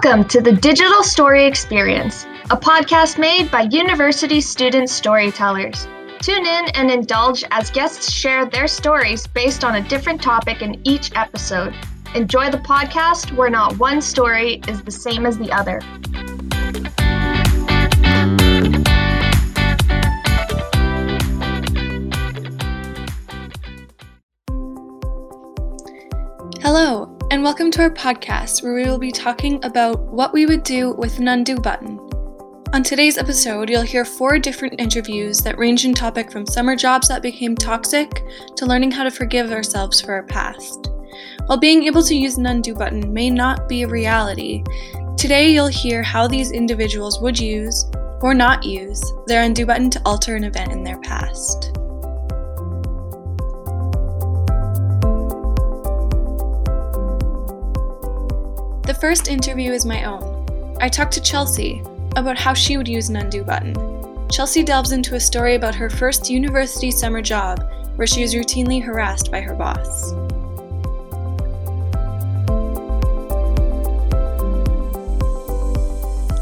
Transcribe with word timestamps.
Welcome 0.00 0.28
to 0.28 0.40
the 0.40 0.52
Digital 0.52 1.02
Story 1.02 1.44
Experience, 1.44 2.24
a 2.50 2.56
podcast 2.56 3.18
made 3.18 3.50
by 3.50 3.62
university 3.62 4.40
student 4.40 4.88
storytellers. 4.88 5.88
Tune 6.20 6.46
in 6.46 6.68
and 6.76 6.88
indulge 6.88 7.42
as 7.50 7.68
guests 7.72 8.12
share 8.12 8.46
their 8.46 8.68
stories 8.68 9.26
based 9.26 9.64
on 9.64 9.74
a 9.74 9.88
different 9.88 10.22
topic 10.22 10.62
in 10.62 10.80
each 10.86 11.10
episode. 11.16 11.74
Enjoy 12.14 12.48
the 12.48 12.58
podcast 12.58 13.34
where 13.36 13.50
not 13.50 13.76
one 13.80 14.00
story 14.00 14.60
is 14.68 14.80
the 14.84 14.92
same 14.92 15.26
as 15.26 15.36
the 15.36 15.50
other. 15.50 15.80
Hello, 26.62 27.17
and 27.30 27.42
welcome 27.42 27.70
to 27.70 27.82
our 27.82 27.90
podcast 27.90 28.62
where 28.62 28.72
we 28.72 28.84
will 28.84 28.98
be 28.98 29.12
talking 29.12 29.62
about 29.62 30.00
what 30.00 30.32
we 30.32 30.46
would 30.46 30.62
do 30.62 30.94
with 30.94 31.18
an 31.18 31.28
undo 31.28 31.56
button. 31.58 31.98
On 32.72 32.82
today's 32.82 33.18
episode, 33.18 33.68
you'll 33.68 33.82
hear 33.82 34.06
four 34.06 34.38
different 34.38 34.80
interviews 34.80 35.42
that 35.42 35.58
range 35.58 35.84
in 35.84 35.92
topic 35.92 36.32
from 36.32 36.46
summer 36.46 36.74
jobs 36.74 37.06
that 37.08 37.20
became 37.20 37.54
toxic 37.54 38.24
to 38.56 38.64
learning 38.64 38.92
how 38.92 39.04
to 39.04 39.10
forgive 39.10 39.52
ourselves 39.52 40.00
for 40.00 40.14
our 40.14 40.22
past. 40.22 40.88
While 41.44 41.58
being 41.58 41.84
able 41.84 42.02
to 42.04 42.16
use 42.16 42.38
an 42.38 42.46
undo 42.46 42.74
button 42.74 43.12
may 43.12 43.28
not 43.28 43.68
be 43.68 43.82
a 43.82 43.88
reality, 43.88 44.64
today 45.18 45.50
you'll 45.50 45.66
hear 45.66 46.02
how 46.02 46.28
these 46.28 46.52
individuals 46.52 47.20
would 47.20 47.38
use, 47.38 47.90
or 48.22 48.32
not 48.32 48.64
use, 48.64 49.02
their 49.26 49.42
undo 49.42 49.66
button 49.66 49.90
to 49.90 50.02
alter 50.06 50.34
an 50.34 50.44
event 50.44 50.72
in 50.72 50.82
their 50.82 50.98
past. 51.00 51.77
The 58.88 58.94
first 58.94 59.28
interview 59.28 59.72
is 59.72 59.84
my 59.84 60.04
own. 60.04 60.78
I 60.80 60.88
talked 60.88 61.12
to 61.12 61.20
Chelsea 61.20 61.82
about 62.16 62.38
how 62.38 62.54
she 62.54 62.78
would 62.78 62.88
use 62.88 63.10
an 63.10 63.16
undo 63.16 63.44
button. 63.44 63.74
Chelsea 64.30 64.62
delves 64.62 64.92
into 64.92 65.14
a 65.14 65.20
story 65.20 65.56
about 65.56 65.74
her 65.74 65.90
first 65.90 66.30
university 66.30 66.90
summer 66.90 67.20
job 67.20 67.70
where 67.96 68.06
she 68.06 68.22
was 68.22 68.34
routinely 68.34 68.82
harassed 68.82 69.30
by 69.30 69.42
her 69.42 69.54
boss. 69.54 70.14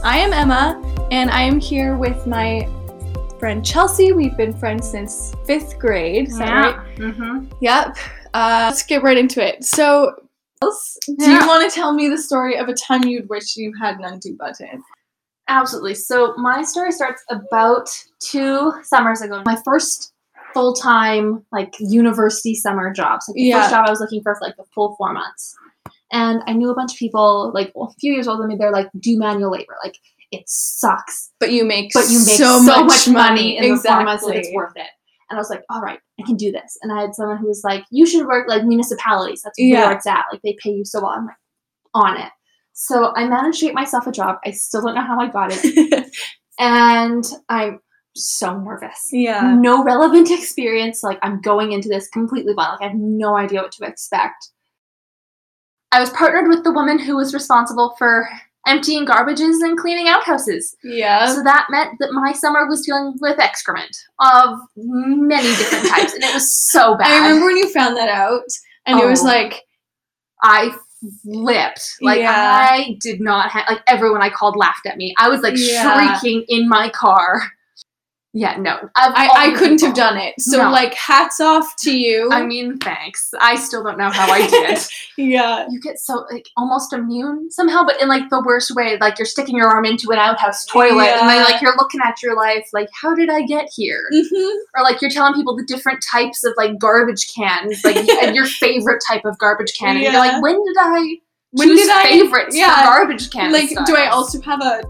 I 0.04 0.18
am 0.18 0.32
Emma, 0.32 0.80
and 1.10 1.32
I 1.32 1.42
am 1.42 1.58
here 1.58 1.96
with 1.96 2.28
my 2.28 2.68
friend 3.40 3.66
Chelsea. 3.66 4.12
We've 4.12 4.36
been 4.36 4.56
friends 4.56 4.88
since 4.88 5.34
fifth 5.46 5.80
grade. 5.80 6.28
Is 6.28 6.38
that 6.38 6.76
right? 6.76 6.96
Mm-hmm. 6.98 7.46
Yep. 7.58 7.96
Uh, 8.34 8.66
let's 8.68 8.84
get 8.84 9.02
right 9.02 9.18
into 9.18 9.44
it. 9.44 9.64
So, 9.64 10.22
else, 10.62 10.96
do 11.06 11.14
Yeah. 11.18 11.40
you 11.40 11.46
want 11.46 11.68
to 11.70 11.74
tell 11.74 11.92
me 11.92 12.08
the 12.08 12.18
story 12.18 12.56
of 12.56 12.68
a 12.68 12.74
time 12.74 13.04
you'd 13.04 13.28
wish 13.28 13.56
you 13.56 13.72
had 13.80 13.96
an 13.98 14.04
undo 14.04 14.34
button? 14.38 14.82
Absolutely. 15.48 15.94
So 15.94 16.34
my 16.36 16.62
story 16.62 16.90
starts 16.92 17.22
about 17.30 17.88
two 18.20 18.72
summers 18.82 19.20
ago. 19.22 19.42
My 19.46 19.60
first 19.64 20.12
full 20.54 20.74
time 20.74 21.44
like 21.52 21.74
university 21.78 22.54
summer 22.54 22.92
job. 22.92 23.22
So 23.22 23.32
the 23.34 23.42
Yeah. 23.42 23.60
first 23.60 23.70
job 23.70 23.84
I 23.86 23.90
was 23.90 24.00
looking 24.00 24.22
for 24.22 24.34
for 24.34 24.40
like 24.46 24.56
the 24.56 24.64
full 24.74 24.96
four 24.96 25.12
months. 25.12 25.54
And 26.12 26.42
I 26.46 26.52
knew 26.52 26.70
a 26.70 26.74
bunch 26.74 26.94
of 26.94 26.98
people 26.98 27.50
like 27.54 27.72
a 27.76 27.86
few 28.00 28.12
years 28.12 28.26
older 28.26 28.42
than 28.42 28.48
me. 28.48 28.56
They're 28.56 28.72
like, 28.72 28.88
do 28.98 29.18
manual 29.18 29.50
labor. 29.50 29.76
Like 29.84 29.96
it 30.32 30.42
sucks, 30.48 31.30
But 31.38 31.52
you 31.52 31.64
make 31.64 31.92
but 31.92 32.08
you 32.10 32.18
make 32.18 32.36
so, 32.36 32.60
much, 32.60 33.06
money 33.08 33.56
in 33.58 33.74
the 33.76 33.80
four 33.80 34.02
months 34.02 34.26
that 34.26 34.34
it's 34.36 34.48
worth 34.52 34.72
it. 34.76 34.88
And 35.28 35.36
I 35.36 35.40
was 35.40 35.50
like, 35.50 35.62
all 35.70 35.80
right, 35.80 35.98
I 36.20 36.22
can 36.24 36.36
do 36.36 36.52
this. 36.52 36.78
And 36.82 36.92
I 36.92 37.00
had 37.00 37.14
someone 37.14 37.38
who 37.38 37.48
was 37.48 37.62
like, 37.64 37.84
you 37.90 38.06
should 38.06 38.26
work 38.26 38.48
like 38.48 38.64
municipalities. 38.64 39.42
That's 39.42 39.58
Yeah. 39.58 39.86
where 39.88 39.96
it's 39.96 40.06
at. 40.06 40.24
Like 40.32 40.40
they 40.42 40.56
pay 40.62 40.70
you 40.70 40.84
so 40.84 41.00
well. 41.00 41.10
I'm 41.10 41.26
like, 41.26 41.36
on 41.94 42.16
it. 42.20 42.30
So 42.74 43.12
I 43.16 43.26
managed 43.26 43.60
to 43.60 43.66
get 43.66 43.74
myself 43.74 44.06
a 44.06 44.12
job. 44.12 44.36
I 44.44 44.50
still 44.52 44.82
don't 44.82 44.94
know 44.94 45.00
how 45.02 45.18
I 45.18 45.28
got 45.28 45.50
it. 45.52 46.06
and 46.58 47.24
I'm 47.48 47.80
so 48.14 48.58
nervous. 48.58 49.08
yeah. 49.12 49.54
No 49.58 49.82
relevant 49.82 50.30
experience. 50.38 51.02
Like 51.02 51.18
I'm 51.22 51.40
going 51.40 51.72
into 51.72 51.88
this 51.88 52.08
completely 52.08 52.54
blind. 52.54 52.72
Like 52.80 52.82
I 52.82 52.92
have 52.92 52.96
no 52.98 53.36
idea 53.36 53.62
what 53.62 53.72
to 53.72 53.84
expect. 53.84 54.50
I 55.92 56.00
was 56.00 56.10
partnered 56.10 56.48
with 56.48 56.64
the 56.64 56.72
woman 56.72 56.98
who 56.98 57.16
was 57.16 57.32
responsible 57.32 57.94
for 57.98 58.28
emptying 58.66 59.06
garbages 59.06 59.62
and 59.62 59.78
cleaning 59.78 60.08
outhouses. 60.08 60.76
Yeah. 60.82 61.26
So 61.34 61.42
that 61.44 61.66
meant 61.70 61.98
that 62.00 62.10
my 62.12 62.32
summer 62.32 62.66
was 62.66 62.84
dealing 62.84 63.14
with 63.20 63.38
excrement 63.38 63.96
of 64.20 64.58
many 64.76 65.46
different 65.56 65.86
types, 65.88 66.14
and 66.14 66.22
it 66.24 66.34
was 66.34 66.52
so 66.52 66.96
bad. 66.96 67.10
I 67.10 67.26
remember 67.28 67.46
when 67.46 67.56
you 67.56 67.72
found 67.72 67.96
that 67.96 68.08
out, 68.08 68.42
and 68.86 68.98
it 69.00 69.06
was 69.06 69.22
Oh. 69.22 69.26
like, 69.26 69.62
I 70.42 70.74
flipped. 71.22 71.96
Like 72.00 72.20
Yeah. 72.20 72.32
I 72.70 72.96
did 73.00 73.20
not 73.20 73.50
have 73.50 73.64
like 73.68 73.82
everyone 73.86 74.22
I 74.22 74.30
called 74.30 74.56
laughed 74.56 74.86
at 74.86 74.96
me. 74.96 75.14
I 75.18 75.28
was 75.28 75.40
like 75.42 75.54
Yeah. 75.56 75.82
shrieking 76.18 76.44
in 76.48 76.68
my 76.68 76.88
car. 76.90 77.42
Yeah, 78.38 78.56
no. 78.58 78.90
I, 78.96 79.30
I 79.34 79.54
couldn't 79.56 79.80
have 79.80 79.94
done 79.94 80.18
it. 80.18 80.34
So, 80.38 80.58
No. 80.58 80.70
like, 80.70 80.92
hats 80.92 81.40
off 81.40 81.74
to 81.84 81.98
you. 81.98 82.28
I 82.30 82.44
mean, 82.44 82.76
thanks. 82.76 83.30
I 83.40 83.56
still 83.56 83.82
don't 83.82 83.96
know 83.96 84.10
how 84.10 84.30
I 84.30 84.46
did. 84.46 84.78
yeah. 85.16 85.66
you 85.70 85.80
get 85.80 85.98
so 85.98 86.26
like 86.30 86.46
almost 86.54 86.92
immune 86.92 87.50
somehow, 87.50 87.82
but 87.82 87.98
in 88.02 88.08
like 88.08 88.28
the 88.28 88.42
worst 88.44 88.74
way. 88.74 88.98
Like 89.00 89.18
you're 89.18 89.24
sticking 89.24 89.56
your 89.56 89.68
arm 89.68 89.86
into 89.86 90.10
an 90.10 90.18
outhouse 90.18 90.66
toilet, 90.66 91.06
and 91.08 91.30
then 91.30 91.44
like 91.44 91.62
you're 91.62 91.76
looking 91.78 92.02
at 92.04 92.22
your 92.22 92.36
life, 92.36 92.68
like 92.74 92.90
how 93.00 93.14
did 93.14 93.30
I 93.30 93.40
get 93.40 93.70
here? 93.74 94.04
hmm 94.12 94.56
Or 94.76 94.82
like 94.82 95.00
you're 95.00 95.10
telling 95.10 95.32
people 95.32 95.56
the 95.56 95.64
different 95.64 96.04
types 96.12 96.44
of 96.44 96.52
like 96.58 96.78
garbage 96.78 97.32
cans, 97.34 97.82
like 97.84 97.96
and 98.22 98.36
your 98.36 98.44
favorite 98.44 99.02
type 99.08 99.24
of 99.24 99.38
garbage 99.38 99.72
can. 99.78 99.96
And 99.96 100.04
you're 100.04 100.12
like, 100.12 100.42
when 100.42 100.62
did 100.62 100.76
I 100.78 101.16
When 101.52 101.68
choose 101.68 101.80
did 101.86 101.90
I- 101.90 102.02
favorites 102.02 102.54
yeah. 102.54 102.84
garbage 102.84 103.30
cans? 103.30 103.54
Like, 103.54 103.70
do 103.86 103.96
I 103.96 104.08
also 104.08 104.42
have 104.42 104.60
a 104.60 104.82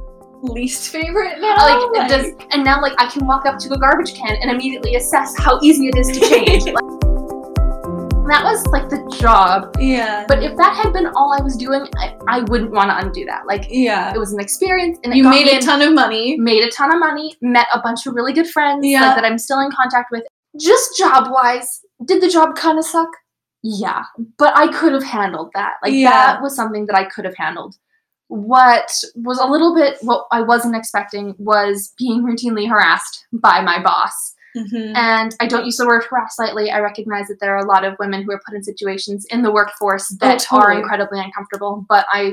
least 0.47 0.91
favorite 0.91 1.41
now? 1.41 1.57
like 1.57 1.79
it 2.05 2.09
does 2.09 2.47
and 2.53 2.65
now 2.65 2.81
like 2.81 2.95
I 2.99 3.09
can 3.11 3.27
walk 3.27 3.47
up 3.47 3.59
to 3.61 3.73
a 3.75 3.79
garbage 3.79 4.15
can 4.15 4.37
and 4.41 4.51
immediately 4.51 4.95
assess 4.97 5.37
how 5.39 5.59
easy 5.63 5.89
it 5.89 5.97
is 5.97 6.09
to 6.09 6.21
change. 6.21 6.65
like, 6.73 6.83
that 8.29 8.43
was 8.43 8.67
like 8.67 8.89
the 8.89 8.99
job. 9.21 9.77
yeah. 9.79 10.25
But 10.27 10.43
if 10.43 10.57
that 10.57 10.75
had 10.83 10.93
been 10.93 11.07
all 11.15 11.33
I 11.33 11.41
was 11.43 11.57
doing, 11.57 11.87
I, 11.97 12.17
I 12.27 12.41
wouldn't 12.41 12.73
want 12.73 12.91
to 12.91 12.99
undo 12.99 13.25
that. 13.27 13.47
Like 13.47 13.67
yeah. 13.71 14.13
it 14.13 14.19
was 14.19 14.33
an 14.33 14.41
experience 14.41 14.99
and 15.05 15.15
You 15.15 15.29
made 15.29 15.47
a 15.47 15.57
in- 15.57 15.61
ton 15.61 15.81
of 15.81 15.93
money. 15.95 16.37
made 16.37 16.65
a 16.65 16.71
ton 16.71 16.93
of 16.93 16.99
money, 16.99 17.37
met 17.41 17.69
a 17.73 17.81
bunch 17.81 18.05
of 18.07 18.15
really 18.15 18.33
good 18.33 18.49
friends 18.49 18.83
like, 18.83 18.91
Yeah. 18.91 19.15
that 19.15 19.25
I'm 19.25 19.39
still 19.39 19.61
in 19.61 19.71
contact 19.71 20.11
with. 20.11 20.25
Just 20.59 20.99
job 20.99 21.29
wise, 21.31 21.83
did 22.05 22.21
the 22.21 22.29
job 22.29 22.57
kind 22.57 22.79
of 22.79 22.85
suck? 22.85 23.09
Yeah, 23.63 24.03
but 24.39 24.57
I 24.57 24.69
could 24.73 24.93
have 24.93 25.05
handled 25.05 25.51
that. 25.55 25.75
Like 25.83 25.93
Yeah. 25.93 26.11
that 26.11 26.43
was 26.43 26.57
something 26.57 26.87
that 26.87 26.97
I 26.97 27.05
could 27.05 27.25
have 27.27 27.37
handled. 27.37 27.77
What 28.29 28.91
was 29.15 29.39
a 29.39 29.47
little 29.47 29.75
bit 29.75 29.99
what 30.03 30.27
I 30.33 30.43
wasn't 30.43 30.77
expecting 30.77 31.35
was 31.39 31.93
being 31.99 32.25
routinely 32.25 32.69
harassed 32.69 33.27
by 33.33 33.61
my 33.63 33.81
boss. 33.83 34.35
Mhm. 34.57 34.97
And 34.97 35.37
I 35.39 35.47
don't 35.47 35.67
use 35.67 35.77
the 35.77 35.87
word 35.87 36.05
harass 36.09 36.37
lightly. 36.39 36.71
I 36.71 36.81
recognize 36.81 37.29
that 37.29 37.41
there 37.41 37.55
are 37.55 37.65
a 37.65 37.69
lot 37.69 37.85
of 37.85 37.95
women 37.99 38.23
who 38.23 38.33
are 38.33 38.41
put 38.47 38.55
in 38.57 38.63
situations 38.65 39.27
in 39.31 39.43
the 39.43 39.53
workforce 39.53 40.09
that 40.21 40.27
are 40.53 40.57
Oh, 40.57 40.61
totally. 40.61 40.81
incredibly 40.81 41.21
uncomfortable. 41.21 41.85
But 41.89 42.07
I, 42.11 42.33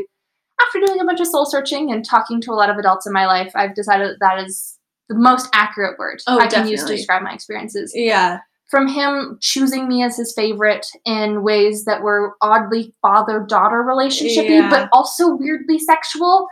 after 0.62 0.80
doing 0.80 1.02
a 1.02 1.06
bunch 1.06 1.20
of 1.20 1.28
soul 1.28 1.46
searching 1.46 1.92
and 1.92 2.06
talking 2.06 2.40
to 2.42 2.52
a 2.52 2.56
lot 2.56 2.70
of 2.70 2.78
adults 2.78 3.06
in 3.06 3.12
my 3.14 3.26
life, 3.26 3.52
I've 3.56 3.76
decided 3.76 4.08
that, 4.10 4.20
that 4.22 4.40
is 4.46 4.80
the 5.10 5.16
most 5.16 5.50
accurate 5.54 6.00
word 6.00 6.22
Oh, 6.28 6.40
I 6.40 6.48
can 6.48 6.68
use 6.68 6.84
to 6.86 6.96
describe 6.96 7.24
my 7.24 7.34
experiences. 7.34 7.92
Yeah. 7.94 8.40
From 8.70 8.88
him 8.88 9.38
choosing 9.40 9.88
me 9.88 10.02
as 10.04 10.18
his 10.18 10.34
favorite 10.36 10.88
in 11.06 11.44
ways 11.44 11.86
that 11.86 12.02
were 12.02 12.34
oddly 12.42 12.94
father 13.02 13.46
daughter 13.48 13.84
relationshipy, 13.88 14.50
Yeah. 14.50 14.70
but 14.70 14.90
also 14.92 15.36
weirdly 15.36 15.78
sexual. 15.80 16.48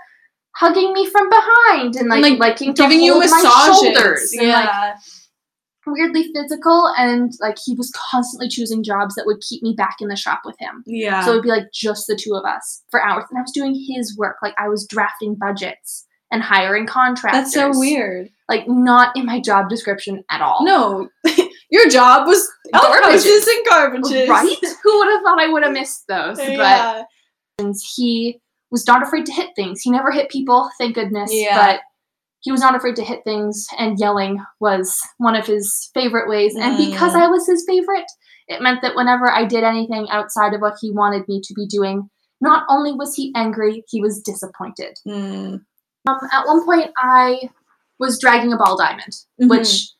Hugging 0.57 0.91
me 0.93 1.09
from 1.09 1.29
behind 1.29 1.95
and 1.95 2.09
like, 2.09 2.21
like, 2.21 2.37
liking 2.39 2.73
to 2.73 2.81
Giving 2.83 3.01
you 3.01 3.13
hold 3.13 3.23
massages. 3.23 3.43
my 3.45 3.65
shoulders 3.93 4.33
and 4.33 4.49
like 4.49 4.65
yeah. 4.65 4.95
weirdly 5.87 6.29
physical 6.33 6.93
and 6.97 7.31
like 7.39 7.55
he 7.65 7.73
was 7.73 7.91
constantly 8.11 8.49
choosing 8.49 8.83
jobs 8.83 9.15
that 9.15 9.25
would 9.25 9.39
keep 9.41 9.63
me 9.63 9.73
back 9.75 9.95
in 10.01 10.09
the 10.09 10.15
shop 10.15 10.41
with 10.45 10.55
him. 10.59 10.83
yeah. 10.85 11.23
So 11.25 11.31
it 11.31 11.35
would 11.35 11.43
be 11.43 11.49
like 11.49 11.71
just 11.73 12.05
the 12.07 12.15
two 12.17 12.35
of 12.35 12.43
us 12.45 12.83
for 12.91 13.01
hours. 13.01 13.23
And 13.29 13.39
I 13.39 13.41
was 13.41 13.51
doing 13.53 13.73
his 13.73 14.15
work. 14.17 14.37
Like 14.43 14.53
I 14.59 14.67
was 14.67 14.85
drafting 14.85 15.35
budgets 15.35 16.05
and 16.31 16.43
hiring 16.43 16.85
contractors. 16.85 17.53
That's 17.53 17.53
so 17.53 17.71
weird. 17.79 18.29
Like 18.49 18.67
not 18.67 19.15
in 19.15 19.25
my 19.25 19.39
job 19.39 19.69
description 19.69 20.23
at 20.29 20.41
all. 20.41 20.63
No. 20.65 21.07
Your 21.71 21.89
job 21.89 22.27
was 22.27 22.47
Garbages. 22.73 23.47
and 23.47 23.65
garbages. 23.67 24.27
Right? 24.29 24.57
Who 24.83 24.97
would 24.99 25.07
have 25.09 25.21
thought 25.23 25.39
I 25.39 25.47
would 25.47 25.63
have 25.63 25.71
missed 25.73 26.03
those? 26.07 26.37
Yeah. 26.39 27.03
But 27.57 27.75
he 27.95 28.39
was 28.69 28.85
not 28.87 29.01
afraid 29.03 29.25
to 29.27 29.33
hit 29.33 29.49
things. 29.55 29.81
He 29.81 29.89
never 29.91 30.11
hit 30.11 30.29
people, 30.29 30.69
thank 30.77 30.95
goodness. 30.95 31.31
Yeah. 31.33 31.55
But 31.73 31.79
he 32.41 32.51
was 32.51 32.61
not 32.61 32.75
afraid 32.75 32.95
to 32.95 33.03
hit 33.03 33.23
things, 33.23 33.67
and 33.77 33.99
yelling 33.99 34.43
was 34.59 34.99
one 35.17 35.35
of 35.35 35.45
his 35.45 35.89
favorite 35.93 36.27
ways. 36.27 36.55
And 36.55 36.75
because 36.77 37.13
Mm. 37.13 37.21
I 37.21 37.27
was 37.27 37.45
his 37.47 37.63
favorite, 37.67 38.05
it 38.47 38.61
meant 38.61 38.81
that 38.81 38.95
whenever 38.95 39.29
I 39.29 39.45
did 39.45 39.63
anything 39.63 40.07
outside 40.09 40.53
of 40.53 40.61
what 40.61 40.75
he 40.81 40.91
wanted 40.91 41.27
me 41.27 41.39
to 41.43 41.53
be 41.53 41.67
doing, 41.67 42.09
not 42.41 42.65
only 42.67 42.93
was 42.93 43.13
he 43.15 43.31
angry, 43.35 43.83
he 43.87 44.01
was 44.01 44.21
disappointed. 44.23 44.97
Mm. 45.07 45.61
Um, 46.07 46.19
at 46.31 46.47
one 46.47 46.65
point, 46.65 46.89
I 46.97 47.49
was 47.99 48.19
dragging 48.19 48.51
a 48.51 48.57
ball 48.57 48.75
diamond, 48.75 49.13
Mhm. 49.39 49.49
which 49.49 49.91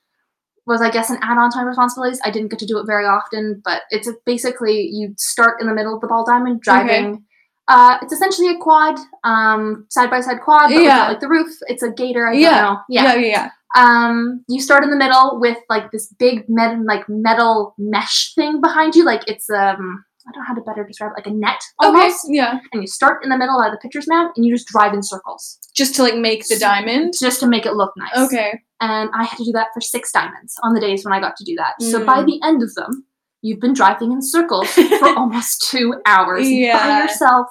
was, 0.68 0.82
I 0.82 0.90
guess, 0.92 1.10
an 1.10 1.18
add-on 1.22 1.52
to 1.52 1.58
my 1.58 1.64
responsibilities. 1.64 2.20
I 2.24 2.32
didn't 2.32 2.50
get 2.50 2.60
to 2.60 2.66
do 2.66 2.78
it 2.78 2.86
very 2.86 3.06
often, 3.06 3.62
but 3.66 3.82
it's 3.90 4.08
a, 4.08 4.14
basically 4.26 4.88
you 4.92 5.14
start 5.18 5.60
in 5.62 5.68
the 5.68 5.74
middle 5.74 5.96
of 5.96 6.02
the 6.02 6.08
ball 6.08 6.26
diamond, 6.26 6.62
driving 6.62 7.26
Uh, 7.68 7.98
it's 8.02 8.12
essentially 8.12 8.50
a 8.50 8.58
quad, 8.58 9.00
um, 9.24 9.86
side 9.90 10.10
by 10.10 10.20
side 10.20 10.42
quad, 10.42 10.70
but 10.70 10.82
Yeah. 10.82 10.82
without 10.84 11.08
like 11.10 11.20
the 11.22 11.30
roof. 11.30 11.50
It's 11.68 11.84
a 11.84 11.92
gator. 11.92 12.28
I 12.28 12.34
Yeah. 12.34 12.50
don't 12.50 12.74
know. 12.74 12.80
Yeah, 12.90 13.14
yeah, 13.14 13.28
yeah. 13.28 13.50
Um, 13.78 14.44
you 14.50 14.60
start 14.60 14.84
in 14.84 14.90
the 14.90 14.98
middle 14.98 15.40
with 15.40 15.58
like 15.70 15.90
this 15.92 16.08
big 16.20 16.46
med- 16.50 16.84
like 16.86 17.06
metal 17.08 17.74
mesh 17.78 18.34
thing 18.36 18.60
behind 18.60 18.96
you, 18.96 19.06
like 19.06 19.24
it's 19.28 19.50
um. 19.50 20.04
I 20.28 20.32
don't 20.32 20.42
know 20.44 20.48
how 20.48 20.54
to 20.54 20.62
better 20.62 20.84
describe 20.86 21.12
it, 21.12 21.20
like 21.20 21.28
a 21.28 21.32
net 21.36 21.60
almost. 21.80 22.26
Okay. 22.26 22.36
Yeah. 22.36 22.60
And 22.74 22.82
you 22.84 22.88
start 22.88 23.24
in 23.24 23.30
the 23.30 23.38
middle 23.38 23.60
of 23.62 23.72
the 23.72 23.78
pitcher's 23.82 24.08
mound 24.08 24.34
and 24.36 24.46
you 24.46 24.54
just 24.54 24.68
drive 24.68 24.94
in 24.94 25.02
circles 25.04 25.58
Just 25.76 25.96
to 25.96 26.04
like 26.04 26.16
make 26.16 26.48
the 26.48 26.58
diamond. 26.60 27.14
just 27.20 27.40
to 27.40 27.48
make 27.48 27.66
it 27.66 27.74
look 27.74 27.92
nice. 27.98 28.16
Okay. 28.28 28.60
And 28.80 29.10
I 29.14 29.24
had 29.24 29.38
to 29.38 29.44
do 29.46 29.52
that 29.54 29.68
for 29.74 29.82
six 29.82 30.12
diamonds 30.12 30.56
on 30.64 30.74
the 30.74 30.80
days 30.82 31.04
when 31.06 31.14
I 31.14 31.20
got 31.20 31.36
to 31.38 31.44
do 31.44 31.56
that. 31.58 31.82
So 31.82 32.04
by 32.06 32.24
Mm. 32.24 32.26
the 32.26 32.40
end 32.44 32.64
of 32.64 32.74
them, 32.76 33.06
you've 33.42 33.60
been 33.60 33.74
driving 33.74 34.12
in 34.12 34.22
circles 34.22 34.68
for 35.00 35.10
almost 35.18 35.68
two 35.70 35.96
hours 36.06 36.50
yeah. 36.50 36.78
by 36.88 37.02
yourself 37.04 37.48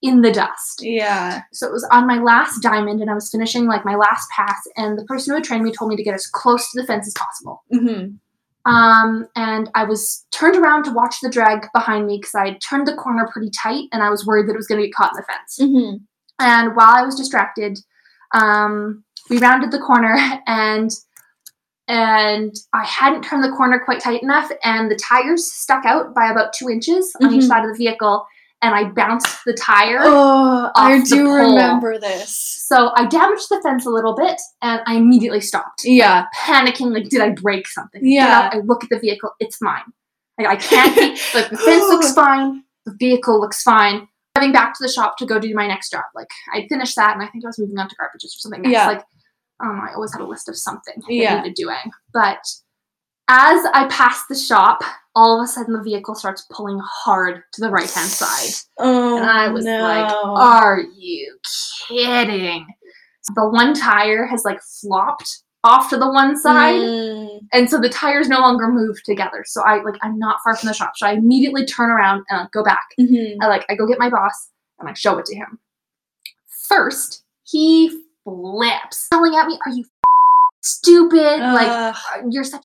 in 0.00 0.20
the 0.22 0.32
dust. 0.32 0.80
Yeah. 0.82 1.42
So 1.52 1.66
it 1.68 1.72
was 1.72 1.86
on 1.92 2.06
my 2.08 2.18
last 2.18 2.60
diamond 2.60 3.00
and 3.00 3.08
I 3.10 3.14
was 3.14 3.30
finishing 3.30 3.66
like 3.66 3.84
my 3.84 3.94
last 3.94 4.28
pass 4.36 4.56
and 4.76 4.98
the 4.98 5.04
person 5.04 5.30
who 5.32 5.36
had 5.36 5.44
trained 5.44 5.62
me 5.64 5.72
told 5.72 5.88
me 5.90 5.96
to 5.96 6.02
get 6.02 6.14
as 6.14 6.26
close 6.26 6.68
to 6.72 6.80
the 6.80 6.86
fence 6.86 7.06
as 7.06 7.14
possible. 7.14 7.62
Mm-hmm. 7.72 8.14
Um, 8.64 9.26
and 9.34 9.70
I 9.74 9.84
was 9.84 10.24
turned 10.30 10.56
around 10.56 10.84
to 10.84 10.92
watch 10.92 11.16
the 11.22 11.30
drag 11.30 11.66
behind 11.74 12.06
me 12.06 12.18
because 12.18 12.34
I 12.34 12.46
had 12.50 12.60
turned 12.60 12.86
the 12.86 12.94
corner 12.94 13.28
pretty 13.32 13.50
tight 13.62 13.88
and 13.92 14.02
I 14.02 14.10
was 14.10 14.24
worried 14.26 14.46
that 14.48 14.54
it 14.54 14.56
was 14.56 14.68
going 14.68 14.80
to 14.80 14.86
get 14.86 14.94
caught 14.94 15.12
in 15.12 15.16
the 15.16 15.24
fence. 15.24 15.58
Mm-hmm. 15.60 15.96
And 16.38 16.76
while 16.76 16.94
I 16.96 17.02
was 17.02 17.16
distracted, 17.16 17.78
um, 18.34 19.04
we 19.30 19.38
rounded 19.38 19.70
the 19.70 19.78
corner 19.80 20.16
and 20.46 20.90
and 21.88 22.54
I 22.72 22.84
hadn't 22.84 23.22
turned 23.24 23.42
the 23.44 23.50
corner 23.50 23.80
quite 23.84 24.00
tight 24.00 24.22
enough, 24.22 24.50
and 24.62 24.88
the 24.90 24.96
tires 24.96 25.52
stuck 25.52 25.84
out 25.84 26.14
by 26.14 26.30
about 26.30 26.52
two 26.52 26.70
inches 26.70 27.12
on 27.20 27.32
each 27.32 27.42
Mhm. 27.42 27.48
side 27.48 27.64
of 27.64 27.72
the 27.72 27.76
vehicle, 27.76 28.24
and 28.62 28.74
I 28.74 28.84
bounced 28.84 29.44
the 29.44 29.52
tire. 29.54 29.98
Oh, 30.02 30.70
I 30.76 31.02
do 31.02 31.24
pole. 31.26 31.34
remember 31.34 31.98
this. 31.98 32.30
So 32.66 32.90
I 32.94 33.06
damaged 33.06 33.48
the 33.50 33.60
fence 33.62 33.84
a 33.86 33.90
little 33.90 34.14
bit, 34.14 34.40
and 34.62 34.80
I 34.86 34.94
immediately 34.94 35.40
stopped, 35.40 35.82
Yeah. 35.84 36.26
panicking 36.36 36.92
like, 36.94 37.08
did 37.08 37.20
I 37.20 37.30
break 37.30 37.66
something? 37.68 38.00
Yeah. 38.04 38.28
out, 38.28 38.54
I 38.54 38.58
look 38.60 38.84
at 38.84 38.90
the 38.90 38.98
vehicle, 38.98 39.30
it's 39.40 39.60
mine. 39.60 39.82
Like 40.38 40.46
I 40.48 40.56
can't 40.56 40.94
be 40.96 41.08
like 41.34 41.50
the 41.50 41.58
fence 41.58 41.84
looks 41.84 42.12
fine, 42.14 42.62
the 42.86 42.94
vehicle 42.98 43.40
looks 43.40 43.62
fine. 43.62 44.08
Driving 44.34 44.52
back 44.52 44.72
to 44.72 44.78
the 44.82 44.88
shop 44.90 45.18
to 45.18 45.26
go 45.26 45.38
do 45.38 45.54
my 45.54 45.66
next 45.66 45.90
job. 45.90 46.04
Like 46.14 46.30
I 46.54 46.66
finished 46.68 46.96
that, 46.96 47.14
and 47.14 47.22
I 47.22 47.26
think 47.28 47.44
I 47.44 47.48
was 47.48 47.58
moving 47.58 47.78
on 47.78 47.88
to 47.88 47.94
garbages 47.96 48.24
or 48.34 48.38
something 48.38 48.62
next. 48.62 48.72
Yeah. 48.72 48.86
Like 48.86 49.04
um, 49.62 49.80
I 49.86 49.92
always 49.94 50.12
had 50.12 50.22
a 50.22 50.26
list 50.26 50.48
of 50.48 50.56
something 50.56 50.94
that 50.96 51.12
Yeah. 51.12 51.36
needed 51.42 51.54
doing. 51.54 51.90
But 52.14 52.38
as 53.28 53.64
I 53.74 53.86
passed 53.90 54.28
the 54.28 54.34
shop, 54.34 54.82
all 55.14 55.38
of 55.40 55.44
a 55.44 55.46
sudden 55.48 55.74
the 55.74 55.82
vehicle 55.82 56.14
starts 56.14 56.46
pulling 56.50 56.80
hard 56.82 57.42
to 57.52 57.60
the 57.60 57.70
right 57.70 57.90
hand 57.90 58.08
side. 58.08 58.54
Oh, 58.78 59.16
And 59.18 59.26
I 59.26 59.48
was 59.48 59.64
no. 59.64 59.78
like, 59.82 60.12
are 60.12 60.80
you 60.96 61.36
kidding? 61.88 62.66
The 63.34 63.48
one 63.48 63.74
tire 63.74 64.26
has 64.26 64.44
like 64.44 64.60
flopped 64.80 65.42
off 65.64 65.88
to 65.90 65.96
the 65.96 66.10
one 66.10 66.36
side. 66.36 66.80
Mm. 66.80 67.40
And 67.52 67.70
so 67.70 67.78
the 67.78 67.88
tires 67.88 68.28
no 68.28 68.40
longer 68.40 68.68
move 68.68 69.00
together. 69.04 69.44
So 69.46 69.62
I 69.62 69.82
like 69.82 69.94
I'm 70.02 70.18
not 70.18 70.38
far 70.42 70.56
from 70.56 70.66
the 70.68 70.72
shop. 70.74 70.92
So 70.96 71.06
I 71.06 71.12
immediately 71.12 71.64
turn 71.64 71.90
around 71.90 72.24
and 72.30 72.40
I 72.40 72.46
go 72.52 72.64
back. 72.64 72.86
Mhm. 72.98 73.36
I 73.40 73.46
like 73.46 73.64
I 73.68 73.74
go 73.76 73.86
get 73.86 73.98
my 74.00 74.10
boss 74.10 74.48
and 74.80 74.88
I 74.88 74.94
show 74.94 75.18
it 75.18 75.26
to 75.26 75.36
him. 75.36 75.60
First, 76.68 77.22
he 77.44 78.02
flips, 78.24 79.08
yelling 79.12 79.36
at 79.36 79.46
me, 79.46 79.58
"Are 79.66 79.72
you 79.72 79.84
stupid? 80.62 81.38
like 81.40 81.94
you're 82.30 82.44
such 82.44 82.60
a 82.62 82.64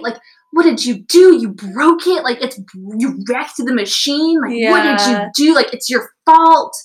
like 0.00 0.16
what 0.52 0.64
did 0.64 0.84
you 0.84 0.98
do? 1.04 1.36
You 1.40 1.50
broke 1.50 2.06
it. 2.06 2.22
Like 2.24 2.42
it's 2.42 2.58
you 2.98 3.18
wrecked 3.28 3.56
the 3.58 3.74
machine. 3.74 4.40
Like 4.40 4.52
what 4.70 4.82
did 4.82 5.00
you 5.10 5.30
do? 5.46 5.54
Like 5.54 5.72
it's 5.72 5.88
your 5.90 6.10
fault." 6.26 6.76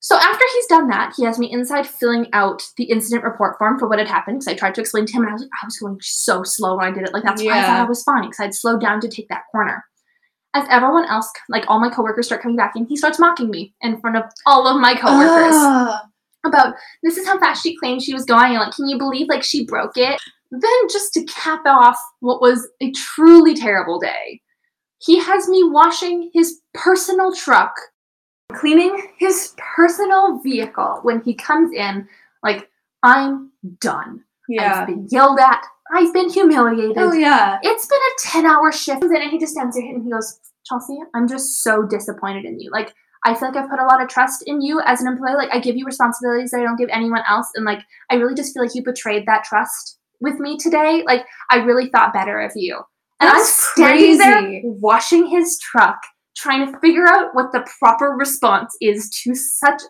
So 0.00 0.16
after 0.16 0.44
he's 0.52 0.66
done 0.66 0.88
that, 0.88 1.14
he 1.16 1.24
has 1.24 1.38
me 1.38 1.50
inside 1.50 1.86
filling 1.86 2.26
out 2.34 2.62
the 2.76 2.84
incident 2.84 3.24
report 3.24 3.56
form 3.56 3.78
for 3.78 3.88
what 3.88 3.98
had 3.98 4.06
happened. 4.08 4.40
Because 4.40 4.48
I 4.48 4.54
tried 4.58 4.74
to 4.74 4.82
explain 4.82 5.06
to 5.06 5.12
him, 5.14 5.22
and 5.22 5.30
I 5.30 5.32
was 5.32 5.42
like, 5.42 5.50
I 5.62 5.66
was 5.66 5.78
going 5.78 5.96
so 6.02 6.42
slow 6.42 6.76
when 6.76 6.86
I 6.86 6.90
did 6.90 7.04
it. 7.04 7.14
Like 7.14 7.22
that's 7.22 7.42
why 7.42 7.58
I 7.58 7.62
thought 7.66 7.80
I 7.86 7.88
was 7.88 8.02
fine 8.02 8.24
because 8.24 8.40
I'd 8.40 8.54
slowed 8.54 8.80
down 8.82 9.00
to 9.00 9.08
take 9.08 9.28
that 9.28 9.44
corner. 9.50 9.82
As 10.52 10.66
everyone 10.70 11.06
else, 11.06 11.28
like 11.48 11.64
all 11.68 11.80
my 11.80 11.88
coworkers, 11.90 12.26
start 12.26 12.42
coming 12.42 12.56
back 12.56 12.74
in, 12.76 12.86
he 12.86 12.96
starts 12.96 13.18
mocking 13.18 13.50
me 13.50 13.74
in 13.80 13.98
front 14.00 14.16
of 14.16 14.24
all 14.46 14.66
of 14.68 14.80
my 14.80 14.94
coworkers 14.94 15.54
Ah. 15.56 16.04
about 16.44 16.74
this 17.02 17.16
is 17.16 17.26
how 17.26 17.38
fast 17.40 17.62
she 17.62 17.76
claimed 17.78 18.02
she 18.02 18.12
was 18.14 18.24
going 18.26 18.52
and 18.52 18.58
like 18.58 18.74
can 18.74 18.86
you 18.88 18.98
believe 18.98 19.26
like 19.28 19.42
she 19.42 19.64
broke 19.64 19.96
it 19.96 20.20
then 20.62 20.88
just 20.90 21.12
to 21.12 21.24
cap 21.24 21.62
off 21.66 21.98
what 22.20 22.40
was 22.40 22.68
a 22.80 22.90
truly 22.92 23.54
terrible 23.54 23.98
day 23.98 24.40
he 25.04 25.18
has 25.18 25.48
me 25.48 25.62
washing 25.64 26.30
his 26.32 26.60
personal 26.72 27.34
truck 27.34 27.74
cleaning 28.52 29.08
his 29.18 29.54
personal 29.76 30.38
vehicle 30.42 31.00
when 31.02 31.22
he 31.22 31.34
comes 31.34 31.72
in 31.72 32.06
like 32.42 32.68
i'm 33.02 33.50
done. 33.80 34.22
Yeah. 34.48 34.80
i've 34.80 34.86
been 34.86 35.06
yelled 35.10 35.38
at. 35.38 35.64
I've 35.94 36.12
been 36.12 36.30
humiliated. 36.30 36.96
Oh 36.98 37.12
yeah. 37.12 37.58
it's 37.62 37.86
been 37.86 37.98
a 37.98 38.42
10 38.42 38.46
hour 38.46 38.72
shift. 38.72 39.02
And 39.02 39.30
he 39.30 39.38
just 39.38 39.52
stands 39.52 39.76
there 39.76 39.86
and 39.86 40.04
he 40.04 40.10
goes 40.10 40.38
chelsea 40.66 40.98
i'm 41.14 41.28
just 41.28 41.62
so 41.62 41.82
disappointed 41.82 42.44
in 42.44 42.60
you. 42.60 42.70
Like 42.70 42.94
i 43.24 43.34
feel 43.34 43.48
like 43.48 43.56
i've 43.56 43.70
put 43.70 43.80
a 43.80 43.86
lot 43.86 44.02
of 44.02 44.08
trust 44.08 44.44
in 44.46 44.60
you 44.60 44.80
as 44.84 45.00
an 45.00 45.08
employee. 45.08 45.34
Like 45.36 45.52
i 45.52 45.58
give 45.58 45.76
you 45.76 45.84
responsibilities 45.86 46.50
that 46.50 46.60
i 46.60 46.62
don't 46.62 46.78
give 46.78 46.90
anyone 46.92 47.22
else. 47.28 47.48
And 47.54 47.64
like 47.64 47.80
i 48.10 48.14
really 48.14 48.34
just 48.34 48.54
feel 48.54 48.62
like 48.62 48.74
you 48.74 48.84
betrayed 48.84 49.26
that 49.26 49.44
trust 49.44 49.98
with 50.20 50.38
me 50.38 50.56
today 50.58 51.02
like 51.06 51.24
i 51.50 51.56
really 51.58 51.88
thought 51.90 52.12
better 52.12 52.40
of 52.40 52.52
you 52.54 52.76
and 53.20 53.28
i'm 53.30 53.36
That's 53.36 53.70
standing 53.72 54.18
there 54.18 54.40
crazy. 54.42 54.62
washing 54.64 55.26
his 55.26 55.58
truck 55.58 55.96
trying 56.36 56.70
to 56.72 56.78
figure 56.80 57.06
out 57.06 57.34
what 57.34 57.52
the 57.52 57.66
proper 57.78 58.10
response 58.10 58.76
is 58.80 59.08
to 59.22 59.34
such 59.34 59.80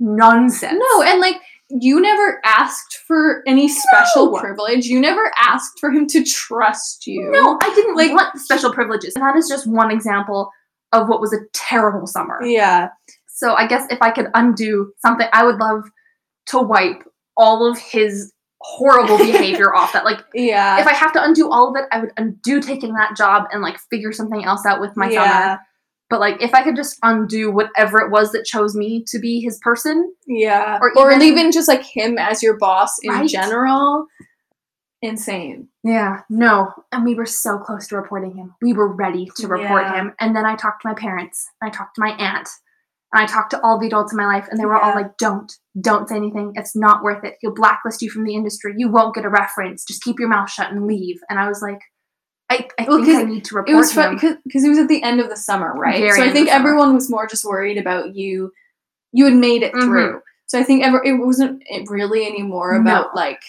nonsense 0.00 0.78
No, 0.92 1.02
and 1.02 1.20
like 1.20 1.36
you 1.70 2.00
never 2.00 2.40
asked 2.44 2.98
for 3.06 3.42
any 3.46 3.68
special 3.68 4.30
No. 4.30 4.38
privilege. 4.38 4.84
You 4.84 5.00
never 5.00 5.32
asked 5.38 5.78
for 5.80 5.90
him 5.90 6.06
to 6.08 6.22
trust 6.22 7.06
you. 7.06 7.30
no 7.30 7.58
i 7.62 7.74
didn't 7.74 7.96
Like- 7.96 8.12
want 8.12 8.38
special 8.38 8.72
privileges 8.72 9.14
and 9.16 9.24
that 9.24 9.36
is 9.36 9.48
just 9.48 9.66
one 9.66 9.90
example 9.90 10.50
of 10.92 11.08
what 11.08 11.20
was 11.20 11.32
a 11.32 11.38
terrible 11.52 12.06
summer 12.06 12.38
Yeah. 12.44 12.88
So 13.26 13.54
I 13.54 13.66
guess 13.66 13.86
if 13.90 13.98
I 14.00 14.12
could 14.12 14.28
undo 14.34 14.92
something, 15.04 15.26
I 15.32 15.44
would 15.44 15.56
love 15.56 15.82
to 16.46 16.60
wipe 16.60 17.02
all 17.36 17.66
of 17.68 17.76
his 17.78 18.32
horrible 18.66 19.18
behavior 19.18 19.74
off 19.74 19.92
that. 19.92 20.04
Like 20.06 20.24
Yeah. 20.34 20.80
if 20.80 20.86
I 20.86 20.94
have 20.94 21.12
to 21.12 21.22
undo 21.22 21.50
all 21.50 21.68
of 21.68 21.76
it, 21.76 21.84
I 21.92 22.00
would 22.00 22.12
undo 22.16 22.60
taking 22.62 22.94
that 22.94 23.14
job 23.16 23.44
and 23.52 23.60
like 23.62 23.78
figure 23.90 24.10
something 24.12 24.42
else 24.44 24.64
out 24.64 24.80
with 24.80 24.96
my 24.96 25.10
yeah. 25.10 25.42
summer. 25.42 25.60
But 26.10 26.20
like 26.20 26.40
if 26.40 26.54
I 26.54 26.62
could 26.62 26.74
just 26.76 26.98
undo 27.02 27.50
whatever 27.50 27.98
it 27.98 28.10
was 28.10 28.32
that 28.32 28.44
chose 28.44 28.74
me 28.74 29.04
to 29.08 29.18
be 29.18 29.40
his 29.40 29.58
person, 29.58 30.12
Yeah. 30.26 30.78
Or 30.80 30.92
Or, 30.96 31.12
even- 31.12 31.22
even, 31.22 31.52
just 31.52 31.68
like 31.68 31.82
him 31.82 32.16
as 32.18 32.42
your 32.42 32.56
boss 32.56 32.96
in 33.02 33.12
Right. 33.12 33.28
general. 33.28 34.06
Insane. 35.02 35.68
yeah, 35.82 36.20
no. 36.30 36.72
And 36.90 37.04
we 37.04 37.14
were 37.14 37.26
so 37.26 37.58
close 37.58 37.86
to 37.88 37.96
reporting 37.96 38.34
him. 38.36 38.54
We 38.62 38.72
were 38.72 38.88
ready 38.88 39.28
to 39.36 39.46
report 39.46 39.82
Yeah. 39.82 39.94
him. 39.94 40.14
And 40.18 40.34
then 40.34 40.46
I 40.46 40.56
talked 40.56 40.80
to 40.82 40.88
my 40.88 40.94
parents, 40.94 41.46
and 41.60 41.70
I 41.70 41.76
talked 41.76 41.96
to 41.96 42.00
my 42.00 42.12
aunt, 42.12 42.48
and 43.14 43.22
I 43.22 43.26
talked 43.26 43.50
to 43.52 43.60
all 43.62 43.78
the 43.78 43.86
adults 43.86 44.12
in 44.12 44.16
my 44.18 44.26
life, 44.26 44.46
and 44.50 44.58
they 44.60 44.66
were 44.66 44.76
all 44.76 44.94
like, 44.94 45.16
"Don't, 45.18 45.50
don't 45.80 46.08
say 46.08 46.16
anything. 46.16 46.52
It's 46.56 46.74
not 46.76 47.02
worth 47.02 47.24
it. 47.24 47.36
He'll 47.40 47.54
blacklist 47.54 48.02
you 48.02 48.10
from 48.10 48.24
the 48.24 48.34
industry. 48.34 48.74
You 48.76 48.88
won't 48.90 49.14
get 49.14 49.24
a 49.24 49.28
reference. 49.30 49.84
Just 49.84 50.02
keep 50.02 50.18
your 50.18 50.28
mouth 50.28 50.50
shut 50.50 50.70
and 50.72 50.86
leave." 50.86 51.18
And 51.30 51.38
I 51.38 51.48
was 51.48 51.62
like, 51.62 51.80
"I, 52.50 52.68
I 52.78 52.84
Well, 52.88 53.04
think 53.04 53.16
I 53.16 53.22
need 53.22 53.44
to 53.46 53.54
report 53.54 53.70
It 53.70 53.74
was 53.76 53.96
him." 53.96 54.18
fun 54.18 54.38
because 54.44 54.64
it 54.64 54.68
was 54.68 54.78
at 54.78 54.88
the 54.88 55.02
end 55.02 55.20
of 55.20 55.28
the 55.30 55.36
summer, 55.36 55.72
right? 55.74 56.00
Very 56.00 56.18
so 56.18 56.22
I 56.24 56.32
think 56.32 56.46
the 56.48 56.52
summer. 56.52 56.68
everyone 56.68 56.94
was 56.94 57.08
more 57.10 57.26
just 57.26 57.44
worried 57.44 57.78
about 57.78 58.14
you. 58.16 58.52
You 59.12 59.24
had 59.26 59.34
made 59.34 59.62
it 59.62 59.72
Mhm. 59.74 59.84
through. 59.84 60.20
So 60.46 60.58
I 60.58 60.62
think 60.64 60.84
ever 60.84 61.02
it 61.04 61.14
wasn't 61.14 61.62
really 61.88 62.26
anymore 62.26 62.74
about 62.74 63.14
No. 63.14 63.20
like 63.20 63.40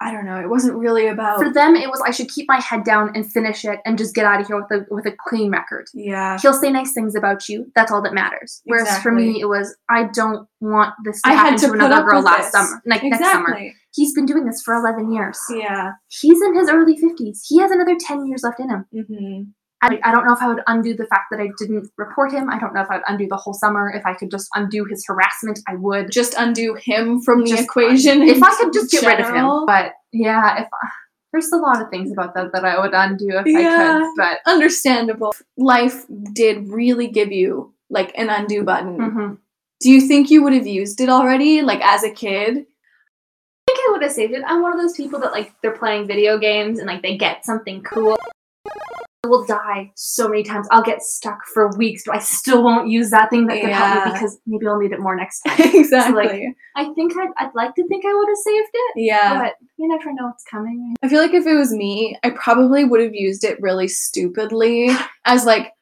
I 0.00 0.12
don't 0.12 0.24
know. 0.24 0.38
It 0.38 0.48
wasn't 0.48 0.76
really 0.76 1.08
about 1.08 1.38
For 1.38 1.52
them, 1.52 1.74
it 1.74 1.88
was 1.88 2.00
I 2.06 2.12
should 2.12 2.28
keep 2.28 2.46
my 2.48 2.60
head 2.60 2.84
down 2.84 3.10
and 3.16 3.30
finish 3.30 3.64
it 3.64 3.80
and 3.84 3.98
just 3.98 4.14
get 4.14 4.24
out 4.24 4.40
of 4.40 4.46
here 4.46 4.56
with 4.56 4.70
a 4.70 4.86
with 4.94 5.06
a 5.06 5.12
clean 5.28 5.50
record. 5.50 5.86
yeah. 5.92 6.38
He'll 6.40 6.54
say 6.54 6.70
nice 6.70 6.92
things 6.92 7.16
about 7.16 7.48
you. 7.48 7.72
That's 7.74 7.90
all 7.90 8.00
that 8.02 8.14
matters. 8.14 8.62
Whereas 8.64 8.98
for 9.02 9.10
me, 9.10 9.40
it 9.40 9.46
was 9.46 9.76
I 9.90 10.04
don't 10.14 10.48
want 10.60 10.94
this 11.04 11.20
to 11.22 11.28
I 11.28 11.32
happen 11.32 11.52
had 11.52 11.60
to 11.62 11.66
to 11.68 11.72
another 11.72 12.02
girl 12.08 12.22
last 12.22 12.52
this. 12.52 12.52
summer, 12.52 12.82
like 12.86 13.02
next 13.02 13.24
summer. 13.24 13.58
He's 13.94 14.14
been 14.14 14.26
doing 14.26 14.44
this 14.44 14.62
for 14.62 14.74
11 14.74 15.10
years. 15.12 15.38
Yeah. 15.50 15.92
He's 16.08 16.40
in 16.42 16.54
his 16.54 16.68
early 16.68 16.94
50s. 16.96 17.40
He 17.48 17.58
has 17.58 17.70
another 17.72 17.96
10 17.98 18.26
years 18.26 18.42
left 18.44 18.60
in 18.60 18.70
him. 18.70 18.86
hmm 18.92 19.42
I, 19.80 20.00
I 20.02 20.10
don't 20.12 20.26
know 20.26 20.32
if 20.32 20.42
I 20.42 20.48
would 20.48 20.62
undo 20.66 20.94
the 20.94 21.06
fact 21.06 21.26
that 21.30 21.38
I 21.40 21.50
didn't 21.58 21.88
report 21.96 22.32
him. 22.32 22.50
I 22.50 22.58
don't 22.58 22.74
know 22.74 22.80
if 22.82 22.90
I 22.90 22.96
would 22.96 23.04
undo 23.06 23.28
the 23.28 23.36
whole 23.36 23.54
summer. 23.54 23.92
If 23.94 24.04
I 24.06 24.14
could 24.14 24.30
just 24.30 24.48
undo 24.54 24.84
his 24.84 25.04
harassment, 25.06 25.60
I 25.68 25.76
would. 25.76 26.10
Just 26.10 26.34
undo 26.36 26.74
him 26.74 27.20
from 27.22 27.44
the 27.44 27.50
Just- 27.50 27.62
equation. 27.64 28.22
If 28.22 28.42
I 28.42 28.54
could 28.56 28.72
just 28.72 28.90
get 28.90 29.04
rid 29.06 29.20
of 29.20 29.32
him. 29.34 29.66
But 29.66 29.92
yeah, 30.12 30.62
if 30.62 30.68
there's 31.32 31.52
a 31.52 31.56
lot 31.56 31.80
of 31.80 31.90
things 31.90 32.10
about 32.10 32.34
that 32.34 32.52
that 32.54 32.64
I 32.64 32.80
would 32.80 32.92
undo 32.92 33.28
if 33.30 33.46
I 33.46 34.00
could. 34.00 34.14
But 34.16 34.40
Understandable. 34.50 35.32
Life 35.56 36.06
did 36.32 36.68
really 36.68 37.06
give 37.06 37.30
you 37.30 37.72
like 37.90 38.12
an 38.18 38.30
undo 38.30 38.64
button. 38.64 38.98
mhm. 38.98 39.38
Do 39.80 39.90
you 39.92 40.00
think 40.00 40.28
you 40.28 40.42
would 40.42 40.54
have 40.54 40.66
used 40.66 41.00
it 41.00 41.08
already, 41.08 41.62
like 41.62 41.80
as 41.82 42.02
a 42.02 42.10
kid? 42.10 42.56
I 42.56 43.70
think 43.74 43.78
I 43.88 43.92
would 43.92 44.02
have 44.02 44.10
saved 44.12 44.32
it. 44.32 44.42
I'm 44.44 44.60
one 44.60 44.72
of 44.72 44.80
those 44.80 44.96
people 44.96 45.20
that 45.20 45.30
like 45.30 45.52
they're 45.62 45.76
playing 45.76 46.08
video 46.08 46.36
games 46.36 46.78
and 46.80 46.88
like 46.88 47.02
they 47.02 47.16
get 47.16 47.44
something 47.44 47.82
cool. 47.82 48.18
Will 49.28 49.44
die 49.46 49.90
so 49.94 50.28
many 50.28 50.42
times. 50.42 50.66
I'll 50.70 50.82
get 50.82 51.02
stuck 51.02 51.38
for 51.52 51.68
weeks, 51.76 52.02
but 52.06 52.16
I 52.16 52.18
still 52.18 52.62
won't 52.62 52.88
use 52.88 53.10
that 53.10 53.30
thing 53.30 53.46
that 53.46 53.60
could 53.60 53.70
help 53.70 54.06
me 54.06 54.12
because 54.12 54.38
maybe 54.46 54.66
I'll 54.66 54.78
need 54.78 54.92
it 54.92 55.00
more 55.00 55.14
next 55.16 55.40
time. 55.46 55.56
exactly. 55.74 56.54
I 56.76 56.92
think 56.94 57.12
I'd, 57.16 57.30
I'd 57.38 57.54
like 57.54 57.74
to 57.76 57.86
think 57.88 58.04
I 58.04 58.14
would 58.14 58.28
have 58.28 58.36
saved 58.38 58.68
it, 58.72 58.92
yeah. 58.96 59.42
but 59.42 59.54
you 59.76 59.88
never 59.88 60.12
know 60.12 60.26
what's 60.26 60.44
coming. 60.44 60.94
I 61.02 61.08
feel 61.08 61.20
like 61.20 61.34
if 61.34 61.46
it 61.46 61.54
was 61.54 61.72
me, 61.72 62.18
I 62.24 62.30
probably 62.30 62.84
would 62.84 63.00
have 63.00 63.14
used 63.14 63.44
it 63.44 63.60
really 63.60 63.88
stupidly 63.88 64.90
as 65.24 65.44
like 65.44 65.72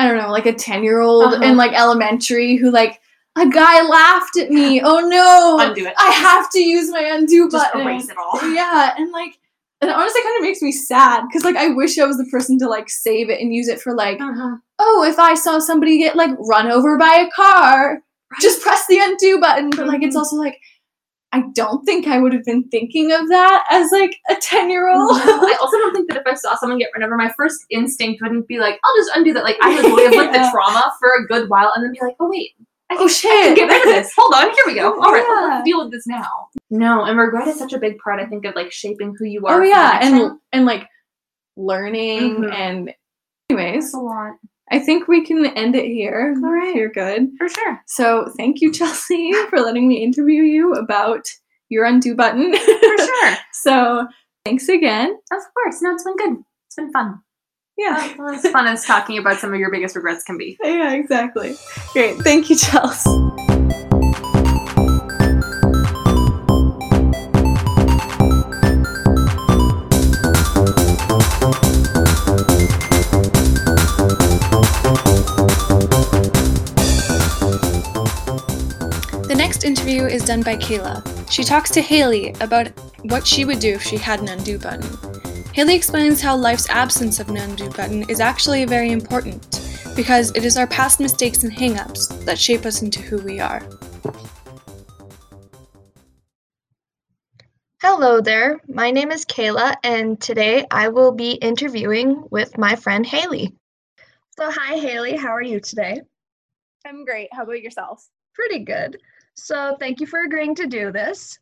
I 0.00 0.06
don't 0.06 0.18
know, 0.18 0.30
like 0.30 0.46
a 0.46 0.52
10-year-old 0.52 1.34
Uh-huh. 1.34 1.44
in 1.44 1.56
like 1.56 1.72
elementary 1.72 2.56
who 2.56 2.70
like 2.70 3.00
a 3.36 3.48
guy 3.48 3.82
laughed 3.82 4.36
at 4.38 4.50
me. 4.50 4.80
Oh 4.82 5.00
no. 5.00 5.58
Undo 5.60 5.86
it. 5.86 5.94
I 5.98 6.10
have 6.10 6.50
to 6.50 6.60
use 6.60 6.90
my 6.90 7.02
undo 7.02 7.50
Just 7.50 7.72
button. 7.72 7.86
erase 7.86 8.08
it 8.08 8.16
all. 8.16 8.38
Yeah, 8.52 8.94
and 8.96 9.10
like 9.12 9.38
it 9.80 9.88
honestly 9.88 10.22
kind 10.22 10.36
of 10.36 10.42
makes 10.42 10.60
me 10.62 10.72
sad 10.72 11.22
because 11.28 11.44
like 11.44 11.56
I 11.56 11.68
wish 11.68 11.98
I 11.98 12.04
was 12.06 12.16
the 12.18 12.28
person 12.30 12.58
to 12.58 12.68
like 12.68 12.88
save 12.90 13.30
it 13.30 13.40
and 13.40 13.54
use 13.54 13.68
it 13.68 13.80
for 13.80 13.94
like, 13.94 14.20
Uh-huh. 14.20 14.56
oh, 14.78 15.04
if 15.04 15.18
I 15.18 15.34
saw 15.34 15.58
somebody 15.58 15.98
get 15.98 16.16
like 16.16 16.30
run 16.48 16.66
over 16.70 16.98
by 16.98 17.26
a 17.26 17.30
car, 17.30 18.00
just 18.40 18.60
press 18.62 18.86
the 18.88 18.98
undo 19.00 19.40
button. 19.40 19.70
But 19.70 19.86
like 19.86 20.02
it's 20.02 20.16
Mhm. 20.16 20.20
also 20.20 20.36
like 20.36 20.58
I 21.30 21.42
don't 21.54 21.84
think 21.84 22.06
I 22.06 22.18
would 22.18 22.32
have 22.32 22.44
been 22.44 22.64
thinking 22.70 23.12
of 23.12 23.28
that 23.28 23.64
as 23.70 23.92
like 23.92 24.16
a 24.30 24.34
10 24.36 24.70
year 24.70 24.88
old. 24.88 25.10
I 25.12 25.56
also 25.60 25.76
don't 25.76 25.92
think 25.94 26.08
that 26.08 26.16
if 26.18 26.26
I 26.26 26.32
saw 26.34 26.56
someone 26.56 26.78
get 26.78 26.88
run 26.94 27.04
over, 27.04 27.16
my 27.18 27.30
first 27.36 27.66
instinct 27.70 28.22
wouldn't 28.22 28.48
be 28.48 28.58
like, 28.58 28.80
I'll 28.82 28.96
just 28.96 29.10
undo 29.14 29.34
that. 29.34 29.44
Like, 29.44 29.58
I 29.60 29.74
would 29.74 29.92
live 29.92 30.12
with 30.12 30.32
the 30.32 30.48
trauma 30.50 30.90
for 30.98 31.10
a 31.22 31.26
good 31.26 31.50
while 31.50 31.70
and 31.76 31.84
then 31.84 31.92
be 31.92 31.98
like, 32.00 32.16
oh, 32.18 32.30
wait, 32.30 32.52
I 32.90 32.94
can, 32.94 33.02
oh 33.02 33.06
I 33.06 33.08
shit. 33.08 33.30
can 33.30 33.54
get 33.54 33.68
rid 33.68 33.82
of 33.82 33.94
this. 33.94 34.12
Hold 34.16 34.34
on, 34.34 34.44
here 34.50 34.64
we 34.66 34.74
go. 34.74 34.92
All 35.00 35.12
right, 35.12 35.24
Yeah. 35.28 35.46
let's 35.54 35.64
deal 35.64 35.82
with 35.84 35.92
this 35.92 36.06
now. 36.06 36.48
No, 36.70 37.04
and 37.04 37.18
regret 37.18 37.46
is 37.48 37.58
such 37.58 37.72
a 37.74 37.78
big 37.78 37.98
part, 37.98 38.18
I 38.20 38.26
think, 38.26 38.44
of 38.46 38.54
like 38.54 38.72
shaping 38.72 39.14
who 39.18 39.24
you 39.26 39.46
are. 39.46 39.60
Oh 39.60 39.64
yeah, 39.64 39.98
and 40.02 40.38
and 40.52 40.64
like 40.64 40.86
learning 41.56 42.36
Mhm. 42.42 42.52
and 42.54 42.94
anyways, 43.50 43.84
It's 43.86 43.94
a 43.94 43.98
lot. 43.98 44.34
I 44.70 44.78
think 44.78 45.08
we 45.08 45.24
can 45.24 45.46
end 45.46 45.74
it 45.76 45.86
here. 45.86 46.34
All 46.44 46.50
right. 46.50 46.74
You're 46.74 46.90
good. 46.90 47.30
For 47.38 47.48
sure. 47.48 47.80
So 47.86 48.30
thank 48.36 48.60
you, 48.60 48.70
Chelsea, 48.72 49.32
for 49.48 49.60
letting 49.60 49.88
me 49.88 50.02
interview 50.04 50.42
you 50.42 50.72
about 50.74 51.24
your 51.70 51.84
undo 51.86 52.14
button. 52.14 52.54
For 52.54 52.98
sure. 52.98 53.36
so 53.52 54.06
thanks 54.44 54.68
again. 54.68 55.10
of 55.32 55.42
course. 55.54 55.80
No, 55.82 55.92
it's 55.94 56.04
been 56.04 56.16
good. 56.16 56.36
It's 56.66 56.76
been 56.76 56.92
fun. 56.92 57.20
Yeah. 57.78 58.12
Well, 58.18 58.34
as 58.34 58.42
fun 58.42 58.66
as 58.66 58.84
talking 58.84 59.18
about 59.18 59.38
some 59.38 59.54
of 59.54 59.60
your 59.60 59.70
biggest 59.70 59.94
regrets 59.94 60.24
can 60.24 60.36
be. 60.36 60.58
Yeah, 60.62 60.94
exactly. 60.94 61.56
Great. 61.92 62.16
Thank 62.18 62.50
you, 62.50 62.56
Chelsea. 62.56 63.08
The 79.28 79.34
next 79.36 79.62
interview 79.62 80.02
is 80.02 80.24
done 80.24 80.42
by 80.42 80.56
Kaila. 80.56 81.30
She 81.30 81.44
talks 81.44 81.70
to 81.70 81.80
Hailey 81.80 82.34
about 82.40 82.68
what 83.04 83.24
she 83.24 83.44
would 83.44 83.60
do 83.60 83.74
if 83.74 83.82
she 83.82 83.96
had 83.96 84.20
an 84.20 84.28
undo 84.28 84.58
button. 84.58 85.17
Hailey 85.58 85.74
explains 85.74 86.20
how 86.20 86.36
life's 86.36 86.70
absence 86.70 87.18
of 87.18 87.28
an 87.30 87.36
undo 87.36 87.68
button 87.70 88.08
is 88.08 88.20
actually 88.20 88.64
very 88.64 88.92
important 88.92 89.60
because 89.96 90.30
it 90.36 90.44
is 90.44 90.56
our 90.56 90.68
past 90.68 91.00
mistakes 91.00 91.42
and 91.42 91.52
hangups 91.52 92.24
that 92.26 92.38
shape 92.38 92.64
us 92.64 92.80
into 92.80 93.02
who 93.02 93.18
we 93.18 93.40
are. 93.40 93.60
Hello 97.82 98.20
there. 98.20 98.60
My 98.68 98.92
name 98.92 99.10
is 99.10 99.24
Kaila, 99.24 99.74
and 99.82 100.20
today 100.20 100.64
I 100.70 100.90
will 100.90 101.10
be 101.10 101.32
interviewing 101.32 102.22
with 102.30 102.56
my 102.56 102.76
friend 102.76 103.04
Hailey. 103.04 103.52
So, 104.38 104.52
hi, 104.52 104.76
Hailey. 104.76 105.16
How 105.16 105.30
are 105.30 105.42
you 105.42 105.58
today? 105.58 106.02
I'm 106.86 107.04
great. 107.04 107.30
How 107.32 107.42
about 107.42 107.62
yourself? 107.62 108.06
Pretty 108.32 108.60
good. 108.60 108.96
So, 109.34 109.76
thank 109.80 109.98
you 109.98 110.06
for 110.06 110.22
agreeing 110.22 110.54
to 110.54 110.68
do 110.68 110.92
this. 110.92 111.36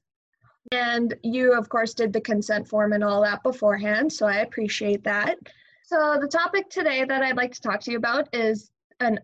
And 0.73 1.15
you, 1.23 1.53
of 1.53 1.69
course, 1.69 1.95
did 1.95 2.13
the 2.13 2.21
consent 2.21 2.69
form 2.69 2.93
and 2.93 3.05
all 3.05 3.23
that 3.23 3.43
beforehand, 3.43 4.13
so 4.13 4.27
I 4.27 4.39
appreciate 4.39 5.05
that. 5.05 5.39
So, 5.85 6.19
the 6.21 6.29
topic 6.29 6.69
today 6.69 7.05
that 7.05 7.23
I'd 7.23 7.37
like 7.37 7.53
to 7.53 7.63
talk 7.63 7.81
to 7.83 7.93
you 7.93 7.99
about 7.99 8.29
is 8.35 8.71
a 9.01 9.19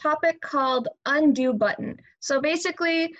topic 0.00 0.40
called 0.40 0.88
undo 1.04 1.52
button. 1.52 1.98
So, 2.20 2.40
basically, 2.40 3.14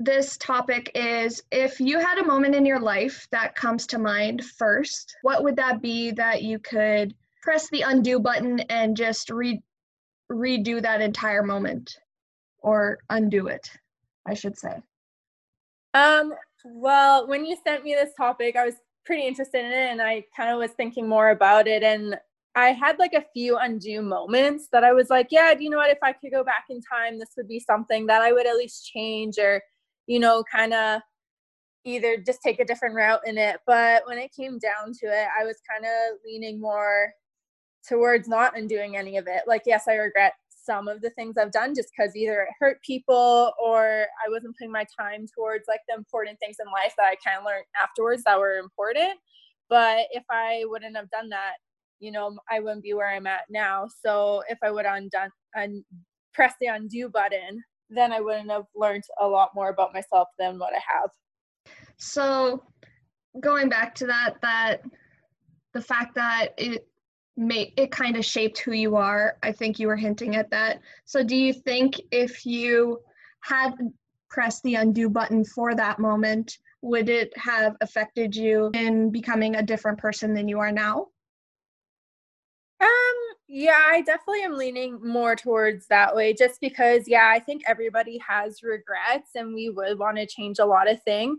this 0.00 0.36
topic 0.38 0.90
is 0.94 1.42
if 1.50 1.80
you 1.80 1.98
had 1.98 2.18
a 2.18 2.24
moment 2.24 2.54
in 2.54 2.66
your 2.66 2.80
life 2.80 3.28
that 3.30 3.54
comes 3.54 3.86
to 3.88 3.98
mind 3.98 4.44
first, 4.44 5.16
what 5.22 5.44
would 5.44 5.56
that 5.56 5.82
be 5.82 6.10
that 6.12 6.42
you 6.42 6.58
could 6.58 7.14
press 7.42 7.68
the 7.68 7.82
undo 7.82 8.18
button 8.18 8.60
and 8.60 8.96
just 8.96 9.30
re- 9.30 9.62
redo 10.32 10.80
that 10.80 11.00
entire 11.00 11.42
moment 11.42 11.98
or 12.58 12.98
undo 13.10 13.48
it, 13.48 13.70
I 14.26 14.34
should 14.34 14.58
say? 14.58 14.80
Um, 15.92 16.34
well, 16.64 17.28
when 17.28 17.44
you 17.44 17.56
sent 17.64 17.84
me 17.84 17.94
this 17.94 18.14
topic, 18.16 18.56
I 18.56 18.64
was 18.64 18.74
pretty 19.04 19.26
interested 19.26 19.64
in 19.64 19.72
it 19.72 19.90
and 19.90 20.00
I 20.00 20.24
kind 20.36 20.50
of 20.50 20.58
was 20.58 20.70
thinking 20.72 21.08
more 21.08 21.30
about 21.30 21.68
it 21.68 21.82
and 21.82 22.16
I 22.56 22.68
had 22.68 22.98
like 22.98 23.14
a 23.14 23.24
few 23.32 23.58
undo 23.58 24.00
moments 24.00 24.68
that 24.72 24.84
I 24.84 24.92
was 24.92 25.10
like, 25.10 25.28
yeah, 25.30 25.52
do 25.54 25.64
you 25.64 25.70
know 25.70 25.78
what, 25.78 25.90
if 25.90 25.98
I 26.02 26.12
could 26.12 26.30
go 26.30 26.44
back 26.44 26.66
in 26.70 26.80
time, 26.80 27.18
this 27.18 27.30
would 27.36 27.48
be 27.48 27.60
something 27.60 28.06
that 28.06 28.22
I 28.22 28.32
would 28.32 28.46
at 28.46 28.56
least 28.56 28.86
change 28.86 29.38
or, 29.38 29.60
you 30.06 30.20
know, 30.20 30.44
kind 30.50 30.72
of 30.72 31.00
either 31.84 32.16
just 32.16 32.40
take 32.42 32.60
a 32.60 32.64
different 32.64 32.94
route 32.94 33.20
in 33.26 33.38
it. 33.38 33.58
But 33.66 34.06
when 34.06 34.18
it 34.18 34.32
came 34.32 34.58
down 34.58 34.92
to 35.00 35.06
it, 35.06 35.26
I 35.38 35.44
was 35.44 35.56
kind 35.68 35.84
of 35.84 36.18
leaning 36.24 36.60
more 36.60 37.12
towards 37.86 38.28
not 38.28 38.56
undoing 38.56 38.96
any 38.96 39.16
of 39.16 39.26
it. 39.26 39.42
Like, 39.46 39.62
yes, 39.66 39.84
I 39.88 39.94
regret 39.94 40.34
some 40.64 40.88
of 40.88 41.00
the 41.00 41.10
things 41.10 41.36
I've 41.36 41.52
done 41.52 41.74
just 41.74 41.90
because 41.96 42.16
either 42.16 42.42
it 42.42 42.48
hurt 42.58 42.82
people 42.82 43.52
or 43.62 44.06
I 44.24 44.30
wasn't 44.30 44.56
putting 44.58 44.72
my 44.72 44.86
time 44.98 45.26
towards 45.34 45.64
like 45.68 45.80
the 45.88 45.94
important 45.94 46.38
things 46.38 46.56
in 46.64 46.70
life 46.72 46.94
that 46.96 47.06
I 47.06 47.16
kind 47.24 47.38
of 47.38 47.44
learned 47.44 47.64
afterwards 47.80 48.22
that 48.24 48.38
were 48.38 48.56
important. 48.56 49.18
But 49.68 50.06
if 50.10 50.24
I 50.30 50.62
wouldn't 50.66 50.96
have 50.96 51.10
done 51.10 51.28
that, 51.30 51.54
you 52.00 52.12
know, 52.12 52.36
I 52.50 52.60
wouldn't 52.60 52.82
be 52.82 52.94
where 52.94 53.08
I'm 53.08 53.26
at 53.26 53.42
now. 53.48 53.88
So 54.04 54.42
if 54.48 54.58
I 54.62 54.70
would 54.70 54.86
undone 54.86 55.30
and 55.54 55.84
press 56.32 56.54
the 56.60 56.66
undo 56.66 57.08
button, 57.08 57.62
then 57.90 58.12
I 58.12 58.20
wouldn't 58.20 58.50
have 58.50 58.64
learned 58.74 59.04
a 59.20 59.26
lot 59.26 59.50
more 59.54 59.70
about 59.70 59.94
myself 59.94 60.28
than 60.38 60.58
what 60.58 60.74
I 60.74 60.80
have. 61.00 61.10
So, 61.96 62.62
going 63.40 63.68
back 63.68 63.94
to 63.96 64.06
that, 64.06 64.34
that 64.42 64.82
the 65.72 65.80
fact 65.80 66.14
that 66.14 66.54
it 66.56 66.86
may 67.36 67.72
it 67.76 67.90
kind 67.90 68.16
of 68.16 68.24
shaped 68.24 68.58
who 68.58 68.72
you 68.72 68.96
are. 68.96 69.38
I 69.42 69.52
think 69.52 69.78
you 69.78 69.88
were 69.88 69.96
hinting 69.96 70.36
at 70.36 70.50
that. 70.50 70.80
So, 71.04 71.22
do 71.22 71.36
you 71.36 71.52
think 71.52 72.00
if 72.10 72.46
you 72.46 73.00
had 73.40 73.74
pressed 74.30 74.62
the 74.62 74.76
undo 74.76 75.08
button 75.08 75.44
for 75.44 75.74
that 75.74 75.98
moment, 75.98 76.58
would 76.82 77.08
it 77.08 77.32
have 77.36 77.76
affected 77.80 78.36
you 78.36 78.70
in 78.74 79.10
becoming 79.10 79.56
a 79.56 79.62
different 79.62 79.98
person 79.98 80.34
than 80.34 80.48
you 80.48 80.58
are 80.58 80.72
now? 80.72 81.08
Um, 82.80 82.88
yeah, 83.48 83.80
I 83.86 84.02
definitely 84.02 84.42
am 84.42 84.58
leaning 84.58 84.98
more 85.02 85.36
towards 85.36 85.86
that 85.86 86.14
way 86.14 86.34
just 86.34 86.60
because, 86.60 87.04
yeah, 87.06 87.30
I 87.32 87.38
think 87.38 87.62
everybody 87.66 88.18
has 88.18 88.62
regrets 88.62 89.30
and 89.34 89.54
we 89.54 89.70
would 89.70 89.98
want 89.98 90.18
to 90.18 90.26
change 90.26 90.58
a 90.58 90.66
lot 90.66 90.90
of 90.90 91.02
things. 91.04 91.38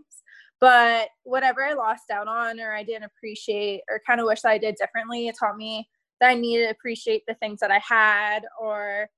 But 0.60 1.08
whatever 1.24 1.62
I 1.64 1.74
lost 1.74 2.10
out 2.10 2.28
on 2.28 2.60
or 2.60 2.72
I 2.74 2.82
didn't 2.82 3.04
appreciate 3.04 3.82
or 3.90 4.00
kind 4.06 4.20
of 4.20 4.26
wish 4.26 4.40
that 4.42 4.50
I 4.52 4.58
did 4.58 4.76
differently, 4.76 5.28
it 5.28 5.36
taught 5.38 5.56
me 5.56 5.88
that 6.20 6.30
I 6.30 6.34
needed 6.34 6.64
to 6.66 6.70
appreciate 6.70 7.24
the 7.26 7.34
things 7.34 7.60
that 7.60 7.70
I 7.70 7.78
had 7.86 8.40
or 8.60 9.08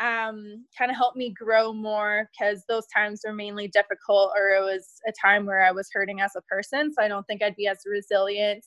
um, 0.00 0.64
kind 0.76 0.90
of 0.90 0.96
helped 0.96 1.16
me 1.16 1.30
grow 1.38 1.72
more 1.72 2.28
because 2.32 2.64
those 2.68 2.86
times 2.94 3.20
were 3.24 3.34
mainly 3.34 3.68
difficult 3.68 4.32
or 4.36 4.48
it 4.50 4.60
was 4.62 4.88
a 5.06 5.12
time 5.12 5.46
where 5.46 5.64
I 5.64 5.72
was 5.72 5.88
hurting 5.92 6.20
as 6.20 6.32
a 6.36 6.42
person. 6.42 6.92
So 6.92 7.02
I 7.02 7.08
don't 7.08 7.26
think 7.26 7.42
I'd 7.42 7.56
be 7.56 7.66
as 7.68 7.80
resilient 7.86 8.64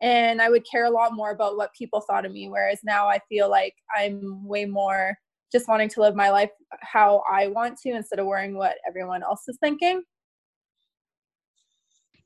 and 0.00 0.40
I 0.40 0.48
would 0.48 0.64
care 0.70 0.86
a 0.86 0.90
lot 0.90 1.14
more 1.14 1.30
about 1.30 1.56
what 1.56 1.74
people 1.74 2.00
thought 2.00 2.24
of 2.24 2.32
me. 2.32 2.48
Whereas 2.48 2.80
now 2.82 3.06
I 3.08 3.20
feel 3.28 3.50
like 3.50 3.74
I'm 3.96 4.46
way 4.46 4.64
more 4.64 5.16
just 5.52 5.68
wanting 5.68 5.88
to 5.90 6.00
live 6.00 6.14
my 6.14 6.30
life 6.30 6.50
how 6.80 7.22
I 7.30 7.48
want 7.48 7.76
to 7.78 7.90
instead 7.90 8.18
of 8.18 8.26
worrying 8.26 8.56
what 8.56 8.76
everyone 8.88 9.22
else 9.22 9.42
is 9.48 9.58
thinking. 9.60 10.02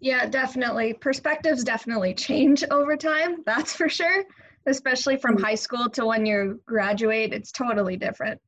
Yeah, 0.05 0.27
definitely. 0.27 0.93
Perspectives 0.93 1.65
definitely 1.65 2.13
change 2.13 2.63
over 2.71 2.95
time, 2.95 3.43
that's 3.47 3.75
for 3.75 3.89
sure. 3.89 4.25
Especially 4.67 5.17
from 5.17 5.39
mm. 5.39 5.41
high 5.41 5.55
school 5.55 5.89
to 5.89 6.05
when 6.05 6.27
you 6.27 6.61
graduate, 6.67 7.33
it's 7.33 7.51
totally 7.51 7.97
different. 7.97 8.39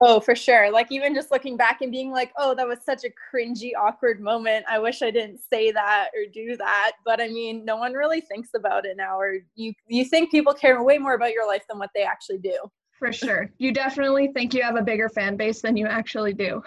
Oh, 0.00 0.18
for 0.18 0.34
sure. 0.34 0.72
Like 0.72 0.90
even 0.90 1.14
just 1.14 1.30
looking 1.30 1.56
back 1.56 1.80
and 1.80 1.92
being 1.92 2.10
like, 2.10 2.32
oh, 2.36 2.56
that 2.56 2.66
was 2.66 2.80
such 2.84 3.04
a 3.04 3.08
cringy, 3.08 3.70
awkward 3.78 4.20
moment. 4.20 4.64
I 4.68 4.80
wish 4.80 5.00
I 5.00 5.12
didn't 5.12 5.38
say 5.38 5.70
that 5.70 6.08
or 6.12 6.28
do 6.32 6.56
that. 6.56 6.92
But 7.04 7.20
I 7.20 7.28
mean, 7.28 7.64
no 7.64 7.76
one 7.76 7.92
really 7.92 8.20
thinks 8.20 8.50
about 8.56 8.84
it 8.84 8.96
now, 8.96 9.16
or 9.16 9.36
you 9.54 9.72
you 9.86 10.04
think 10.04 10.32
people 10.32 10.54
care 10.54 10.82
way 10.82 10.98
more 10.98 11.14
about 11.14 11.32
your 11.32 11.46
life 11.46 11.62
than 11.68 11.78
what 11.78 11.90
they 11.94 12.02
actually 12.02 12.38
do. 12.38 12.58
For 12.98 13.12
sure. 13.12 13.48
You 13.58 13.72
definitely 13.72 14.32
think 14.34 14.54
you 14.54 14.62
have 14.64 14.74
a 14.74 14.82
bigger 14.82 15.08
fan 15.08 15.36
base 15.36 15.62
than 15.62 15.76
you 15.76 15.86
actually 15.86 16.34
do. 16.34 16.64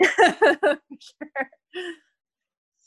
for 0.16 0.78
sure. 1.00 1.50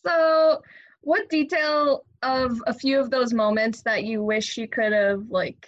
So, 0.06 0.62
what 1.01 1.30
detail 1.30 2.06
of 2.22 2.62
a 2.68 2.74
few 2.74 3.00
of 3.00 3.10
those 3.10 3.34
moments 3.34 3.82
that 3.84 4.04
you 4.04 4.24
wish 4.24 4.58
you 4.58 4.68
could 4.68 4.92
have 4.92 5.30
like 5.30 5.68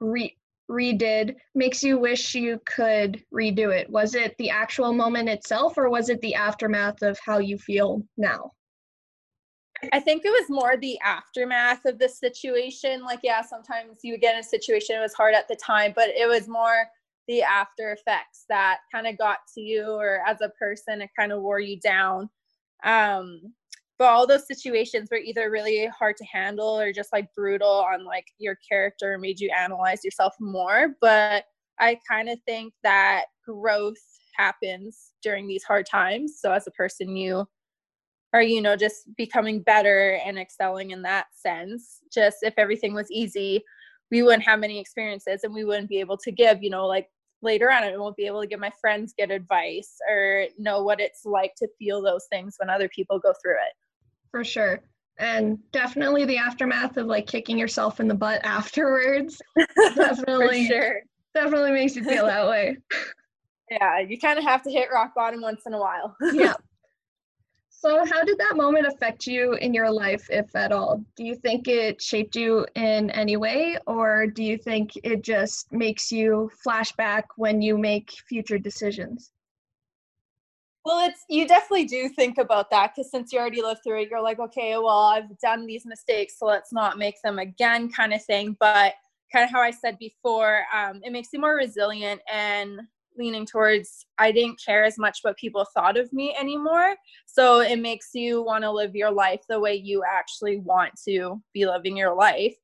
re- 0.00 0.36
redid 0.70 1.36
makes 1.54 1.82
you 1.82 1.98
wish 1.98 2.34
you 2.34 2.60
could 2.64 3.22
redo 3.32 3.74
it? 3.74 3.90
Was 3.90 4.14
it 4.14 4.36
the 4.38 4.50
actual 4.50 4.92
moment 4.92 5.28
itself 5.28 5.76
or 5.76 5.90
was 5.90 6.08
it 6.08 6.20
the 6.20 6.34
aftermath 6.34 7.02
of 7.02 7.18
how 7.24 7.38
you 7.38 7.58
feel 7.58 8.02
now? 8.16 8.52
I 9.92 9.98
think 9.98 10.24
it 10.24 10.30
was 10.30 10.48
more 10.48 10.76
the 10.76 10.98
aftermath 11.00 11.84
of 11.86 11.98
the 11.98 12.08
situation. 12.08 13.02
Like, 13.02 13.20
yeah, 13.22 13.42
sometimes 13.42 13.98
you 14.02 14.16
get 14.16 14.34
in 14.34 14.40
a 14.40 14.44
situation, 14.44 14.96
it 14.96 15.00
was 15.00 15.14
hard 15.14 15.34
at 15.34 15.48
the 15.48 15.56
time, 15.56 15.92
but 15.96 16.08
it 16.10 16.28
was 16.28 16.46
more 16.46 16.86
the 17.26 17.42
after 17.42 17.92
effects 17.92 18.44
that 18.48 18.78
kind 18.92 19.06
of 19.06 19.18
got 19.18 19.38
to 19.54 19.60
you 19.60 19.86
or 19.90 20.20
as 20.26 20.40
a 20.40 20.50
person, 20.50 21.02
it 21.02 21.10
kind 21.18 21.32
of 21.32 21.42
wore 21.42 21.60
you 21.60 21.80
down. 21.80 22.30
Um, 22.84 23.52
but 23.98 24.08
all 24.08 24.26
those 24.26 24.46
situations 24.46 25.08
were 25.10 25.18
either 25.18 25.50
really 25.50 25.86
hard 25.86 26.16
to 26.16 26.24
handle 26.24 26.80
or 26.80 26.92
just 26.92 27.12
like 27.12 27.32
brutal 27.34 27.86
on 27.92 28.04
like 28.04 28.26
your 28.38 28.56
character 28.68 29.16
made 29.18 29.38
you 29.38 29.50
analyze 29.56 30.04
yourself 30.04 30.34
more. 30.40 30.96
But 31.00 31.44
I 31.78 31.98
kind 32.08 32.28
of 32.28 32.38
think 32.46 32.74
that 32.82 33.26
growth 33.44 34.02
happens 34.36 35.12
during 35.22 35.46
these 35.46 35.62
hard 35.62 35.86
times. 35.86 36.38
So 36.40 36.52
as 36.52 36.66
a 36.66 36.72
person, 36.72 37.16
you 37.16 37.46
are 38.32 38.42
you 38.42 38.60
know 38.60 38.76
just 38.76 39.14
becoming 39.16 39.60
better 39.60 40.18
and 40.24 40.38
excelling 40.38 40.90
in 40.90 41.02
that 41.02 41.26
sense 41.34 42.00
just 42.12 42.38
if 42.42 42.54
everything 42.56 42.94
was 42.94 43.10
easy 43.10 43.62
we 44.10 44.22
wouldn't 44.22 44.42
have 44.42 44.60
many 44.60 44.78
experiences 44.78 45.44
and 45.44 45.54
we 45.54 45.64
wouldn't 45.64 45.88
be 45.88 46.00
able 46.00 46.16
to 46.16 46.32
give 46.32 46.62
you 46.62 46.70
know 46.70 46.86
like 46.86 47.08
later 47.42 47.70
on 47.70 47.82
i 47.82 47.96
won't 47.96 48.16
be 48.16 48.26
able 48.26 48.40
to 48.40 48.46
give 48.46 48.60
my 48.60 48.72
friends 48.80 49.14
good 49.18 49.30
advice 49.30 49.96
or 50.08 50.46
know 50.58 50.82
what 50.82 51.00
it's 51.00 51.24
like 51.24 51.54
to 51.56 51.68
feel 51.78 52.02
those 52.02 52.26
things 52.30 52.56
when 52.58 52.70
other 52.70 52.88
people 52.88 53.18
go 53.18 53.32
through 53.42 53.54
it. 53.54 53.74
For 54.30 54.44
sure. 54.44 54.80
And 55.18 55.58
definitely 55.72 56.24
the 56.24 56.38
aftermath 56.38 56.96
of 56.96 57.06
like 57.06 57.26
kicking 57.26 57.58
yourself 57.58 58.00
in 58.00 58.08
the 58.08 58.14
butt 58.14 58.40
afterwards 58.44 59.40
definitely 59.94 60.66
sure. 60.66 61.02
definitely 61.34 61.72
makes 61.72 61.96
you 61.96 62.04
feel 62.04 62.26
that 62.26 62.48
way. 62.48 62.76
Yeah 63.70 64.00
you 64.00 64.18
kind 64.18 64.38
of 64.38 64.44
have 64.44 64.62
to 64.64 64.70
hit 64.70 64.88
rock 64.92 65.14
bottom 65.14 65.40
once 65.40 65.62
in 65.64 65.72
a 65.72 65.78
while. 65.78 66.14
Yeah 66.34 66.54
so, 67.82 68.06
how 68.06 68.22
did 68.22 68.38
that 68.38 68.56
moment 68.56 68.86
affect 68.86 69.26
you 69.26 69.54
in 69.54 69.74
your 69.74 69.90
life, 69.90 70.28
if 70.30 70.54
at 70.54 70.70
all? 70.70 71.04
Do 71.16 71.24
you 71.24 71.34
think 71.34 71.66
it 71.66 72.00
shaped 72.00 72.36
you 72.36 72.64
in 72.76 73.10
any 73.10 73.36
way, 73.36 73.76
or 73.88 74.28
do 74.28 74.44
you 74.44 74.56
think 74.56 74.92
it 75.02 75.22
just 75.22 75.72
makes 75.72 76.12
you 76.12 76.48
flashback 76.64 77.24
when 77.34 77.60
you 77.60 77.76
make 77.76 78.12
future 78.28 78.56
decisions? 78.56 79.32
Well, 80.84 81.08
it's 81.08 81.24
you 81.28 81.48
definitely 81.48 81.86
do 81.86 82.08
think 82.08 82.38
about 82.38 82.70
that 82.70 82.92
because 82.94 83.10
since 83.10 83.32
you 83.32 83.40
already 83.40 83.62
lived 83.62 83.80
through 83.82 84.02
it, 84.02 84.08
you're 84.10 84.22
like, 84.22 84.38
okay, 84.38 84.76
well, 84.76 85.02
I've 85.02 85.36
done 85.40 85.66
these 85.66 85.84
mistakes, 85.84 86.38
so 86.38 86.46
let's 86.46 86.72
not 86.72 86.98
make 86.98 87.20
them 87.22 87.40
again, 87.40 87.90
kind 87.90 88.14
of 88.14 88.24
thing. 88.24 88.56
But 88.60 88.94
kind 89.32 89.44
of 89.44 89.50
how 89.50 89.60
I 89.60 89.72
said 89.72 89.98
before, 89.98 90.62
um, 90.72 91.00
it 91.02 91.10
makes 91.10 91.30
you 91.32 91.40
more 91.40 91.56
resilient 91.56 92.20
and 92.32 92.82
leaning 93.16 93.46
towards 93.46 94.06
I 94.18 94.32
didn't 94.32 94.60
care 94.64 94.84
as 94.84 94.98
much 94.98 95.18
what 95.22 95.36
people 95.36 95.66
thought 95.74 95.96
of 95.96 96.12
me 96.12 96.34
anymore. 96.38 96.94
So 97.26 97.60
it 97.60 97.76
makes 97.76 98.10
you 98.14 98.42
want 98.42 98.64
to 98.64 98.70
live 98.70 98.94
your 98.94 99.10
life 99.10 99.40
the 99.48 99.60
way 99.60 99.74
you 99.74 100.02
actually 100.08 100.58
want 100.58 100.92
to 101.06 101.42
be 101.52 101.66
living 101.66 101.96
your 101.96 102.14
life. 102.14 102.54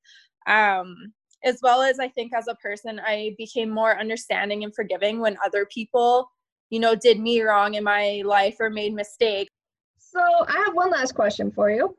Um, 0.47 1.12
as 1.45 1.61
well 1.62 1.83
as 1.83 2.00
I 2.00 2.09
think 2.09 2.33
as 2.35 2.49
a 2.49 2.55
person, 2.57 3.00
I 3.05 3.35
became 3.38 3.71
more 3.71 3.99
understanding 3.99 4.64
and 4.64 4.75
forgiving 4.75 5.21
when 5.21 5.37
other 5.45 5.67
people, 5.67 6.31
you 6.71 6.81
know, 6.81 6.95
did 6.95 7.21
me 7.21 7.43
wrong 7.43 7.75
in 7.75 7.85
my 7.85 8.23
life 8.25 8.57
or 8.59 8.71
made 8.71 8.95
mistakes. 8.95 9.50
So 9.99 10.21
I 10.21 10.64
have 10.64 10.75
one 10.75 10.90
last 10.90 11.14
question 11.14 11.50
for 11.50 11.71
you. 11.71 11.97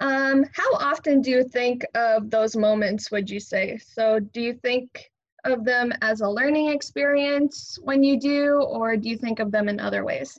Um, 0.00 0.44
how 0.54 0.74
often 0.74 1.20
do 1.20 1.30
you 1.30 1.42
think 1.42 1.84
of 1.94 2.30
those 2.30 2.56
moments, 2.56 3.10
would 3.10 3.28
you 3.28 3.40
say? 3.40 3.78
So 3.78 4.20
do 4.20 4.40
you 4.40 4.54
think 4.54 5.10
of 5.50 5.64
them 5.64 5.92
as 6.02 6.20
a 6.20 6.28
learning 6.28 6.68
experience 6.70 7.78
when 7.82 8.02
you 8.02 8.18
do, 8.18 8.62
or 8.62 8.96
do 8.96 9.08
you 9.08 9.16
think 9.16 9.38
of 9.38 9.50
them 9.50 9.68
in 9.68 9.80
other 9.80 10.04
ways? 10.04 10.38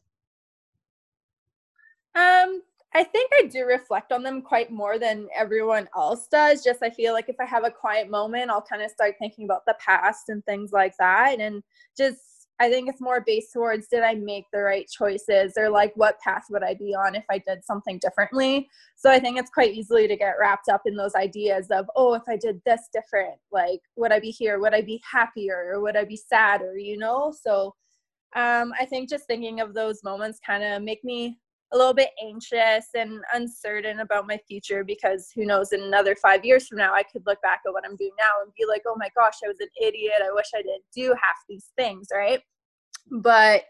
Um, 2.15 2.61
I 2.93 3.03
think 3.03 3.31
I 3.37 3.45
do 3.45 3.65
reflect 3.65 4.11
on 4.11 4.23
them 4.23 4.41
quite 4.41 4.71
more 4.71 4.97
than 4.97 5.27
everyone 5.35 5.87
else 5.95 6.27
does. 6.27 6.63
Just 6.63 6.81
I 6.81 6.89
feel 6.89 7.13
like 7.13 7.29
if 7.29 7.39
I 7.39 7.45
have 7.45 7.63
a 7.63 7.71
quiet 7.71 8.09
moment, 8.09 8.49
I'll 8.49 8.61
kind 8.61 8.81
of 8.81 8.89
start 8.89 9.15
thinking 9.19 9.45
about 9.45 9.65
the 9.65 9.75
past 9.79 10.29
and 10.29 10.43
things 10.45 10.71
like 10.71 10.97
that. 10.97 11.39
And 11.39 11.61
just 11.95 12.38
I 12.59 12.69
think 12.69 12.89
it's 12.89 12.99
more 12.99 13.23
based 13.25 13.53
towards 13.53 13.87
did 13.87 14.03
I 14.03 14.15
make 14.15 14.45
the 14.51 14.61
right 14.61 14.85
choices 14.89 15.53
or 15.57 15.69
like 15.69 15.93
what 15.95 16.19
path 16.19 16.43
would 16.49 16.63
I 16.63 16.73
be 16.73 16.93
on 16.93 17.15
if 17.15 17.23
I 17.31 17.37
did 17.37 17.63
something 17.63 17.99
differently. 17.99 18.69
So 18.97 19.09
I 19.09 19.19
think 19.19 19.39
it's 19.39 19.49
quite 19.49 19.73
easily 19.73 20.07
to 20.09 20.17
get 20.17 20.35
wrapped 20.39 20.67
up 20.67 20.81
in 20.85 20.95
those 20.95 21.15
ideas 21.15 21.67
of, 21.71 21.89
oh, 21.95 22.15
if 22.15 22.23
I 22.27 22.35
did 22.35 22.61
this 22.65 22.89
different, 22.91 23.35
like 23.51 23.79
would 23.95 24.11
I 24.11 24.19
be 24.19 24.31
here? 24.31 24.59
Would 24.59 24.73
I 24.73 24.81
be 24.81 25.01
happier 25.09 25.71
or 25.73 25.81
would 25.81 25.95
I 25.95 26.03
be 26.03 26.17
sadder, 26.17 26.77
you 26.77 26.97
know? 26.97 27.33
So 27.41 27.75
um, 28.35 28.73
I 28.79 28.85
think 28.85 29.09
just 29.09 29.25
thinking 29.25 29.61
of 29.61 29.73
those 29.73 30.03
moments 30.03 30.39
kind 30.45 30.63
of 30.63 30.83
make 30.83 31.03
me 31.03 31.39
a 31.71 31.77
little 31.77 31.93
bit 31.93 32.09
anxious 32.23 32.87
and 32.95 33.21
uncertain 33.33 33.99
about 33.99 34.27
my 34.27 34.39
future 34.47 34.83
because 34.83 35.29
who 35.35 35.45
knows 35.45 35.71
in 35.71 35.81
another 35.81 36.15
five 36.15 36.43
years 36.43 36.67
from 36.67 36.77
now 36.77 36.93
i 36.93 37.03
could 37.03 37.23
look 37.25 37.41
back 37.41 37.61
at 37.65 37.71
what 37.71 37.83
i'm 37.85 37.95
doing 37.95 38.11
now 38.17 38.43
and 38.43 38.51
be 38.57 38.65
like 38.67 38.81
oh 38.87 38.95
my 38.97 39.09
gosh 39.15 39.35
i 39.43 39.47
was 39.47 39.59
an 39.59 39.67
idiot. 39.81 40.13
I 40.23 40.33
wish 40.33 40.47
i 40.55 40.61
didn't 40.61 40.83
do 40.95 41.09
half 41.09 41.37
these 41.47 41.71
things 41.77 42.07
right? 42.13 42.41
But 43.11 43.63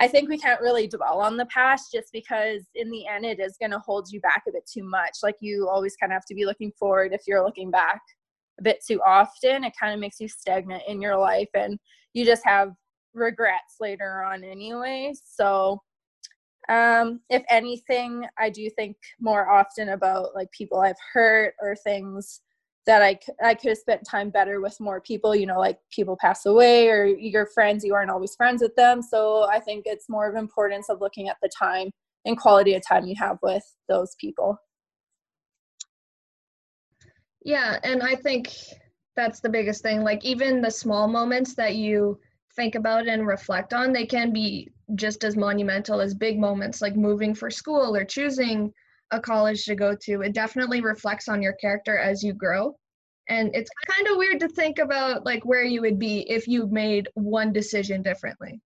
i 0.00 0.06
think 0.06 0.28
we 0.28 0.38
can't 0.38 0.60
really 0.60 0.86
dwell 0.86 1.20
on 1.20 1.36
the 1.36 1.46
past 1.46 1.90
just 1.92 2.08
because 2.12 2.62
in 2.74 2.90
the 2.90 3.06
end 3.06 3.24
it 3.24 3.40
is 3.40 3.56
going 3.58 3.72
to 3.72 3.80
hold 3.80 4.08
you 4.10 4.20
back 4.20 4.44
a 4.48 4.52
bit 4.52 4.68
too 4.72 4.84
much. 4.84 5.18
Like 5.22 5.36
you 5.40 5.68
always 5.68 5.96
kind 5.96 6.12
of 6.12 6.14
have 6.14 6.26
to 6.26 6.34
be 6.34 6.46
looking 6.46 6.72
forward 6.78 7.12
if 7.12 7.22
you're 7.26 7.44
looking 7.44 7.70
back 7.70 8.00
a 8.60 8.62
bit 8.62 8.78
too 8.86 9.00
often. 9.04 9.64
It 9.64 9.72
kind 9.80 9.94
of 9.94 10.00
makes 10.00 10.20
you 10.20 10.28
stagnant 10.28 10.82
in 10.86 11.00
your 11.00 11.16
life 11.16 11.48
and 11.54 11.78
you 12.14 12.24
just 12.24 12.44
have 12.44 12.72
regrets 13.14 13.76
later 13.80 14.22
on 14.22 14.44
anyway. 14.44 15.14
So 15.22 15.80
um, 16.68 17.20
if 17.30 17.42
anything, 17.48 18.26
I 18.38 18.50
do 18.50 18.68
think 18.70 18.96
more 19.20 19.48
often 19.48 19.90
about 19.90 20.34
like 20.34 20.50
people 20.52 20.80
I've 20.80 20.96
hurt 21.12 21.54
or 21.60 21.74
things 21.74 22.42
that 22.86 23.02
I, 23.02 23.18
I 23.42 23.54
could 23.54 23.70
have 23.70 23.78
spent 23.78 24.06
time 24.06 24.30
better 24.30 24.60
with 24.60 24.80
more 24.80 25.00
people, 25.00 25.34
you 25.34 25.46
know, 25.46 25.58
like 25.58 25.78
people 25.90 26.16
pass 26.18 26.46
away 26.46 26.88
or 26.88 27.04
your 27.06 27.46
friends, 27.46 27.84
you 27.84 27.94
aren't 27.94 28.10
always 28.10 28.34
friends 28.34 28.62
with 28.62 28.74
them. 28.76 29.02
So 29.02 29.46
I 29.50 29.60
think 29.60 29.84
it's 29.86 30.08
more 30.08 30.28
of 30.28 30.36
importance 30.36 30.88
of 30.88 31.00
looking 31.00 31.28
at 31.28 31.36
the 31.42 31.50
time 31.58 31.90
and 32.24 32.38
quality 32.38 32.74
of 32.74 32.86
time 32.86 33.06
you 33.06 33.14
have 33.18 33.38
with 33.42 33.64
those 33.88 34.14
people. 34.20 34.58
Yeah, 37.42 37.78
and 37.82 38.02
I 38.02 38.14
think 38.14 38.52
that's 39.16 39.40
the 39.40 39.48
biggest 39.48 39.82
thing. 39.82 40.02
Like 40.02 40.24
even 40.24 40.60
the 40.60 40.70
small 40.70 41.08
moments 41.08 41.54
that 41.54 41.76
you 41.76 42.18
think 42.56 42.74
about 42.74 43.06
and 43.06 43.26
reflect 43.26 43.72
on, 43.72 43.92
they 43.92 44.06
can 44.06 44.32
be 44.32 44.70
just 44.94 45.24
as 45.24 45.36
monumental 45.36 46.00
as 46.00 46.14
big 46.14 46.38
moments 46.38 46.80
like 46.80 46.96
moving 46.96 47.34
for 47.34 47.50
school 47.50 47.94
or 47.94 48.04
choosing 48.04 48.72
a 49.10 49.20
college 49.20 49.64
to 49.64 49.74
go 49.74 49.94
to. 50.02 50.22
It 50.22 50.34
definitely 50.34 50.80
reflects 50.80 51.28
on 51.28 51.42
your 51.42 51.54
character 51.54 51.98
as 51.98 52.22
you 52.22 52.32
grow. 52.32 52.76
And 53.28 53.54
it's 53.54 53.70
kind 53.86 54.08
of 54.08 54.16
weird 54.16 54.40
to 54.40 54.48
think 54.48 54.78
about 54.78 55.24
like 55.24 55.44
where 55.44 55.64
you 55.64 55.82
would 55.82 55.98
be 55.98 56.20
if 56.30 56.48
you 56.48 56.66
made 56.68 57.08
one 57.14 57.52
decision 57.52 58.02
differently. 58.02 58.60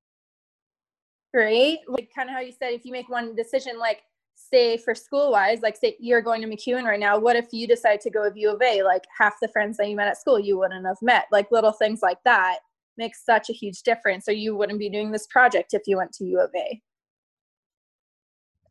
Great. 1.35 1.81
Like 1.89 2.11
kind 2.15 2.29
of 2.29 2.35
how 2.35 2.41
you 2.41 2.53
said 2.53 2.73
if 2.73 2.85
you 2.85 2.93
make 2.93 3.09
one 3.09 3.35
decision 3.35 3.79
like 3.79 4.03
say 4.35 4.77
for 4.77 4.95
school 4.95 5.33
wise, 5.33 5.61
like 5.63 5.77
say 5.77 5.97
you're 5.99 6.21
going 6.21 6.43
to 6.43 6.49
MacEwan 6.49 6.85
right 6.85 7.01
now, 7.01 7.19
what 7.19 7.37
if 7.37 7.53
you 7.53 7.67
decide 7.67 8.01
to 8.03 8.11
go 8.11 8.23
with 8.23 8.37
U 8.37 8.53
of 8.53 8.63
A? 8.63 8.83
Like 8.83 9.05
half 9.17 9.35
the 9.41 9.49
friends 9.49 9.77
that 9.79 9.89
you 9.89 9.97
met 9.97 10.09
at 10.09 10.19
school 10.19 10.39
you 10.39 10.59
wouldn't 10.59 10.87
have 10.87 11.01
met. 11.03 11.27
Like 11.33 11.51
little 11.51 11.73
things 11.73 12.03
like 12.03 12.19
that 12.25 12.59
makes 12.99 13.25
such 13.25 13.51
a 13.51 13.53
huge 13.53 13.83
difference 13.83 14.29
or 14.29 14.33
you 14.33 14.57
wouldn't 14.57 14.79
be 14.79 14.91
doing 14.91 15.11
this 15.11 15.27
project 15.29 15.75
if 15.75 15.83
you 15.87 15.97
went 15.97 16.13
to 16.13 16.25
U 16.25 16.41
of 16.41 16.51
A. 16.57 16.81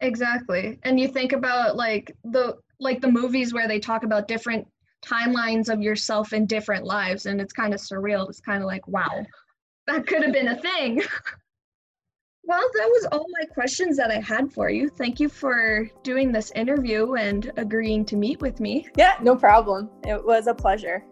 Exactly. 0.01 0.79
And 0.83 0.99
you 0.99 1.07
think 1.07 1.31
about 1.31 1.75
like 1.75 2.15
the 2.23 2.57
like 2.79 3.01
the 3.01 3.11
movies 3.11 3.53
where 3.53 3.67
they 3.67 3.79
talk 3.79 4.03
about 4.03 4.27
different 4.27 4.67
timelines 5.03 5.71
of 5.71 5.81
yourself 5.81 6.33
in 6.33 6.45
different 6.45 6.85
lives 6.85 7.25
and 7.25 7.39
it's 7.39 7.53
kind 7.53 7.73
of 7.73 7.79
surreal. 7.79 8.27
It's 8.27 8.39
kind 8.39 8.63
of 8.63 8.67
like, 8.67 8.87
wow, 8.87 9.25
that 9.87 10.07
could 10.07 10.23
have 10.23 10.33
been 10.33 10.49
a 10.49 10.57
thing. 10.57 11.01
well, 12.43 12.63
that 12.73 12.87
was 12.87 13.07
all 13.11 13.25
my 13.39 13.45
questions 13.53 13.97
that 13.97 14.11
I 14.11 14.19
had 14.19 14.51
for 14.51 14.69
you. 14.69 14.89
Thank 14.89 15.19
you 15.19 15.29
for 15.29 15.89
doing 16.03 16.31
this 16.31 16.51
interview 16.51 17.13
and 17.13 17.51
agreeing 17.57 18.05
to 18.05 18.15
meet 18.15 18.41
with 18.41 18.59
me. 18.59 18.87
Yeah, 18.97 19.17
no 19.21 19.35
problem. 19.35 19.89
It 20.03 20.23
was 20.23 20.47
a 20.47 20.53
pleasure. 20.53 21.03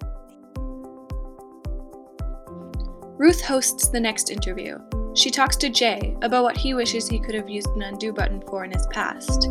Ruth 3.19 3.41
hosts 3.41 3.89
the 3.89 3.99
next 3.99 4.29
interview. 4.29 4.79
She 5.13 5.29
talks 5.29 5.57
to 5.57 5.67
Jay 5.67 6.15
about 6.21 6.41
what 6.41 6.55
he 6.55 6.73
wishes 6.73 7.05
he 7.05 7.19
could 7.19 7.35
have 7.35 7.49
used 7.49 7.67
an 7.75 7.81
undo 7.81 8.13
button 8.13 8.41
for 8.47 8.63
in 8.63 8.71
his 8.71 8.87
past. 8.87 9.49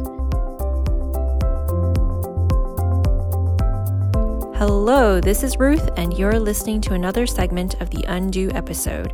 Hello, 4.57 5.21
this 5.21 5.43
is 5.43 5.59
Ruth, 5.59 5.91
and 5.99 6.17
you're 6.17 6.41
listening 6.41 6.81
to 6.81 6.95
another 6.95 7.27
segment 7.27 7.79
of 7.83 7.91
the 7.91 8.05
Undo 8.05 8.51
episode. 8.55 9.13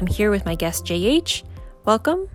I'm 0.00 0.08
here 0.08 0.32
with 0.32 0.44
my 0.44 0.56
guest 0.56 0.84
JH. 0.84 1.44
Welcome, 1.84 2.28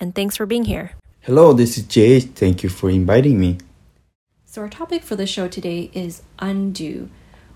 and 0.00 0.14
thanks 0.14 0.36
for 0.36 0.44
being 0.44 0.66
here. 0.66 0.92
Hello, 1.22 1.54
this 1.54 1.78
is 1.78 1.84
JH. 1.84 2.34
Thank 2.34 2.62
you 2.62 2.68
for 2.68 2.90
inviting 2.90 3.40
me. 3.40 3.56
So, 4.44 4.60
our 4.60 4.68
topic 4.68 5.02
for 5.02 5.16
the 5.16 5.26
show 5.26 5.48
today 5.48 5.90
is 5.94 6.20
undo. 6.38 7.08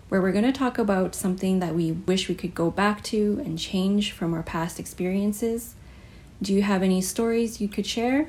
Where 0.09 0.23
we're 0.23 0.33
going 0.33 0.45
to 0.45 0.53
talk 0.53 0.79
about 0.79 1.15
something 1.15 1.59
that 1.59 1.75
we 1.75 1.93
wish 1.93 2.29
we 2.29 2.35
could 2.35 2.55
go 2.55 2.71
back 2.71 3.03
to 3.05 3.43
and 3.45 3.59
change 3.59 4.13
from 4.13 4.33
our 4.33 4.43
past 4.43 4.81
experiences. 4.81 5.75
Do 6.41 6.55
you 6.55 6.63
have 6.63 6.83
any 6.83 7.03
stories 7.03 7.61
you 7.61 7.69
could 7.69 7.87
share? 7.87 8.29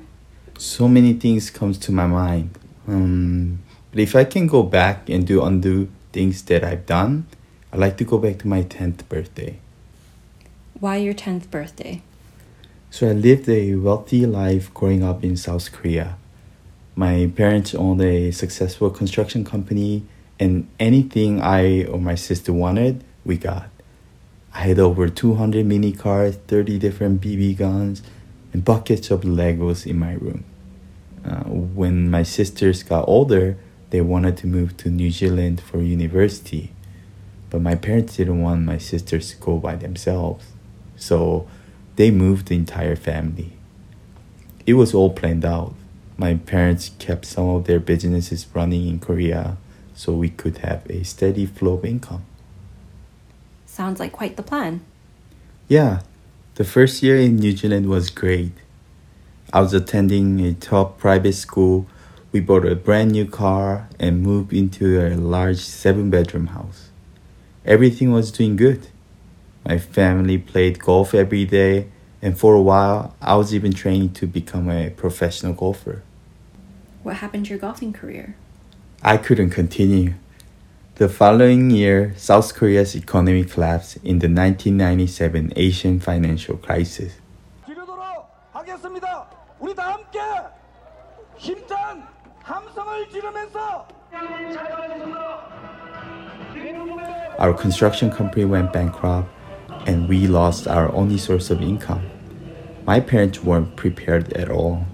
So 0.57 0.87
many 0.87 1.13
things 1.13 1.49
comes 1.49 1.77
to 1.79 1.91
my 1.91 2.07
mind. 2.07 2.57
Um, 2.87 3.59
but 3.91 3.99
if 3.99 4.15
I 4.15 4.25
can 4.25 4.47
go 4.47 4.63
back 4.63 5.09
and 5.09 5.25
do 5.25 5.43
undo 5.43 5.89
things 6.11 6.41
that 6.43 6.63
I've 6.63 6.85
done, 6.85 7.27
I'd 7.71 7.79
like 7.79 7.97
to 7.97 8.03
go 8.03 8.17
back 8.17 8.39
to 8.39 8.47
my 8.47 8.63
10th 8.63 9.07
birthday. 9.07 9.59
Why 10.79 10.97
your 10.97 11.13
10th 11.13 11.49
birthday? 11.49 12.01
So 12.89 13.07
I 13.07 13.13
lived 13.13 13.47
a 13.47 13.75
wealthy 13.75 14.25
life 14.25 14.73
growing 14.73 15.03
up 15.03 15.23
in 15.23 15.37
South 15.37 15.71
Korea. 15.71 16.17
My 16.95 17.31
parents 17.33 17.75
owned 17.75 18.01
a 18.01 18.31
successful 18.31 18.89
construction 18.89 19.45
company, 19.45 20.03
and 20.39 20.67
anything 20.79 21.41
I 21.41 21.83
or 21.85 21.99
my 21.99 22.15
sister 22.15 22.53
wanted, 22.53 23.03
we 23.25 23.37
got. 23.37 23.69
I 24.53 24.59
had 24.59 24.79
over 24.79 25.09
200 25.09 25.65
mini 25.65 25.91
cars, 25.91 26.35
30 26.47 26.79
different 26.79 27.21
BB 27.21 27.57
guns, 27.57 28.01
and 28.53 28.63
buckets 28.63 29.11
of 29.11 29.21
Legos 29.21 29.85
in 29.85 29.99
my 29.99 30.13
room. 30.13 30.43
Uh, 31.23 31.43
when 31.43 32.09
my 32.09 32.23
sisters 32.23 32.81
got 32.81 33.07
older, 33.07 33.57
they 33.89 34.01
wanted 34.01 34.37
to 34.37 34.47
move 34.47 34.77
to 34.77 34.89
New 34.89 35.11
Zealand 35.11 35.61
for 35.61 35.81
university. 35.81 36.71
But 37.49 37.61
my 37.61 37.75
parents 37.75 38.17
didn't 38.17 38.41
want 38.41 38.61
my 38.63 38.77
sisters 38.77 39.31
to 39.31 39.37
go 39.37 39.57
by 39.57 39.75
themselves. 39.75 40.45
So 40.95 41.47
they 41.95 42.11
moved 42.11 42.47
the 42.47 42.55
entire 42.55 42.95
family. 42.95 43.53
It 44.65 44.73
was 44.73 44.93
all 44.93 45.09
planned 45.09 45.45
out. 45.45 45.73
My 46.17 46.35
parents 46.35 46.91
kept 46.99 47.25
some 47.25 47.49
of 47.49 47.65
their 47.65 47.79
businesses 47.79 48.45
running 48.53 48.87
in 48.87 48.99
Korea 48.99 49.57
so 49.99 50.13
we 50.13 50.29
could 50.29 50.59
have 50.59 50.89
a 50.89 51.03
steady 51.03 51.45
flow 51.45 51.73
of 51.73 51.83
income. 51.83 52.23
Sounds 53.65 53.99
like 53.99 54.13
quite 54.13 54.37
the 54.37 54.43
plan. 54.43 54.79
Yeah, 55.67 56.03
the 56.55 56.63
first 56.63 57.03
year 57.03 57.17
in 57.17 57.35
New 57.35 57.51
Zealand 57.51 57.89
was 57.89 58.09
great. 58.09 58.53
I 59.51 59.59
was 59.59 59.73
attending 59.73 60.39
a 60.39 60.53
top 60.53 60.97
private 60.99 61.33
school. 61.33 61.85
We 62.31 62.39
bought 62.39 62.65
a 62.65 62.77
brand 62.77 63.11
new 63.11 63.25
car 63.25 63.89
and 63.99 64.23
moved 64.23 64.53
into 64.53 65.05
a 65.05 65.15
large 65.17 65.59
seven 65.59 66.09
bedroom 66.09 66.47
house. 66.47 66.91
Everything 67.65 68.13
was 68.13 68.31
doing 68.31 68.55
good. 68.55 68.87
My 69.65 69.79
family 69.79 70.37
played 70.37 70.79
golf 70.79 71.13
every 71.13 71.43
day, 71.43 71.89
and 72.21 72.39
for 72.39 72.55
a 72.55 72.61
while, 72.61 73.15
I 73.21 73.35
was 73.35 73.53
even 73.53 73.73
training 73.73 74.13
to 74.13 74.27
become 74.27 74.69
a 74.69 74.91
professional 74.91 75.51
golfer. 75.51 76.03
What 77.03 77.17
happened 77.17 77.47
to 77.47 77.49
your 77.49 77.59
golfing 77.59 77.91
career? 77.91 78.37
I 79.01 79.15
couldn't 79.15 79.51
continue. 79.51 80.15
The 80.95 81.07
following 81.07 81.69
year, 81.69 82.13
South 82.17 82.53
Korea's 82.53 82.95
economy 82.95 83.45
collapsed 83.45 83.95
in 84.03 84.19
the 84.19 84.27
1997 84.27 85.53
Asian 85.55 86.01
financial 86.01 86.57
crisis. 86.57 87.13
Our 97.37 97.53
construction 97.53 98.11
company 98.11 98.43
went 98.43 98.73
bankrupt 98.73 99.29
and 99.87 100.09
we 100.09 100.27
lost 100.27 100.67
our 100.67 100.91
only 100.93 101.17
source 101.17 101.49
of 101.49 101.61
income. 101.61 102.03
My 102.85 102.99
parents 102.99 103.41
weren't 103.41 103.77
prepared 103.77 104.33
at 104.33 104.51
all. 104.51 104.85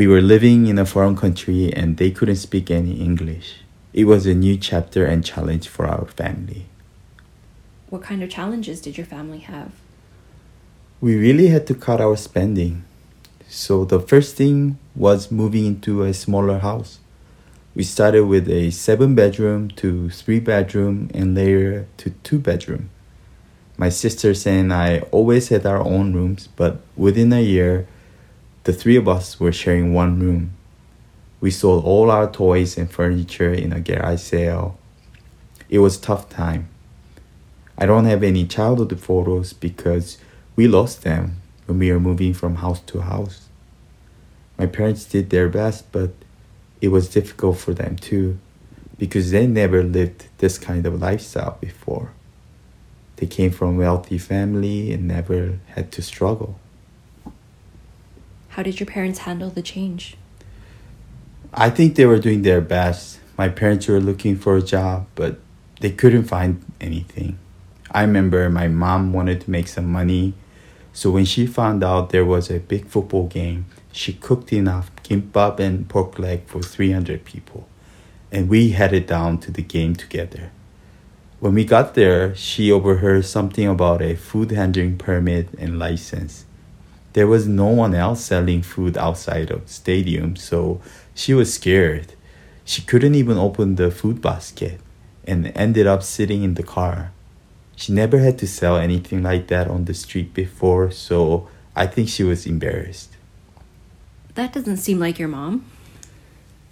We 0.00 0.06
were 0.06 0.22
living 0.22 0.66
in 0.66 0.78
a 0.78 0.86
foreign 0.86 1.14
country 1.14 1.70
and 1.74 1.98
they 1.98 2.10
couldn't 2.10 2.36
speak 2.36 2.70
any 2.70 3.02
English. 3.02 3.56
It 3.92 4.06
was 4.06 4.24
a 4.24 4.32
new 4.32 4.56
chapter 4.56 5.04
and 5.04 5.22
challenge 5.22 5.68
for 5.68 5.84
our 5.84 6.06
family. 6.06 6.64
What 7.90 8.00
kind 8.00 8.22
of 8.22 8.30
challenges 8.30 8.80
did 8.80 8.96
your 8.96 9.04
family 9.04 9.40
have? 9.40 9.72
We 11.02 11.16
really 11.16 11.48
had 11.48 11.66
to 11.66 11.74
cut 11.74 12.00
our 12.00 12.16
spending. 12.16 12.84
So 13.46 13.84
the 13.84 14.00
first 14.00 14.36
thing 14.36 14.78
was 14.96 15.30
moving 15.30 15.66
into 15.66 16.02
a 16.02 16.14
smaller 16.14 16.60
house. 16.60 17.00
We 17.74 17.82
started 17.82 18.24
with 18.24 18.48
a 18.48 18.70
seven 18.70 19.14
bedroom 19.14 19.68
to 19.82 20.08
three 20.08 20.40
bedroom 20.40 21.10
and 21.12 21.34
later 21.34 21.88
to 21.98 22.08
two 22.24 22.38
bedroom. 22.38 22.88
My 23.76 23.90
sisters 23.90 24.46
and 24.46 24.72
I 24.72 25.00
always 25.10 25.50
had 25.50 25.66
our 25.66 25.84
own 25.84 26.14
rooms, 26.14 26.48
but 26.56 26.80
within 26.96 27.34
a 27.34 27.42
year, 27.42 27.86
the 28.64 28.72
three 28.72 28.96
of 28.96 29.08
us 29.08 29.40
were 29.40 29.52
sharing 29.52 29.94
one 29.94 30.20
room. 30.20 30.52
We 31.40 31.50
sold 31.50 31.84
all 31.84 32.10
our 32.10 32.30
toys 32.30 32.76
and 32.76 32.90
furniture 32.90 33.52
in 33.52 33.72
a 33.72 33.80
garage 33.80 34.20
sale. 34.20 34.78
It 35.68 35.78
was 35.78 35.98
tough 35.98 36.28
time. 36.28 36.68
I 37.78 37.86
don't 37.86 38.04
have 38.04 38.22
any 38.22 38.46
childhood 38.46 39.00
photos 39.00 39.52
because 39.54 40.18
we 40.56 40.68
lost 40.68 41.02
them 41.02 41.40
when 41.66 41.78
we 41.78 41.90
were 41.90 42.00
moving 42.00 42.34
from 42.34 42.56
house 42.56 42.80
to 42.80 43.00
house. 43.00 43.48
My 44.58 44.66
parents 44.66 45.06
did 45.06 45.30
their 45.30 45.48
best, 45.48 45.90
but 45.90 46.10
it 46.82 46.88
was 46.88 47.08
difficult 47.08 47.58
for 47.58 47.72
them 47.72 47.96
too 47.96 48.38
because 48.98 49.30
they 49.30 49.46
never 49.46 49.82
lived 49.82 50.26
this 50.38 50.58
kind 50.58 50.84
of 50.84 51.00
lifestyle 51.00 51.56
before. 51.58 52.12
They 53.16 53.26
came 53.26 53.50
from 53.50 53.78
wealthy 53.78 54.18
family 54.18 54.92
and 54.92 55.08
never 55.08 55.58
had 55.68 55.90
to 55.92 56.02
struggle. 56.02 56.58
How 58.60 58.64
did 58.64 58.78
your 58.78 58.86
parents 58.86 59.20
handle 59.20 59.48
the 59.48 59.62
change? 59.62 60.18
I 61.54 61.70
think 61.70 61.94
they 61.94 62.04
were 62.04 62.18
doing 62.18 62.42
their 62.42 62.60
best. 62.60 63.18
My 63.38 63.48
parents 63.48 63.88
were 63.88 64.00
looking 64.00 64.36
for 64.36 64.54
a 64.54 64.60
job, 64.60 65.06
but 65.14 65.38
they 65.80 65.90
couldn't 65.90 66.24
find 66.24 66.62
anything. 66.78 67.38
I 67.90 68.02
remember 68.02 68.50
my 68.50 68.68
mom 68.68 69.14
wanted 69.14 69.40
to 69.40 69.50
make 69.50 69.66
some 69.66 69.90
money, 69.90 70.34
so 70.92 71.10
when 71.10 71.24
she 71.24 71.46
found 71.46 71.82
out 71.82 72.10
there 72.10 72.26
was 72.26 72.50
a 72.50 72.58
big 72.58 72.86
football 72.86 73.28
game, 73.28 73.64
she 73.92 74.12
cooked 74.12 74.52
enough 74.52 74.90
kimbap 75.04 75.58
and 75.58 75.88
pork 75.88 76.18
leg 76.18 76.44
for 76.44 76.60
300 76.60 77.24
people, 77.24 77.66
and 78.30 78.50
we 78.50 78.72
headed 78.72 79.06
down 79.06 79.38
to 79.38 79.50
the 79.50 79.62
game 79.62 79.96
together. 79.96 80.50
When 81.38 81.54
we 81.54 81.64
got 81.64 81.94
there, 81.94 82.34
she 82.34 82.70
overheard 82.70 83.24
something 83.24 83.66
about 83.66 84.02
a 84.02 84.16
food 84.16 84.50
handling 84.50 84.98
permit 84.98 85.48
and 85.56 85.78
license. 85.78 86.44
There 87.12 87.26
was 87.26 87.46
no 87.46 87.66
one 87.66 87.94
else 87.94 88.24
selling 88.24 88.62
food 88.62 88.96
outside 88.96 89.50
of 89.50 89.66
the 89.66 89.72
stadium, 89.72 90.36
so 90.36 90.80
she 91.14 91.34
was 91.34 91.52
scared. 91.52 92.14
She 92.64 92.82
couldn't 92.82 93.16
even 93.16 93.36
open 93.36 93.74
the 93.74 93.90
food 93.90 94.22
basket 94.22 94.80
and 95.26 95.52
ended 95.56 95.86
up 95.86 96.02
sitting 96.02 96.42
in 96.42 96.54
the 96.54 96.62
car. 96.62 97.12
She 97.74 97.92
never 97.92 98.18
had 98.18 98.38
to 98.38 98.46
sell 98.46 98.76
anything 98.76 99.22
like 99.22 99.48
that 99.48 99.68
on 99.68 99.86
the 99.86 99.94
street 99.94 100.34
before, 100.34 100.90
so 100.90 101.48
I 101.74 101.86
think 101.86 102.08
she 102.08 102.22
was 102.22 102.46
embarrassed. 102.46 103.16
That 104.34 104.52
doesn't 104.52 104.76
seem 104.76 104.98
like 104.98 105.18
your 105.18 105.28
mom. 105.28 105.64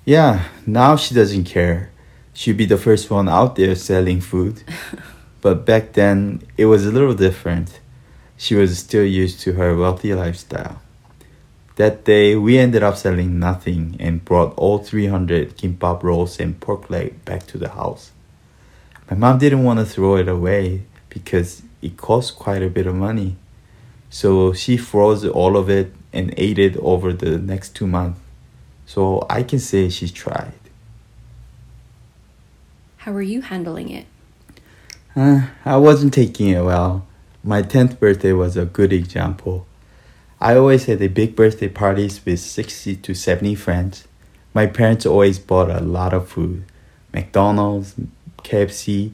Yeah, 0.05 0.45
now 0.67 0.97
she 0.97 1.15
doesn't 1.15 1.45
care. 1.45 1.91
She'd 2.33 2.57
be 2.57 2.67
the 2.67 2.77
first 2.77 3.11
one 3.11 3.29
out 3.29 3.57
there 3.57 3.75
selling 3.75 4.21
food. 4.21 4.63
but 5.41 5.67
back 5.67 5.95
then, 5.95 6.43
it 6.57 6.67
was 6.67 6.87
a 6.87 6.93
little 6.93 7.15
different. 7.15 7.81
She 8.39 8.55
was 8.55 8.79
still 8.79 9.05
used 9.05 9.41
to 9.41 9.55
her 9.55 9.77
wealthy 9.77 10.15
lifestyle. 10.15 10.81
That 11.75 12.05
day, 12.05 12.37
we 12.37 12.57
ended 12.57 12.85
up 12.85 12.97
selling 12.97 13.41
nothing 13.41 13.97
and 13.99 14.25
brought 14.25 14.57
all 14.57 14.79
300 14.79 15.59
kimbap 15.59 16.05
rolls 16.05 16.39
and 16.39 16.59
pork 16.59 16.89
leg 16.89 17.25
back 17.25 17.47
to 17.49 17.59
the 17.59 17.71
house. 17.71 18.13
My 19.11 19.17
mom 19.17 19.39
didn't 19.39 19.65
want 19.65 19.81
to 19.81 19.85
throw 19.85 20.17
it 20.17 20.29
away 20.29 20.85
because 21.09 21.63
it 21.83 21.97
cost 21.97 22.37
quite 22.37 22.63
a 22.63 22.71
bit 22.71 22.87
of 22.87 22.95
money. 22.95 23.37
So 24.09 24.53
she 24.53 24.77
froze 24.77 25.25
all 25.25 25.57
of 25.57 25.69
it 25.69 25.93
and 26.13 26.33
ate 26.37 26.61
it 26.61 26.77
over 26.77 27.13
the 27.13 27.39
next 27.39 27.75
two 27.75 27.89
months. 27.89 28.21
So 28.87 29.27
I 29.29 29.43
can 29.43 29.59
say 29.59 29.89
she 29.89 30.09
tried. 30.09 30.53
How 32.99 33.13
are 33.13 33.23
you 33.23 33.43
handling 33.43 33.89
it? 33.91 34.07
Uh, 35.17 35.49
I 35.65 35.77
wasn't 35.77 36.15
taking 36.15 36.49
it 36.51 36.63
well. 36.63 37.05
My 37.49 37.63
10th 37.63 37.99
birthday 37.99 38.35
was 38.35 38.59
a 38.59 38.67
good 38.67 38.93
example. 38.93 39.67
I 40.39 40.55
always 40.55 40.85
had 40.85 41.01
a 41.01 41.09
big 41.09 41.35
birthday 41.35 41.71
parties 41.71 42.21
with 42.27 42.41
60 42.41 42.97
to 42.97 43.15
70 43.15 43.55
friends. 43.55 44.07
My 44.53 44.67
parents 44.67 45.07
always 45.07 45.39
bought 45.39 45.71
a 45.71 45.81
lot 45.81 46.13
of 46.13 46.29
food. 46.29 46.65
McDonald's, 47.11 47.95
KFC, 48.45 49.13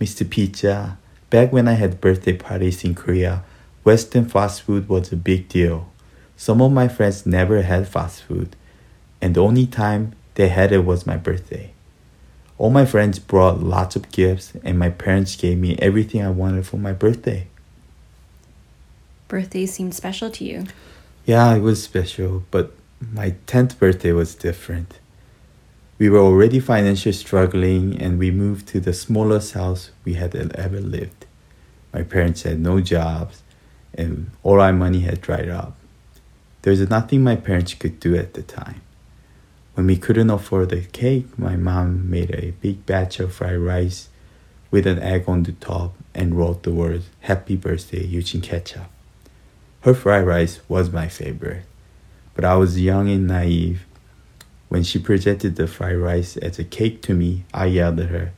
Mr. 0.00 0.28
Pizza. 0.28 0.98
Back 1.30 1.52
when 1.52 1.68
I 1.68 1.74
had 1.74 2.00
birthday 2.00 2.32
parties 2.32 2.82
in 2.82 2.96
Korea, 2.96 3.44
Western 3.84 4.24
fast 4.28 4.62
food 4.62 4.88
was 4.88 5.12
a 5.12 5.16
big 5.16 5.48
deal. 5.48 5.88
Some 6.36 6.60
of 6.60 6.72
my 6.72 6.88
friends 6.88 7.24
never 7.24 7.62
had 7.62 7.86
fast 7.86 8.24
food, 8.24 8.56
and 9.22 9.36
the 9.36 9.44
only 9.44 9.68
time 9.68 10.12
they 10.34 10.48
had 10.48 10.72
it 10.72 10.84
was 10.84 11.06
my 11.06 11.16
birthday. 11.16 11.72
All 12.58 12.70
my 12.70 12.84
friends 12.84 13.20
brought 13.20 13.62
lots 13.62 13.94
of 13.94 14.10
gifts, 14.10 14.54
and 14.64 14.76
my 14.76 14.90
parents 14.90 15.36
gave 15.36 15.58
me 15.58 15.76
everything 15.78 16.20
I 16.20 16.30
wanted 16.30 16.66
for 16.66 16.78
my 16.78 16.92
birthday. 16.92 17.46
Birthdays 19.28 19.72
seemed 19.72 19.94
special 19.94 20.30
to 20.30 20.44
you. 20.44 20.66
Yeah, 21.24 21.54
it 21.54 21.60
was 21.60 21.82
special, 21.82 22.44
but 22.50 22.72
my 23.00 23.34
10th 23.46 23.78
birthday 23.78 24.12
was 24.12 24.34
different. 24.34 25.00
We 25.98 26.08
were 26.10 26.20
already 26.20 26.60
financially 26.60 27.12
struggling 27.12 28.00
and 28.00 28.18
we 28.18 28.30
moved 28.30 28.68
to 28.68 28.80
the 28.80 28.92
smallest 28.92 29.54
house 29.54 29.90
we 30.04 30.14
had 30.14 30.36
ever 30.36 30.80
lived. 30.80 31.26
My 31.92 32.02
parents 32.02 32.42
had 32.42 32.60
no 32.60 32.80
jobs 32.80 33.42
and 33.94 34.30
all 34.42 34.60
our 34.60 34.72
money 34.72 35.00
had 35.00 35.20
dried 35.20 35.48
up. 35.48 35.76
There 36.62 36.70
was 36.70 36.88
nothing 36.90 37.22
my 37.22 37.36
parents 37.36 37.74
could 37.74 37.98
do 37.98 38.14
at 38.14 38.34
the 38.34 38.42
time. 38.42 38.82
When 39.74 39.86
we 39.86 39.96
couldn't 39.96 40.30
afford 40.30 40.70
the 40.70 40.82
cake, 40.82 41.38
my 41.38 41.56
mom 41.56 42.10
made 42.10 42.34
a 42.34 42.52
big 42.60 42.86
batch 42.86 43.20
of 43.20 43.34
fried 43.34 43.58
rice 43.58 44.08
with 44.70 44.86
an 44.86 44.98
egg 44.98 45.24
on 45.26 45.42
the 45.42 45.52
top 45.52 45.94
and 46.14 46.36
wrote 46.36 46.62
the 46.62 46.72
words 46.72 47.06
Happy 47.20 47.56
Birthday 47.56 48.04
using 48.04 48.40
ketchup. 48.40 48.90
Her 49.86 49.94
fried 49.94 50.26
rice 50.26 50.58
was 50.68 50.90
my 50.90 51.06
favorite, 51.06 51.62
but 52.34 52.44
I 52.44 52.56
was 52.56 52.80
young 52.80 53.08
and 53.08 53.28
naive 53.28 53.86
when 54.68 54.82
she 54.82 54.98
presented 54.98 55.54
the 55.54 55.68
fried 55.68 55.98
rice 55.98 56.36
as 56.38 56.58
a 56.58 56.64
cake 56.64 57.02
to 57.02 57.14
me, 57.14 57.44
I 57.54 57.66
yelled 57.66 58.00
at 58.00 58.08
her, 58.08 58.32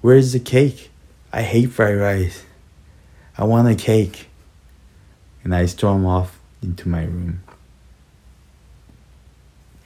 Where's 0.00 0.32
the 0.32 0.38
cake? 0.38 0.92
I 1.32 1.42
hate 1.42 1.72
fried 1.72 1.96
rice. 1.96 2.44
I 3.36 3.42
want 3.42 3.66
a 3.66 3.74
cake. 3.74 4.28
And 5.42 5.52
I 5.52 5.66
stormed 5.66 6.06
off 6.06 6.38
into 6.62 6.88
my 6.88 7.02
room. 7.02 7.42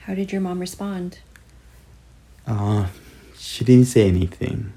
How 0.01 0.13
did 0.13 0.31
your 0.31 0.41
mom 0.41 0.59
respond? 0.59 1.17
Uh, 2.45 2.89
she 3.35 3.65
didn't 3.65 3.87
say 3.87 4.07
anything. 4.07 4.71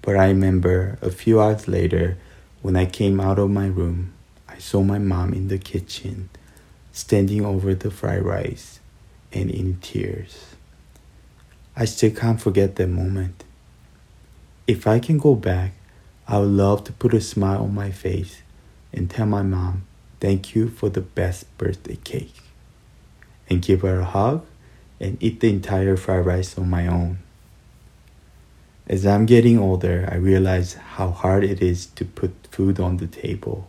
But 0.00 0.16
I 0.16 0.28
remember 0.28 0.96
a 1.02 1.10
few 1.10 1.38
hours 1.38 1.68
later, 1.68 2.16
when 2.62 2.76
I 2.76 2.86
came 2.86 3.20
out 3.20 3.38
of 3.38 3.50
my 3.50 3.66
room, 3.66 4.14
I 4.58 4.60
saw 4.60 4.82
my 4.82 4.98
mom 4.98 5.34
in 5.34 5.46
the 5.46 5.56
kitchen, 5.56 6.30
standing 6.90 7.44
over 7.44 7.76
the 7.76 7.92
fried 7.92 8.24
rice 8.24 8.80
and 9.32 9.52
in 9.52 9.78
tears. 9.80 10.56
I 11.76 11.84
still 11.84 12.10
can't 12.10 12.40
forget 12.40 12.74
that 12.74 12.88
moment. 12.88 13.44
If 14.66 14.88
I 14.88 14.98
can 14.98 15.16
go 15.16 15.36
back, 15.36 15.74
I 16.26 16.40
would 16.40 16.50
love 16.50 16.82
to 16.84 16.92
put 16.92 17.14
a 17.14 17.20
smile 17.20 17.62
on 17.62 17.72
my 17.72 17.92
face 17.92 18.42
and 18.92 19.08
tell 19.08 19.26
my 19.26 19.42
mom, 19.42 19.86
thank 20.18 20.56
you 20.56 20.68
for 20.68 20.88
the 20.88 21.02
best 21.02 21.56
birthday 21.56 22.00
cake, 22.02 22.42
and 23.48 23.62
give 23.62 23.82
her 23.82 24.00
a 24.00 24.04
hug 24.04 24.44
and 24.98 25.22
eat 25.22 25.38
the 25.38 25.50
entire 25.50 25.96
fried 25.96 26.26
rice 26.26 26.58
on 26.58 26.68
my 26.68 26.88
own. 26.88 27.18
As 28.88 29.06
I'm 29.06 29.24
getting 29.24 29.56
older, 29.56 30.08
I 30.10 30.16
realize 30.16 30.74
how 30.74 31.12
hard 31.12 31.44
it 31.44 31.62
is 31.62 31.86
to 31.94 32.04
put 32.04 32.32
food 32.50 32.80
on 32.80 32.96
the 32.96 33.06
table, 33.06 33.68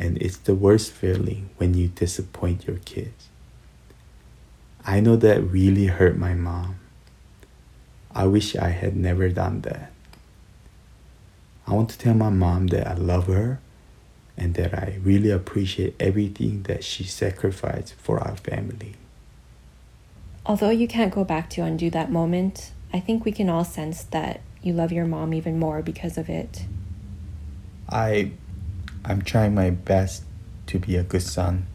and 0.00 0.16
it's 0.20 0.38
the 0.38 0.54
worst 0.54 0.90
feeling 0.90 1.50
when 1.58 1.74
you 1.74 1.88
disappoint 1.88 2.66
your 2.66 2.78
kids. 2.78 3.28
I 4.84 4.98
know 5.00 5.14
that 5.16 5.42
really 5.42 5.86
hurt 5.86 6.16
my 6.16 6.32
mom. 6.32 6.76
I 8.10 8.24
wish 8.24 8.56
I 8.56 8.70
had 8.70 8.96
never 8.96 9.28
done 9.28 9.60
that. 9.60 9.92
I 11.66 11.74
want 11.74 11.90
to 11.90 11.98
tell 11.98 12.14
my 12.14 12.30
mom 12.30 12.68
that 12.68 12.88
I 12.88 12.94
love 12.94 13.26
her 13.26 13.60
and 14.38 14.54
that 14.54 14.72
I 14.72 14.98
really 15.02 15.30
appreciate 15.30 15.94
everything 16.00 16.62
that 16.62 16.82
she 16.82 17.04
sacrificed 17.04 17.92
for 17.94 18.18
our 18.20 18.36
family. 18.36 18.94
Although 20.46 20.70
you 20.70 20.88
can't 20.88 21.14
go 21.14 21.24
back 21.24 21.50
to 21.50 21.62
undo 21.62 21.90
that 21.90 22.10
moment, 22.10 22.72
I 22.90 23.00
think 23.00 23.26
we 23.26 23.32
can 23.32 23.50
all 23.50 23.64
sense 23.64 24.04
that 24.04 24.40
you 24.62 24.72
love 24.72 24.92
your 24.92 25.04
mom 25.04 25.34
even 25.34 25.58
more 25.58 25.82
because 25.82 26.16
of 26.16 26.30
it. 26.30 26.64
I 27.86 28.32
I'm 29.04 29.22
trying 29.22 29.54
my 29.54 29.70
best 29.70 30.24
to 30.66 30.78
be 30.78 30.96
a 30.96 31.02
good 31.02 31.22
son. 31.22 31.66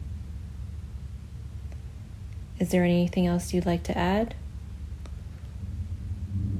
Is 2.58 2.70
there 2.70 2.84
anything 2.84 3.26
else 3.26 3.52
you'd 3.52 3.66
like 3.66 3.82
to 3.84 3.96
add? 3.96 4.34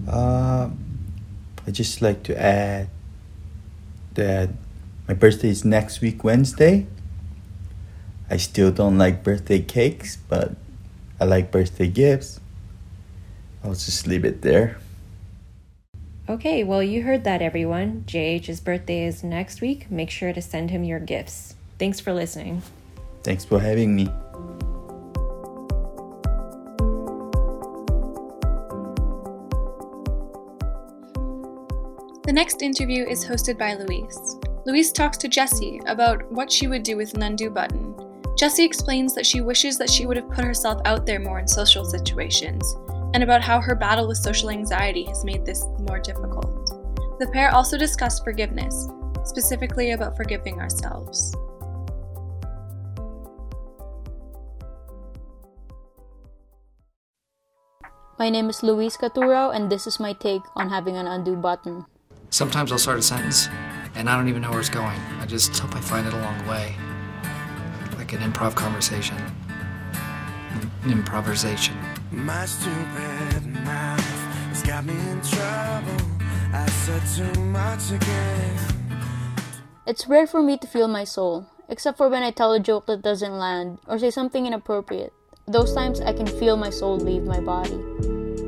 Uh, 0.07 0.71
I 1.67 1.71
just 1.71 2.03
like 2.03 2.23
to 2.25 2.41
add 2.41 2.89
that 4.15 4.51
my 5.09 5.15
birthday 5.15 5.49
is 5.49 5.65
next 5.65 6.01
week 6.01 6.23
Wednesday. 6.23 6.87
I 8.29 8.37
still 8.37 8.71
don't 8.73 8.99
like 8.99 9.23
birthday 9.23 9.61
cakes, 9.61 10.17
but 10.17 10.57
I 11.21 11.25
like 11.25 11.51
birthday 11.51 11.89
gifts. 11.89 12.41
I'll 13.65 13.73
just 13.73 14.07
leave 14.07 14.25
it 14.25 14.43
there. 14.43 14.79
Okay, 16.29 16.65
well, 16.65 16.83
you 16.83 17.05
heard 17.05 17.23
that, 17.23 17.41
everyone. 17.41 18.03
JH's 18.09 18.59
birthday 18.59 19.05
is 19.05 19.23
next 19.23 19.61
week. 19.61 19.89
Make 19.93 20.11
sure 20.11 20.33
to 20.33 20.43
send 20.43 20.73
him 20.73 20.83
your 20.83 20.99
gifts. 20.99 21.55
Thanks 21.79 22.01
for 22.01 22.13
listening. 22.13 22.63
Thanks 23.23 23.45
for 23.45 23.61
having 23.61 23.95
me. 23.95 24.07
The 32.25 32.33
next 32.33 32.61
interview 32.61 33.07
is 33.07 33.25
hosted 33.25 33.57
by 33.57 33.75
Louise. 33.75 34.37
Louise 34.65 34.91
talks 34.91 35.17
to 35.19 35.29
Jessie 35.29 35.81
about 35.87 36.29
what 36.33 36.51
she 36.51 36.67
would 36.67 36.83
do 36.83 36.97
with 36.97 37.15
an 37.15 37.23
undo 37.23 37.51
button. 37.51 37.95
Jessie 38.37 38.65
explains 38.65 39.15
that 39.15 39.25
she 39.27 39.43
wishes 39.43 39.79
that 39.79 39.89
she 39.89 40.07
would 40.07 40.17
have 40.17 40.33
put 40.33 40.45
herself 40.45 40.83
out 40.87 41.07
there 41.07 41.21
more 41.21 41.39
in 41.39 41.47
social 41.47 41.85
situations, 41.85 42.75
and 43.15 43.23
about 43.23 43.43
how 43.43 43.61
her 43.61 43.77
battle 43.77 44.09
with 44.09 44.19
social 44.19 44.51
anxiety 44.51 45.05
has 45.05 45.25
made 45.25 45.47
this 45.47 45.65
more 45.87 45.99
difficult. 45.99 46.67
The 47.19 47.29
pair 47.33 47.55
also 47.55 47.79
discussed 47.79 48.25
forgiveness, 48.25 48.89
specifically 49.25 49.93
about 49.93 50.17
forgiving 50.17 50.61
ourselves. 50.61 51.35
My 58.19 58.31
name 58.31 58.49
is 58.49 58.63
Louise 58.63 58.97
Caturo, 58.97 59.51
and 59.55 59.71
this 59.71 59.87
is 59.87 60.01
my 60.01 60.13
take 60.15 60.43
on 60.57 60.71
having 60.71 60.97
an 60.97 61.07
undo 61.07 61.37
button. 61.37 61.85
Sometimes 62.31 62.73
I'll 62.73 62.79
start 62.79 62.99
a 62.99 63.03
sentence 63.03 63.49
and 63.97 64.11
I 64.11 64.17
don't 64.17 64.29
even 64.29 64.43
know 64.43 64.51
where 64.51 64.61
it's 64.61 64.69
going. 64.69 65.01
I 65.21 65.27
just 65.27 65.59
hope 65.59 65.75
I 65.75 65.81
find 65.81 66.07
it 66.07 66.13
along 66.13 66.45
the 66.45 66.51
way. 66.51 66.77
Like 67.97 68.13
an 68.13 68.21
improv 68.21 68.55
conversation. 68.55 69.17
An 70.83 70.91
improvisation. 70.91 71.77
My 72.11 72.45
stupid 72.45 73.47
mouth 73.65 74.01
has 74.51 74.63
got 74.63 74.85
me 74.85 74.93
in 74.93 75.21
trouble. 75.23 75.66
It's 79.87 80.07
rare 80.07 80.27
for 80.27 80.43
me 80.43 80.57
to 80.59 80.67
feel 80.67 80.89
my 80.89 81.05
soul, 81.05 81.47
except 81.69 81.99
for 81.99 82.09
when 82.09 82.23
I 82.23 82.31
tell 82.31 82.53
a 82.53 82.61
joke 82.61 82.87
that 82.87 83.03
doesn't 83.03 83.39
land 83.39 83.79
or 83.87 83.99
say 83.99 84.11
something 84.11 84.47
inappropriate. 84.47 85.13
Those 85.49 85.75
times 85.75 86.01
I 86.01 86.13
can 86.13 86.27
feel 86.27 86.57
my 86.57 86.71
soul 86.71 86.97
leave 86.97 87.25
my 87.25 87.41
body. 87.41 87.79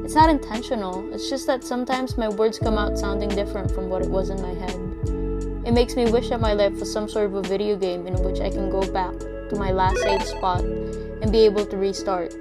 It's 0.04 0.14
not 0.14 0.30
intentional, 0.30 1.12
it's 1.12 1.28
just 1.28 1.46
that 1.48 1.64
sometimes 1.64 2.16
my 2.16 2.28
words 2.28 2.58
come 2.58 2.78
out 2.78 2.98
sounding 2.98 3.28
different 3.28 3.70
from 3.70 3.88
what 3.88 4.02
it 4.02 4.10
was 4.10 4.30
in 4.30 4.40
my 4.40 4.54
head. 4.54 4.76
It 5.66 5.72
makes 5.72 5.96
me 5.96 6.10
wish 6.10 6.30
that 6.30 6.40
my 6.40 6.54
life 6.54 6.78
was 6.78 6.92
some 6.92 7.08
sort 7.08 7.26
of 7.26 7.34
a 7.34 7.42
video 7.42 7.76
game 7.76 8.06
in 8.06 8.14
which 8.22 8.40
I 8.40 8.48
can 8.48 8.70
go 8.70 8.80
back 8.92 9.18
to 9.18 9.56
my 9.56 9.70
last 9.70 9.98
save 9.98 10.22
spot 10.22 10.62
and 10.62 11.32
be 11.32 11.40
able 11.40 11.66
to 11.66 11.76
restart. 11.76 12.32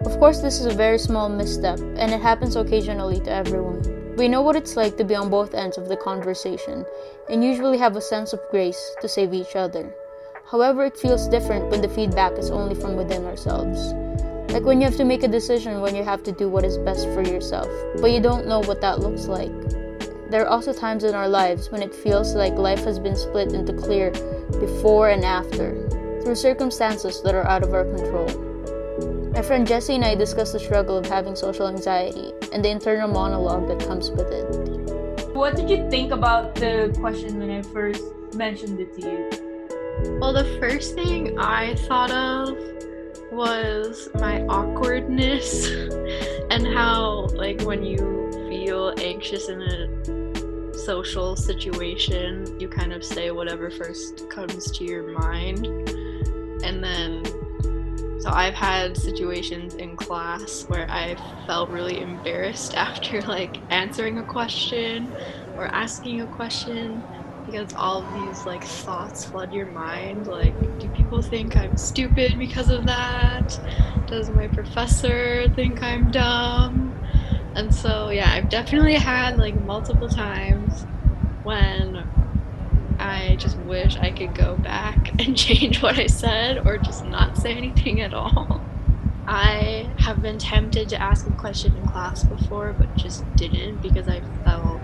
Of 0.00 0.18
course, 0.18 0.40
this 0.40 0.60
is 0.60 0.66
a 0.66 0.74
very 0.74 0.98
small 0.98 1.28
misstep, 1.28 1.78
and 1.78 2.12
it 2.12 2.20
happens 2.20 2.56
occasionally 2.56 3.20
to 3.20 3.30
everyone. 3.30 3.93
We 4.16 4.28
know 4.28 4.42
what 4.42 4.54
it's 4.54 4.76
like 4.76 4.96
to 4.98 5.04
be 5.04 5.16
on 5.16 5.28
both 5.28 5.54
ends 5.54 5.76
of 5.76 5.88
the 5.88 5.96
conversation, 5.96 6.86
and 7.28 7.42
usually 7.42 7.78
have 7.78 7.96
a 7.96 8.00
sense 8.00 8.32
of 8.32 8.40
grace 8.50 8.94
to 9.00 9.08
save 9.08 9.34
each 9.34 9.56
other. 9.56 9.92
However, 10.48 10.84
it 10.84 10.96
feels 10.96 11.26
different 11.26 11.68
when 11.68 11.82
the 11.82 11.88
feedback 11.88 12.38
is 12.38 12.48
only 12.48 12.76
from 12.76 12.94
within 12.94 13.24
ourselves. 13.24 13.92
Like 14.52 14.62
when 14.62 14.80
you 14.80 14.86
have 14.86 14.96
to 14.98 15.04
make 15.04 15.24
a 15.24 15.28
decision 15.28 15.80
when 15.80 15.96
you 15.96 16.04
have 16.04 16.22
to 16.24 16.32
do 16.32 16.48
what 16.48 16.64
is 16.64 16.78
best 16.78 17.08
for 17.08 17.22
yourself, 17.22 17.68
but 18.00 18.12
you 18.12 18.20
don't 18.20 18.46
know 18.46 18.60
what 18.60 18.80
that 18.82 19.00
looks 19.00 19.26
like. 19.26 19.50
There 20.30 20.42
are 20.42 20.48
also 20.48 20.72
times 20.72 21.02
in 21.02 21.16
our 21.16 21.28
lives 21.28 21.72
when 21.72 21.82
it 21.82 21.92
feels 21.92 22.36
like 22.36 22.54
life 22.54 22.84
has 22.84 23.00
been 23.00 23.16
split 23.16 23.52
into 23.52 23.72
clear 23.72 24.12
before 24.60 25.08
and 25.08 25.24
after 25.24 25.74
through 26.22 26.36
circumstances 26.36 27.20
that 27.22 27.34
are 27.34 27.48
out 27.48 27.64
of 27.64 27.74
our 27.74 27.84
control. 27.84 28.43
My 29.34 29.42
friend 29.42 29.66
Jessie 29.66 29.96
and 29.96 30.04
I 30.04 30.14
discussed 30.14 30.52
the 30.52 30.60
struggle 30.60 30.96
of 30.96 31.06
having 31.06 31.34
social 31.34 31.66
anxiety 31.66 32.32
and 32.52 32.64
the 32.64 32.68
internal 32.68 33.08
monologue 33.08 33.66
that 33.66 33.80
comes 33.84 34.08
with 34.08 34.28
it. 34.30 35.34
What 35.34 35.56
did 35.56 35.68
you 35.68 35.90
think 35.90 36.12
about 36.12 36.54
the 36.54 36.96
question 37.00 37.40
when 37.40 37.50
I 37.50 37.62
first 37.62 38.04
mentioned 38.36 38.78
it 38.78 38.94
to 38.94 39.00
you? 39.02 40.18
Well, 40.20 40.32
the 40.32 40.44
first 40.60 40.94
thing 40.94 41.36
I 41.36 41.74
thought 41.74 42.12
of 42.12 42.56
was 43.32 44.08
my 44.14 44.42
awkwardness 44.42 45.66
and 46.50 46.64
how 46.68 47.26
like 47.34 47.60
when 47.62 47.82
you 47.82 48.30
feel 48.48 48.94
anxious 48.98 49.48
in 49.48 49.62
a 49.62 50.74
social 50.78 51.34
situation 51.34 52.60
you 52.60 52.68
kind 52.68 52.92
of 52.92 53.02
say 53.02 53.32
whatever 53.32 53.68
first 53.70 54.28
comes 54.30 54.70
to 54.70 54.84
your 54.84 55.18
mind 55.18 55.66
and 56.62 56.84
then 56.84 57.22
so 58.24 58.30
I've 58.32 58.54
had 58.54 58.96
situations 58.96 59.74
in 59.74 59.96
class 59.96 60.64
where 60.66 60.90
I 60.90 61.16
felt 61.46 61.70
really 61.70 62.00
embarrassed 62.00 62.74
after 62.78 63.20
like 63.22 63.58
answering 63.70 64.18
a 64.18 64.24
question 64.24 65.12
or 65.56 65.74
asking 65.74 66.20
a 66.20 66.28
question 66.28 67.04
because 67.44 67.72
all 67.76 68.02
of 68.02 68.12
these 68.12 68.46
like 68.46 68.64
thoughts 68.64 69.24
flood 69.26 69.52
your 69.52 69.66
mind. 69.70 70.26
Like, 70.26 70.56
do 70.80 70.88
people 70.88 71.20
think 71.22 71.56
I'm 71.56 71.76
stupid 71.76 72.38
because 72.38 72.70
of 72.70 72.86
that? 72.86 73.58
Does 74.06 74.30
my 74.30 74.48
professor 74.48 75.46
think 75.54 75.82
I'm 75.82 76.10
dumb? 76.10 76.94
And 77.54 77.74
so, 77.74 78.10
yeah, 78.10 78.32
I've 78.32 78.48
definitely 78.48 78.94
had 78.96 79.36
like 79.38 79.56
multiple 79.56 80.08
times 80.10 80.86
when 81.42 82.13
I 83.14 83.36
just 83.36 83.56
wish 83.58 83.96
I 83.96 84.10
could 84.10 84.34
go 84.34 84.56
back 84.56 85.10
and 85.20 85.36
change 85.36 85.82
what 85.82 85.98
I 85.98 86.06
said 86.06 86.66
or 86.66 86.78
just 86.78 87.04
not 87.06 87.36
say 87.38 87.54
anything 87.54 88.00
at 88.00 88.12
all. 88.12 88.60
I 89.26 89.90
have 89.98 90.20
been 90.20 90.38
tempted 90.38 90.88
to 90.90 91.00
ask 91.00 91.26
a 91.26 91.32
question 91.32 91.76
in 91.76 91.88
class 91.88 92.24
before, 92.24 92.74
but 92.76 92.94
just 92.96 93.24
didn't 93.36 93.80
because 93.80 94.06
I 94.06 94.20
felt 94.44 94.80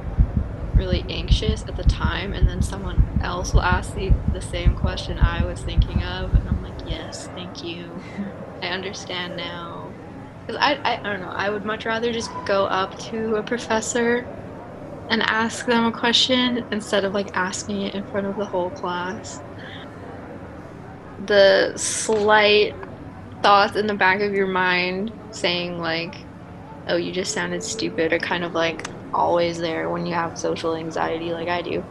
really 0.74 1.04
anxious 1.10 1.62
at 1.68 1.76
the 1.76 1.84
time. 1.84 2.32
And 2.32 2.48
then 2.48 2.62
someone 2.62 3.20
else 3.22 3.52
will 3.52 3.62
ask 3.62 3.94
the, 3.94 4.12
the 4.32 4.40
same 4.40 4.74
question 4.76 5.18
I 5.18 5.44
was 5.44 5.60
thinking 5.60 6.02
of, 6.02 6.34
and 6.34 6.48
I'm 6.48 6.62
like, 6.62 6.88
yes, 6.88 7.26
thank 7.28 7.62
you. 7.62 7.90
I 8.62 8.68
understand 8.68 9.36
now. 9.36 9.92
Because 10.46 10.58
I, 10.60 10.74
I, 10.76 11.00
I 11.00 11.02
don't 11.02 11.20
know, 11.20 11.28
I 11.28 11.50
would 11.50 11.66
much 11.66 11.84
rather 11.84 12.12
just 12.12 12.30
go 12.46 12.64
up 12.64 12.98
to 13.10 13.36
a 13.36 13.42
professor 13.42 14.26
and 15.10 15.22
ask 15.24 15.66
them 15.66 15.86
a 15.86 15.92
question 15.92 16.64
instead 16.72 17.04
of 17.04 17.14
like 17.14 17.30
asking 17.34 17.82
it 17.82 17.94
in 17.94 18.04
front 18.04 18.28
of 18.28 18.36
the 18.36 18.46
whole 18.46 18.70
class. 18.70 19.42
The 21.18 21.74
slight 21.76 22.74
thoughts 23.42 23.76
in 23.76 23.86
the 23.86 23.94
back 23.94 24.20
of 24.20 24.32
your 24.32 24.46
mind 24.48 25.12
saying 25.30 25.78
like, 25.78 26.26
"Oh, 26.88 26.96
you 26.96 27.12
just 27.12 27.34
sounded 27.34 27.64
stupid," 27.64 28.12
are 28.12 28.20
kind 28.20 28.44
of 28.44 28.54
like 28.54 28.88
always 29.14 29.58
there 29.58 29.90
when 29.90 30.06
you 30.06 30.14
have 30.14 30.38
social 30.38 30.76
anxiety, 30.76 31.32
like 31.34 31.48
I 31.48 31.62
do. 31.62 31.84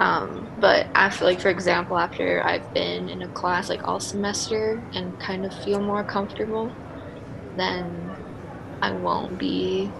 Um, 0.00 0.48
but 0.58 0.88
after, 0.94 1.24
like 1.26 1.40
for 1.40 1.50
example, 1.50 1.98
after 1.98 2.42
I've 2.46 2.72
been 2.74 3.08
in 3.08 3.22
a 3.22 3.28
class 3.30 3.68
like 3.70 3.82
all 3.86 4.00
semester 4.00 4.84
and 4.94 5.18
kind 5.18 5.46
of 5.46 5.54
feel 5.54 5.80
more 5.82 6.04
comfortable, 6.04 6.78
then 7.56 8.18
I 8.82 8.92
won't 8.94 9.38
be 9.38 9.96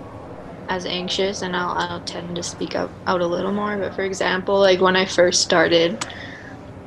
as 0.69 0.87
anxious 0.87 1.43
and 1.43 1.57
I'll, 1.57 1.75
I'll 1.77 2.01
tend 2.03 2.37
to 2.37 2.43
speak 2.43 2.75
up 2.77 2.97
out 3.07 3.21
a 3.21 3.27
little 3.27 3.53
more. 3.53 3.79
But 3.79 3.95
for 3.95 4.05
example, 4.05 4.59
like 4.61 4.81
when 4.81 4.97
I 4.97 5.07
first 5.07 5.43
started 5.43 6.05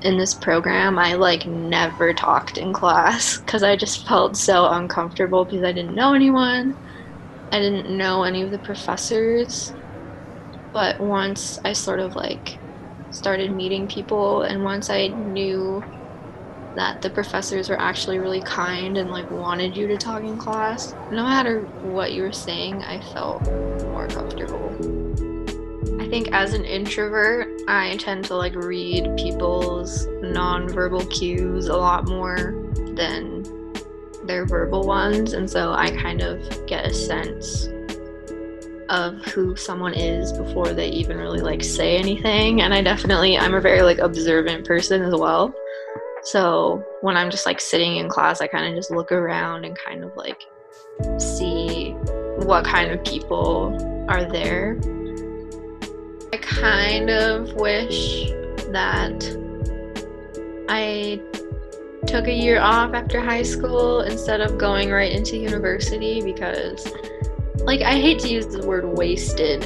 in 0.02 0.18
this 0.18 0.34
program, 0.36 1.00
I 1.00 1.16
like 1.16 1.46
never 1.46 2.14
talked 2.14 2.58
in 2.58 2.74
class 2.74 3.40
because 3.46 3.64
I 3.64 3.76
just 3.78 4.08
felt 4.08 4.38
so 4.38 4.68
uncomfortable 4.70 5.46
because 5.46 5.64
I 5.64 5.74
didn't 5.74 5.96
know 5.96 6.14
anyone. 6.14 6.78
I 7.52 7.60
didn't 7.60 7.96
know 7.98 8.24
any 8.24 8.44
of 8.44 8.52
the 8.52 8.60
professors. 8.60 9.74
But 10.74 11.00
once 11.00 11.58
I 11.66 11.74
sort 11.74 12.00
of 12.00 12.16
like 12.16 12.62
started 13.10 13.52
meeting 13.52 13.88
people 13.88 14.44
and 14.44 14.64
once 14.64 14.90
I 14.90 15.08
knew 15.08 15.84
that 16.76 17.02
the 17.02 17.10
professors 17.10 17.70
were 17.70 17.80
actually 17.80 18.20
really 18.20 18.42
kind 18.42 18.98
and 18.98 19.10
like 19.10 19.30
wanted 19.32 19.76
you 19.76 19.88
to 19.88 19.98
talk 19.98 20.24
in 20.24 20.38
class, 20.38 20.94
no 21.12 21.24
matter 21.24 21.62
what 21.82 22.14
you 22.14 22.22
were 22.22 22.32
saying, 22.32 22.84
I 22.84 23.00
felt 23.14 23.44
more 23.84 24.08
comfortable. 24.08 24.72
I 26.02 26.10
think 26.10 26.32
as 26.34 26.54
an 26.54 26.66
introvert, 26.66 27.62
I 27.68 27.98
tend 27.98 28.26
to 28.26 28.36
like 28.36 28.56
read 28.56 29.16
people's 29.18 30.06
nonverbal 30.08 31.10
cues 31.12 31.68
a 31.68 31.76
lot 31.76 32.08
more 32.08 32.54
than 32.96 33.44
their 34.26 34.46
verbal 34.46 34.86
ones, 34.86 35.34
and 35.34 35.50
so 35.50 35.72
I 35.72 35.92
kind 35.92 36.22
of 36.22 36.68
get 36.68 36.86
a 36.86 36.94
sense 36.94 37.70
of 38.90 39.24
who 39.26 39.56
someone 39.56 39.94
is 39.94 40.32
before 40.34 40.74
they 40.74 40.90
even 40.90 41.18
really 41.18 41.42
like 41.42 41.64
say 41.64 41.98
anything. 41.98 42.62
And 42.62 42.74
I 42.74 42.82
definitely 42.82 43.38
I'm 43.38 43.56
a 43.56 43.62
very 43.62 43.82
like 43.82 43.98
observant 43.98 44.66
person 44.66 45.02
as 45.02 45.16
well. 45.16 45.54
So 46.26 46.84
when 47.02 47.16
I'm 47.16 47.30
just 47.30 47.46
like 47.46 47.62
sitting 47.62 47.98
in 47.98 48.10
class, 48.10 48.42
I 48.42 48.48
kind 48.48 48.68
of 48.68 48.76
just 48.76 48.90
look 48.90 49.12
around 49.12 49.64
and 49.64 49.78
kind 49.78 50.04
of 50.04 50.16
like 50.18 50.42
see 51.20 51.92
what 52.40 52.66
kind 52.66 52.92
of 52.92 53.04
people 53.04 54.06
are 54.10 54.26
there. 54.26 54.80
I 56.34 56.38
kind 56.38 57.12
of 57.12 57.54
wish 57.54 58.32
that 58.72 59.24
I 60.68 61.22
took 62.08 62.28
a 62.28 62.34
year 62.34 62.60
off 62.60 62.96
after 62.96 63.22
high 63.22 63.44
school 63.44 64.02
instead 64.02 64.42
of 64.42 64.58
going 64.58 64.90
right 64.90 65.12
into 65.12 65.38
university 65.38 66.24
because, 66.24 66.92
like, 67.58 67.82
I 67.82 68.00
hate 68.00 68.20
to 68.20 68.28
use 68.28 68.48
the 68.48 68.66
word 68.66 68.86
wasted, 68.98 69.64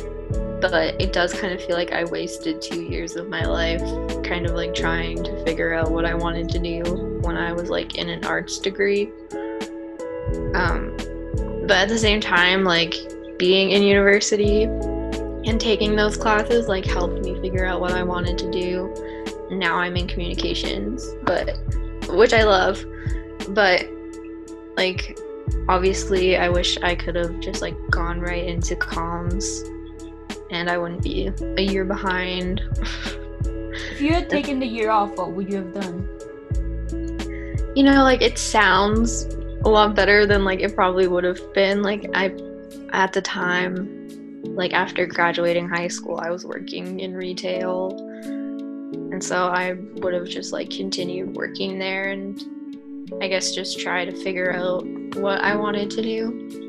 but 0.62 1.00
it 1.02 1.14
does 1.14 1.34
kind 1.34 1.54
of 1.54 1.64
feel 1.64 1.76
like 1.76 1.92
I 1.92 2.04
wasted 2.06 2.62
two 2.62 2.82
years 2.82 3.16
of 3.16 3.30
my 3.30 3.46
life 3.46 3.82
kind 4.24 4.46
of 4.46 4.52
like 4.52 4.74
trying 4.74 5.24
to 5.24 5.44
figure 5.46 5.74
out 5.74 5.92
what 5.92 6.06
I 6.06 6.14
wanted 6.14 6.50
to 6.50 6.60
do 6.60 6.84
when 7.22 7.38
I 7.38 7.54
was 7.54 7.70
like 7.70 7.96
in 7.96 8.10
an 8.10 8.26
arts 8.26 8.60
degree. 8.60 9.12
Um, 10.54 10.96
but 11.68 11.78
at 11.78 11.90
the 11.90 11.98
same 11.98 12.20
time, 12.20 12.64
like, 12.64 12.96
being 13.40 13.72
in 13.72 13.82
university 13.82 14.64
and 14.64 15.60
taking 15.60 15.96
those 15.96 16.18
classes 16.18 16.68
like 16.68 16.86
helped 16.86 17.24
me 17.24 17.40
figure 17.40 17.66
out 17.66 17.80
what 17.80 17.94
I 17.94 18.04
wanted 18.04 18.38
to 18.40 18.52
do. 18.52 18.94
Now 19.50 19.78
I'm 19.78 19.96
in 19.96 20.08
communications, 20.08 21.08
but 21.24 21.58
which 22.10 22.34
I 22.34 22.44
love, 22.44 22.86
but 23.50 23.88
like 24.76 25.18
obviously 25.70 26.38
I 26.38 26.50
wish 26.50 26.78
I 26.80 26.96
could 26.96 27.16
have 27.16 27.40
just 27.40 27.62
like 27.62 27.76
gone 27.90 28.20
right 28.20 28.44
into 28.44 28.76
comms 28.76 29.64
and 30.52 30.70
I 30.70 30.78
wouldn't 30.78 31.04
be 31.04 31.32
a 31.58 31.62
year 31.62 31.86
behind. 31.86 32.62
if 33.92 34.02
you 34.02 34.14
had 34.14 34.30
taken 34.30 34.60
the 34.60 34.68
year 34.68 34.90
off, 34.90 35.16
what 35.18 35.32
would 35.32 35.50
you 35.50 35.58
have 35.58 35.74
done? 35.74 36.10
You 37.76 37.84
know, 37.84 38.04
like 38.04 38.22
it 38.22 38.38
sounds 38.38 39.26
a 39.64 39.70
lot 39.70 39.96
better 39.96 40.26
than 40.26 40.44
like 40.44 40.62
it 40.62 40.76
probably 40.76 41.08
would 41.08 41.24
have 41.24 41.54
been. 41.54 41.82
Like 41.82 42.10
I 42.14 42.34
at 42.92 43.14
the 43.14 43.22
time 43.22 44.00
like 44.44 44.74
after 44.74 45.06
graduating 45.06 45.70
high 45.70 45.88
school, 45.88 46.20
I 46.20 46.30
was 46.30 46.46
working 46.46 47.00
in 47.00 47.14
retail. 47.14 47.98
And 49.12 49.24
so 49.24 49.48
I 49.48 49.74
would 49.74 50.14
have 50.14 50.28
just 50.28 50.54
like 50.54 50.70
continued 50.70 51.36
working 51.36 51.78
there 51.78 52.10
and 52.10 52.42
I 53.22 53.28
guess 53.28 53.54
just 53.54 53.80
try 53.80 54.06
to 54.06 54.16
figure 54.16 54.54
out 54.54 54.86
what 55.16 55.42
I 55.42 55.56
wanted 55.56 55.90
to 55.92 56.02
do. 56.02 56.69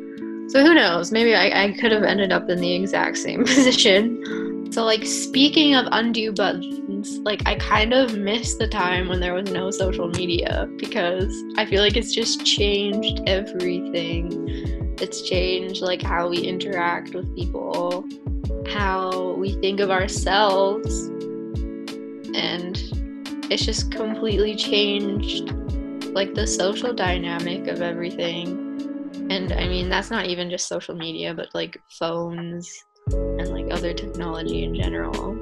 So 0.51 0.65
who 0.65 0.75
knows? 0.75 1.13
Maybe 1.13 1.35
I, 1.35 1.65
I 1.65 1.73
could 1.73 1.93
have 1.93 2.03
ended 2.03 2.33
up 2.33 2.49
in 2.49 2.61
the 2.61 2.75
exact 2.75 3.19
same 3.19 3.45
position. 3.45 4.73
So 4.73 4.85
like 4.85 5.05
speaking 5.05 5.75
of 5.75 5.87
undo 5.91 6.33
buttons, 6.33 7.19
like 7.19 7.43
I 7.47 7.57
kind 7.57 7.93
of 7.93 8.17
miss 8.17 8.57
the 8.57 8.69
time 8.69 9.09
when 9.09 9.21
there 9.21 9.35
was 9.35 9.51
no 9.51 9.71
social 9.71 10.09
media 10.09 10.69
because 10.77 11.35
I 11.57 11.67
feel 11.67 11.83
like 11.83 11.97
it's 11.97 12.15
just 12.15 12.45
changed 12.45 13.21
everything 13.27 14.81
it's 15.01 15.23
changed 15.23 15.81
like 15.81 16.03
how 16.03 16.29
we 16.29 16.39
interact 16.39 17.15
with 17.15 17.35
people, 17.35 18.05
how 18.69 19.33
we 19.33 19.53
think 19.55 19.81
of 19.81 19.91
ourselves, 19.91 21.07
and 22.35 22.77
it's 23.51 23.65
just 23.65 23.91
completely 23.91 24.55
changed 24.55 25.53
like 26.13 26.35
the 26.35 26.47
social 26.47 26.93
dynamic 26.93 27.67
of 27.67 27.81
everything. 27.81 28.60
And 29.31 29.53
I 29.53 29.69
mean, 29.69 29.89
that's 29.89 30.11
not 30.11 30.27
even 30.27 30.51
just 30.51 30.67
social 30.67 30.97
media, 30.97 31.33
but 31.33 31.55
like 31.55 31.81
phones 31.89 32.85
and 33.13 33.49
like 33.49 33.67
other 33.71 33.95
technology 33.95 34.65
in 34.65 34.75
general. 34.75 35.37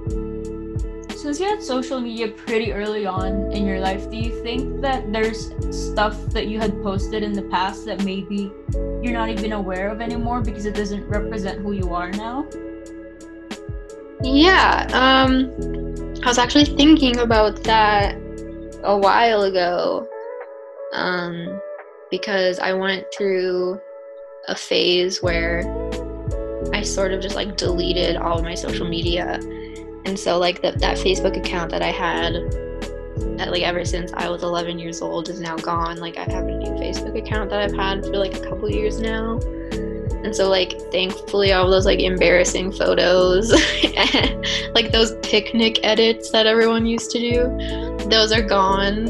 Since 1.17 1.41
you 1.41 1.47
had 1.47 1.63
social 1.63 1.99
media 1.99 2.29
pretty 2.29 2.71
early 2.71 3.07
on 3.07 3.51
in 3.51 3.67
your 3.67 3.81
life, 3.81 4.11
do 4.11 4.19
you 4.19 4.43
think 4.43 4.83
that 4.83 5.11
there's 5.11 5.51
stuff 5.75 6.15
that 6.37 6.49
you 6.49 6.61
had 6.61 6.83
posted 6.83 7.23
in 7.23 7.33
the 7.33 7.43
past 7.45 7.87
that 7.87 8.05
maybe 8.05 8.53
you're 9.03 9.15
not 9.15 9.31
even 9.31 9.53
aware 9.53 9.89
of 9.89 10.03
anymore 10.03 10.43
because 10.43 10.67
it 10.67 10.75
doesn't 10.75 11.09
represent 11.09 11.61
who 11.63 11.73
you 11.73 11.95
are 11.95 12.11
now? 12.11 12.47
Yeah, 14.23 14.87
um, 14.93 15.51
I 16.23 16.29
was 16.29 16.37
actually 16.37 16.67
thinking 16.67 17.21
about 17.21 17.65
that 17.65 18.17
a 18.85 18.97
while 18.97 19.45
ago 19.45 20.07
um, 20.93 21.61
because 22.11 22.59
I 22.59 22.73
went 22.73 23.07
through 23.17 23.81
a 24.49 24.55
phase 24.55 25.23
where 25.23 25.63
I 26.73 26.83
sort 26.83 27.13
of 27.13 27.21
just 27.21 27.37
like 27.37 27.57
deleted 27.57 28.17
all 28.17 28.39
of 28.39 28.45
my 28.45 28.55
social 28.55 28.89
media. 28.89 29.39
And 30.05 30.19
so, 30.19 30.39
like, 30.39 30.63
that 30.63 30.79
that 30.81 30.97
Facebook 30.97 31.37
account 31.37 31.71
that 31.71 31.83
I 31.83 31.91
had 31.91 32.37
uh, 33.41 33.51
like 33.51 33.63
ever 33.63 33.85
since 33.85 34.13
I 34.15 34.29
was 34.29 34.43
11 34.43 34.79
years 34.79 35.01
old 35.01 35.29
is 35.29 35.41
now 35.41 35.57
gone. 35.57 35.99
Like 35.99 36.17
I 36.17 36.25
have 36.25 36.47
a 36.47 36.51
new 36.51 36.71
Facebook 36.73 37.17
account 37.17 37.51
that 37.51 37.61
I've 37.61 37.77
had 37.77 38.05
for 38.05 38.17
like 38.17 38.35
a 38.35 38.41
couple 38.41 38.71
years 38.71 39.01
now. 39.01 39.39
And 40.25 40.35
so 40.35 40.49
like 40.49 40.81
thankfully 40.91 41.53
all 41.53 41.71
those 41.71 41.87
like 41.87 42.01
embarrassing 42.01 42.73
photos 42.73 43.53
like 44.75 44.91
those 44.91 45.13
Picnik 45.23 45.79
edits 45.85 46.31
that 46.31 46.47
everyone 46.47 46.87
used 46.87 47.11
to 47.13 47.19
do, 47.19 48.09
those 48.09 48.33
are 48.33 48.43
gone, 48.43 49.07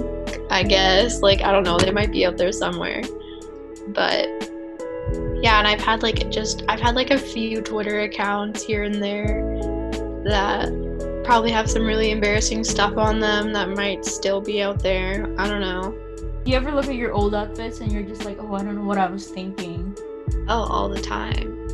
I 0.51 0.63
guess. 0.63 1.21
Like 1.23 1.43
I 1.43 1.53
don't 1.53 1.65
know, 1.65 1.79
they 1.79 1.91
might 1.91 2.13
be 2.13 2.27
out 2.27 2.37
there 2.37 2.53
somewhere. 2.53 3.03
But 3.89 4.29
yeah, 5.43 5.59
and 5.59 5.69
I've 5.69 5.81
had 5.81 6.03
like 6.03 6.31
just 6.31 6.65
I've 6.69 6.81
had 6.81 6.95
like 6.95 7.11
a 7.11 7.19
few 7.19 7.63
Twitter 7.63 8.01
accounts 8.01 8.63
here 8.63 8.83
and 8.83 9.03
there 9.03 9.43
that 10.25 11.23
probably 11.25 11.51
have 11.51 11.71
some 11.71 11.85
really 11.85 12.11
embarrassing 12.11 12.65
stuff 12.65 12.97
on 12.97 13.21
them 13.21 13.53
that 13.53 13.69
might 13.69 14.05
still 14.05 14.41
be 14.41 14.63
out 14.63 14.83
there. 14.83 15.33
I 15.39 15.49
don't 15.49 15.61
know. 15.61 15.97
You 16.45 16.57
ever 16.57 16.73
look 16.73 16.87
at 16.87 16.95
your 16.95 17.13
old 17.13 17.35
outfits 17.35 17.81
and 17.81 17.93
you're 17.93 18.03
just 18.03 18.25
like, 18.25 18.39
oh, 18.41 18.55
I 18.55 18.63
don't 18.63 18.75
know 18.75 18.85
what 18.85 18.99
I 18.99 19.07
was 19.07 19.29
thinking? 19.29 19.97
Oh, 20.49 20.65
all 20.65 20.89
the 20.89 21.01
time. 21.01 21.69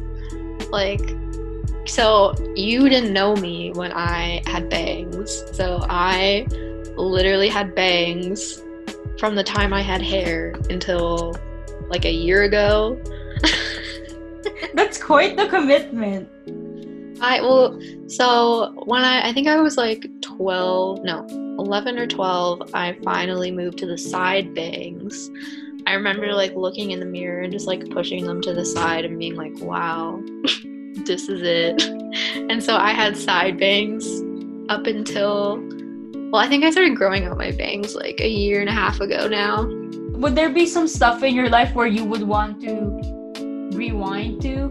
Like, 0.71 1.15
so 1.87 2.35
you 2.57 2.89
didn't 2.89 3.13
know 3.13 3.37
me 3.37 3.71
when 3.73 3.93
I 3.93 4.43
had 4.47 4.69
bangs. 4.69 5.45
So 5.53 5.87
I 5.89 6.47
literally 6.97 7.49
had 7.49 7.75
bangs 7.75 8.63
from 9.19 9.35
the 9.35 9.45
time 9.45 9.73
I 9.73 9.83
had 9.83 10.03
hair 10.03 10.55
until 10.71 11.35
like 11.89 12.05
a 12.05 12.13
year 12.13 12.43
ago. 12.43 13.01
That's 14.75 15.03
quite 15.03 15.37
the 15.37 15.49
commitment. 15.49 16.29
I 17.21 17.41
well, 17.41 17.81
so 18.09 18.73
when 18.87 19.03
I 19.03 19.29
I 19.29 19.33
think 19.33 19.47
I 19.49 19.61
was 19.61 19.77
like 19.77 20.07
12, 20.23 21.05
no, 21.05 21.27
11 21.59 21.99
or 21.99 22.07
12, 22.07 22.71
I 22.75 22.99
finally 23.05 23.51
moved 23.51 23.79
to 23.79 23.87
the 23.87 23.97
side 23.97 24.55
bangs. 24.55 25.31
I 25.87 25.95
remember 25.95 26.33
like 26.33 26.55
looking 26.55 26.91
in 26.91 27.01
the 27.01 27.07
mirror 27.07 27.43
and 27.43 27.53
just 27.53 27.67
like 27.67 27.89
pushing 27.91 28.25
them 28.25 28.41
to 28.43 28.53
the 28.53 28.65
side 28.65 29.05
and 29.05 29.19
being 29.19 29.37
like, 29.37 29.53
"Wow, 29.61 30.23
this 31.05 31.29
is 31.29 31.43
it." 31.43 31.83
And 32.51 32.63
so 32.63 32.77
I 32.77 32.93
had 32.93 33.17
side 33.17 33.59
bangs 33.59 34.07
up 34.69 34.87
until 34.87 35.57
well, 36.35 36.43
I 36.43 36.49
think 36.49 36.65
I 36.65 36.71
started 36.71 36.97
growing 36.97 37.27
out 37.27 37.39
my 37.39 37.53
bangs 37.53 37.95
like 37.95 38.21
a 38.21 38.29
year 38.29 38.61
and 38.61 38.69
a 38.69 38.73
half 38.73 39.01
ago 39.01 39.29
now. 39.29 39.67
Would 40.19 40.35
there 40.35 40.51
be 40.51 40.67
some 40.67 40.89
stuff 40.89 41.23
in 41.23 41.33
your 41.33 41.49
life 41.49 41.73
where 41.77 41.87
you 41.87 42.05
would 42.05 42.25
want 42.25 42.61
to 42.63 43.71
rewind 43.79 44.43
to 44.43 44.69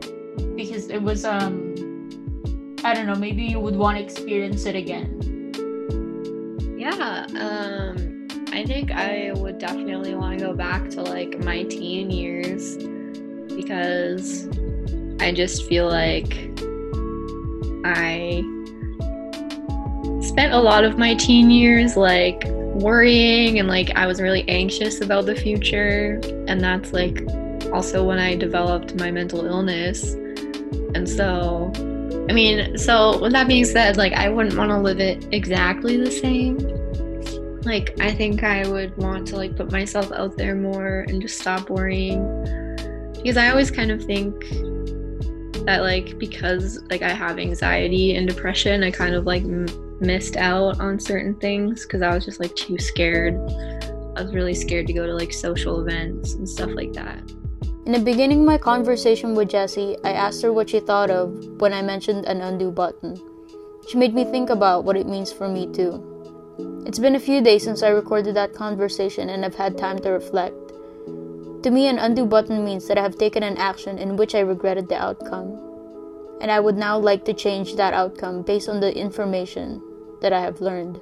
because 0.57 0.89
it 0.89 1.01
was 1.01 1.23
um 1.23 1.73
I 2.83 2.93
don't 2.93 3.05
know, 3.05 3.15
maybe 3.15 3.43
you 3.43 3.61
would 3.61 3.77
want 3.77 3.97
to 3.97 4.03
experience 4.03 4.65
it 4.65 4.75
again. 4.75 5.55
Yeah, 6.77 7.27
um 7.39 8.27
I 8.51 8.65
think 8.65 8.91
I 8.91 9.31
would 9.33 9.57
definitely 9.57 10.15
want 10.15 10.39
to 10.39 10.45
go 10.47 10.53
back 10.53 10.89
to 10.89 11.01
like 11.01 11.39
my 11.45 11.63
teen 11.63 12.11
years 12.11 12.75
because 13.55 14.49
I 15.21 15.31
just 15.31 15.65
feel 15.65 15.87
like 15.87 16.33
I 17.85 18.43
spent 20.33 20.51
a 20.51 20.59
lot 20.59 20.83
of 20.83 20.97
my 20.97 21.13
teen 21.13 21.51
years 21.51 21.95
like 21.95 22.43
worrying 22.47 23.59
and 23.59 23.67
like 23.67 23.91
I 23.95 24.07
was 24.07 24.19
really 24.19 24.43
anxious 24.49 24.99
about 24.99 25.27
the 25.27 25.35
future 25.35 26.19
and 26.47 26.59
that's 26.59 26.91
like 26.91 27.23
also 27.71 28.03
when 28.03 28.17
I 28.17 28.35
developed 28.35 28.95
my 28.95 29.11
mental 29.11 29.45
illness. 29.45 30.13
And 30.95 31.07
so 31.07 31.71
I 32.27 32.33
mean, 32.33 32.79
so 32.79 33.21
with 33.21 33.31
that 33.33 33.47
being 33.47 33.63
said, 33.63 33.95
like 33.95 34.13
I 34.13 34.27
wouldn't 34.27 34.57
want 34.57 34.71
to 34.71 34.79
live 34.79 34.99
it 34.99 35.31
exactly 35.31 35.97
the 35.97 36.09
same. 36.09 36.57
Like 37.61 37.95
I 38.01 38.11
think 38.11 38.43
I 38.43 38.67
would 38.67 38.97
want 38.97 39.27
to 39.27 39.35
like 39.35 39.55
put 39.55 39.71
myself 39.71 40.11
out 40.13 40.35
there 40.35 40.55
more 40.55 41.05
and 41.09 41.21
just 41.21 41.39
stop 41.39 41.69
worrying. 41.69 42.23
Because 43.13 43.37
I 43.37 43.51
always 43.51 43.69
kind 43.69 43.91
of 43.91 44.03
think 44.03 44.49
that 45.67 45.83
like 45.83 46.17
because 46.17 46.81
like 46.89 47.03
I 47.03 47.09
have 47.09 47.37
anxiety 47.37 48.15
and 48.15 48.27
depression, 48.27 48.81
I 48.81 48.89
kind 48.89 49.13
of 49.13 49.27
like 49.27 49.43
m- 49.43 49.67
missed 49.99 50.35
out 50.35 50.79
on 50.79 50.99
certain 50.99 51.35
things 51.35 51.83
because 51.83 52.01
I 52.01 52.13
was 52.13 52.25
just 52.25 52.39
like 52.39 52.55
too 52.55 52.77
scared. 52.77 53.35
I 54.15 54.21
was 54.21 54.33
really 54.33 54.53
scared 54.53 54.87
to 54.87 54.93
go 54.93 55.05
to 55.05 55.13
like 55.13 55.33
social 55.33 55.81
events 55.81 56.33
and 56.33 56.47
stuff 56.47 56.71
like 56.73 56.93
that. 56.93 57.19
In 57.85 57.91
the 57.91 57.99
beginning 57.99 58.39
of 58.41 58.45
my 58.45 58.57
conversation 58.57 59.35
with 59.35 59.49
Jessie, 59.49 59.97
I 60.03 60.11
asked 60.11 60.41
her 60.43 60.53
what 60.53 60.69
she 60.69 60.79
thought 60.79 61.09
of 61.09 61.33
when 61.59 61.73
I 61.73 61.81
mentioned 61.81 62.25
an 62.25 62.41
undo 62.41 62.71
button. 62.71 63.19
She 63.89 63.97
made 63.97 64.13
me 64.13 64.23
think 64.23 64.49
about 64.49 64.85
what 64.85 64.95
it 64.95 65.07
means 65.07 65.33
for 65.33 65.49
me 65.49 65.67
too. 65.67 65.99
It's 66.85 66.99
been 66.99 67.15
a 67.15 67.19
few 67.19 67.41
days 67.41 67.63
since 67.63 67.83
I 67.83 67.89
recorded 67.89 68.35
that 68.35 68.53
conversation 68.53 69.29
and 69.29 69.43
I've 69.43 69.55
had 69.55 69.77
time 69.77 69.99
to 69.99 70.11
reflect. 70.11 70.55
To 71.63 71.71
me, 71.71 71.87
an 71.87 71.97
undo 71.97 72.25
button 72.25 72.63
means 72.63 72.87
that 72.87 72.97
I 72.97 73.01
have 73.01 73.17
taken 73.17 73.41
an 73.41 73.57
action 73.57 73.97
in 73.97 74.17
which 74.17 74.35
I 74.35 74.41
regretted 74.41 74.89
the 74.89 75.01
outcome. 75.01 75.72
And 76.43 76.51
I 76.51 76.59
would 76.59 76.75
now 76.75 76.99
like 76.99 77.23
to 77.23 77.33
change 77.33 77.77
that 77.77 77.93
outcome 77.93 78.43
based 78.43 78.67
on 78.67 78.81
the 78.81 78.91
information 78.91 79.81
that 80.19 80.33
I 80.33 80.41
have 80.41 80.59
learned. 80.59 80.99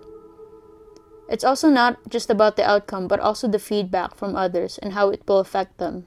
It's 1.28 1.44
also 1.44 1.68
not 1.68 1.98
just 2.08 2.30
about 2.30 2.58
the 2.58 2.70
outcome, 2.70 3.08
but 3.08 3.20
also 3.20 3.48
the 3.48 3.58
feedback 3.58 4.14
from 4.14 4.36
others 4.36 4.78
and 4.78 4.94
how 4.94 5.10
it 5.10 5.24
will 5.28 5.40
affect 5.40 5.80
them. 5.80 6.06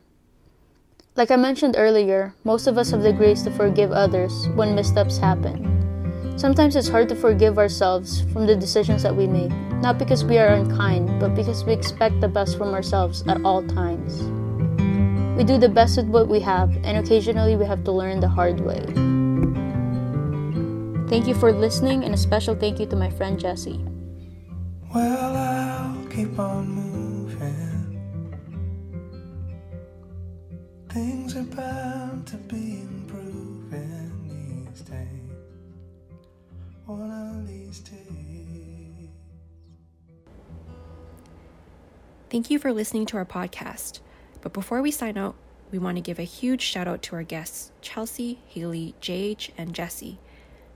Like 1.17 1.33
I 1.33 1.37
mentioned 1.37 1.75
earlier, 1.77 2.37
most 2.45 2.69
of 2.69 2.79
us 2.79 2.93
have 2.93 3.03
the 3.03 3.13
grace 3.13 3.43
to 3.43 3.51
forgive 3.51 3.91
others 3.91 4.47
when 4.55 4.77
missteps 4.77 5.19
happen. 5.19 5.67
Sometimes 6.37 6.77
it's 6.77 6.89
hard 6.89 7.09
to 7.09 7.17
forgive 7.17 7.59
ourselves 7.59 8.23
from 8.33 8.47
the 8.47 8.55
decisions 8.55 9.03
that 9.03 9.17
we 9.17 9.27
make, 9.27 9.51
not 9.83 9.99
because 9.99 10.25
we 10.25 10.39
are 10.39 10.55
unkind, 10.55 11.19
but 11.19 11.35
because 11.35 11.65
we 11.65 11.73
expect 11.73 12.21
the 12.21 12.29
best 12.29 12.57
from 12.57 12.73
ourselves 12.73 13.25
at 13.27 13.43
all 13.45 13.67
times. 13.67 14.23
We 15.37 15.43
do 15.43 15.59
the 15.59 15.69
best 15.69 15.97
with 15.97 16.07
what 16.07 16.29
we 16.29 16.39
have, 16.41 16.71
and 16.85 16.99
occasionally 16.99 17.57
we 17.57 17.65
have 17.65 17.83
to 17.83 17.91
learn 17.91 18.21
the 18.21 18.29
hard 18.29 18.61
way. 18.61 19.24
Thank 21.09 21.27
you 21.27 21.35
for 21.35 21.53
listening, 21.53 22.03
and 22.03 22.15
a 22.15 22.17
special 22.17 22.55
thank 22.55 22.81
you 22.81 22.87
to 22.87 22.97
my 22.97 23.11
friend 23.11 23.39
Jessie. 23.39 23.85
Well, 24.95 25.37
I'll 25.37 26.07
keep 26.07 26.39
on 26.39 26.69
moving. 26.69 28.33
Things 30.89 31.37
are 31.37 31.43
bound 31.43 32.27
to 32.29 32.37
be 32.37 32.81
improving 32.81 34.67
these 34.71 34.81
days. 34.81 35.09
One 36.87 37.11
of 37.11 37.47
these 37.49 37.81
days. 37.81 39.11
Thank 42.31 42.51
you 42.51 42.59
for 42.59 42.73
listening 42.73 43.05
to 43.07 43.19
our 43.19 43.27
podcast. 43.27 44.01
But 44.41 44.53
before 44.53 44.81
we 44.81 44.91
sign 44.91 45.19
out, 45.19 45.35
we 45.71 45.79
want 45.79 45.97
to 45.99 46.01
give 46.01 46.19
a 46.19 46.25
huge 46.25 46.63
shout 46.63 46.89
out 46.89 47.03
to 47.03 47.17
our 47.17 47.23
guests, 47.23 47.73
Chelsea, 47.83 48.39
Hailey, 48.49 48.95
JH, 49.01 49.51
and 49.59 49.75
Jessie. 49.75 50.19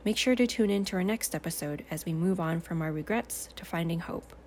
Make 0.05 0.17
sure 0.17 0.37
to 0.37 0.47
tune 0.47 0.71
in 0.71 0.85
to 0.87 0.97
our 0.97 1.05
next 1.05 1.35
episode 1.35 1.85
as 1.91 2.07
we 2.07 2.13
move 2.13 2.39
on 2.39 2.61
from 2.61 2.83
our 2.83 2.93
regrets 2.93 3.49
to 3.57 3.65
finding 3.65 4.01
hope. 4.01 4.38